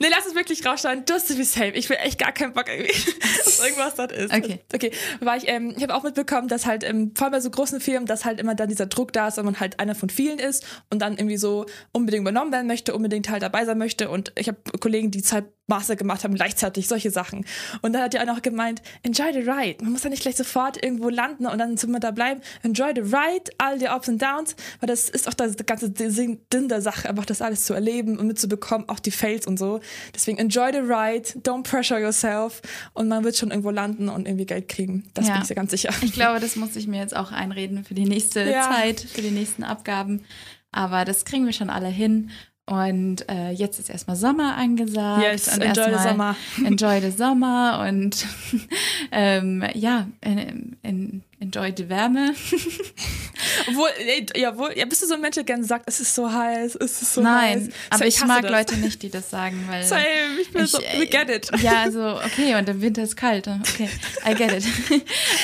Nee, 0.00 0.06
lass 0.10 0.26
es 0.26 0.34
wirklich 0.34 0.64
rausschneiden. 0.64 1.04
Du 1.04 1.12
hast 1.12 1.28
be 1.36 1.44
safe. 1.44 1.72
Ich 1.74 1.90
will 1.90 1.98
echt 2.00 2.18
gar 2.18 2.32
keinen 2.32 2.54
Bock 2.54 2.68
irgendwie, 2.68 2.92
dass 3.44 3.60
irgendwas 3.60 3.94
das 3.94 4.12
ist. 4.12 4.32
Okay. 4.32 4.60
Okay. 4.72 4.90
War 5.20 5.36
ich, 5.36 5.48
ähm, 5.48 5.74
ich 5.76 5.82
habe 5.82 5.94
auch 5.94 6.02
mitbekommen, 6.02 6.48
dass 6.48 6.64
halt 6.64 6.82
ähm, 6.82 7.12
vor 7.14 7.26
allem 7.26 7.32
bei 7.32 7.40
so 7.40 7.50
großen 7.50 7.80
Firmen, 7.80 8.06
dass 8.06 8.24
halt 8.24 8.40
immer 8.40 8.54
dann 8.54 8.70
dieser 8.70 8.86
Druck 8.86 9.12
da 9.12 9.28
ist, 9.28 9.36
wenn 9.36 9.44
man 9.44 9.60
halt 9.60 9.80
einer 9.80 9.94
von 9.94 10.08
vielen 10.08 10.38
ist 10.38 10.66
und 10.88 11.00
dann 11.00 11.18
irgendwie 11.18 11.36
so 11.36 11.66
unbedingt 11.92 12.22
übernommen 12.22 12.52
werden 12.52 12.66
möchte, 12.66 12.94
unbedingt 12.94 13.28
halt 13.28 13.42
dabei 13.42 13.66
sein 13.66 13.76
möchte. 13.76 14.08
Und 14.08 14.32
ich 14.34 14.48
habe 14.48 14.58
Kollegen, 14.80 15.10
die 15.10 15.22
zwei 15.22 15.44
Master 15.68 15.96
gemacht 15.96 16.24
haben, 16.24 16.34
gleichzeitig 16.34 16.88
solche 16.88 17.10
Sachen. 17.10 17.44
Und 17.82 17.92
dann 17.92 18.02
hat 18.02 18.14
die 18.14 18.18
auch 18.20 18.24
noch 18.26 18.42
gemeint, 18.42 18.82
enjoy 19.02 19.32
the 19.32 19.40
ride. 19.40 19.82
Man 19.84 19.92
muss 19.92 20.02
ja 20.02 20.10
nicht 20.10 20.22
gleich 20.22 20.36
sofort 20.36 20.82
irgendwo 20.82 21.08
landen 21.10 21.46
und 21.46 21.58
dann 21.58 21.76
wir 21.78 22.00
da 22.00 22.10
bleiben. 22.10 22.40
Enjoy 22.62 22.92
the 22.94 23.02
ride, 23.02 23.50
all 23.58 23.78
die 23.78 23.86
Ups 23.86 24.08
und 24.08 24.20
Downs, 24.20 24.56
weil 24.80 24.86
das 24.88 25.08
ist 25.08 25.28
auch 25.28 25.34
das 25.34 25.56
ganze 25.66 25.92
Sinn 26.10 26.38
der 26.52 26.80
Sache, 26.82 27.08
einfach 27.08 27.26
das 27.26 27.42
alles 27.42 27.64
zu 27.64 27.74
erleben 27.74 28.18
und 28.18 28.26
mitzubekommen, 28.26 28.88
auch 28.88 28.98
die 28.98 29.10
Fails 29.10 29.46
und 29.46 29.58
so. 29.58 29.80
Deswegen 30.14 30.38
enjoy 30.38 30.72
the 30.72 30.78
ride, 30.78 31.28
don't 31.42 31.62
pressure 31.64 31.98
yourself 32.00 32.62
und 32.94 33.08
man 33.08 33.22
wird 33.24 33.36
schon 33.36 33.50
irgendwo 33.50 33.70
landen 33.70 34.08
und 34.08 34.26
irgendwie 34.26 34.46
Geld 34.46 34.68
kriegen. 34.68 35.04
Das 35.14 35.26
Ja. 35.26 35.34
bin 35.34 35.42
ich 35.42 35.48
sehr 35.48 35.56
ganz 35.56 35.70
sicher. 35.70 35.90
Ich 36.02 36.12
glaube, 36.12 36.40
das 36.40 36.56
muss 36.56 36.74
ich 36.76 36.86
mir 36.86 36.98
jetzt 37.00 37.14
auch 37.14 37.30
einreden 37.32 37.84
für 37.84 37.94
die 37.94 38.04
nächste 38.06 38.42
Ja. 38.48 38.70
Zeit, 38.70 39.00
für 39.00 39.20
die 39.22 39.30
nächsten 39.30 39.64
Abgaben. 39.64 40.24
Aber 40.72 41.04
das 41.04 41.24
kriegen 41.24 41.46
wir 41.46 41.52
schon 41.52 41.70
alle 41.70 41.88
hin. 41.88 42.30
Und 42.68 43.26
äh, 43.30 43.50
jetzt 43.50 43.78
ist 43.80 43.88
erstmal 43.88 44.16
Sommer 44.16 44.54
angesagt. 44.56 45.22
Yes, 45.22 45.48
und 45.48 45.62
enjoy 45.62 45.86
the 45.90 46.02
summer. 46.08 46.36
Enjoy 46.64 47.00
the 47.00 47.10
Sommer 47.10 47.86
und 47.88 48.26
ähm, 49.10 49.64
ja, 49.72 50.06
en- 50.20 50.76
en- 50.82 51.22
enjoy 51.40 51.72
die 51.72 51.88
Wärme. 51.88 52.34
Obwohl, 53.68 53.88
ey, 54.06 54.26
jawohl, 54.36 54.72
ja, 54.76 54.84
bist 54.84 55.02
du 55.02 55.06
so 55.06 55.14
ein 55.14 55.20
Mensch, 55.20 55.36
der 55.36 55.44
gerne 55.44 55.64
sagt, 55.64 55.84
es 55.88 56.00
ist 56.00 56.14
so 56.14 56.30
heiß, 56.30 56.74
es 56.76 57.02
ist 57.02 57.14
so 57.14 57.20
Nein, 57.22 57.60
heiß. 57.60 57.68
aber 57.90 57.98
So, 58.00 58.04
ich 58.04 58.16
hasse 58.16 58.26
mag 58.26 58.42
das. 58.42 58.50
Leute 58.50 58.76
nicht, 58.76 59.02
die 59.02 59.10
das 59.10 59.30
sagen, 59.30 59.64
weil 59.68 59.84
Same, 59.84 60.02
ich 60.42 60.50
bin 60.52 60.66
so, 60.66 60.78
äh, 60.78 61.00
we 61.00 61.06
get 61.06 61.30
it. 61.30 61.50
Ja, 61.62 61.82
also 61.82 62.16
okay, 62.18 62.54
und 62.56 62.68
im 62.68 62.80
Winter 62.82 63.02
ist 63.02 63.16
kalt. 63.16 63.48
Okay, 63.48 63.88
I 64.28 64.34
get 64.34 64.52
it. 64.52 64.64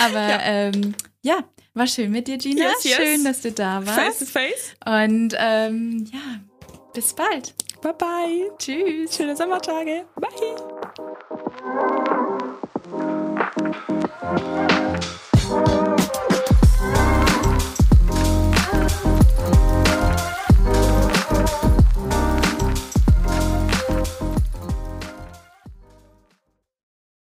Aber 0.00 0.20
Ja. 0.20 0.28
ja, 0.30 0.40
ähm, 0.42 0.94
ja 1.22 1.38
war 1.72 1.86
schön 1.86 2.10
mit 2.12 2.28
dir, 2.28 2.38
Gina. 2.38 2.64
Yes, 2.64 2.84
yes. 2.84 2.96
Schön, 2.96 3.24
dass 3.24 3.40
du 3.40 3.50
da 3.52 3.80
Face 3.80 3.96
warst. 3.96 4.18
to 4.20 4.26
face. 4.26 4.74
Und 4.84 5.34
ähm, 5.38 6.04
ja, 6.12 6.18
bis 6.94 7.12
bald. 7.12 7.54
Bye 7.82 7.92
bye. 7.92 8.50
Tschüss. 8.56 9.16
Schöne 9.16 9.36
Sommertage. 9.36 10.06
Bye. 10.16 10.30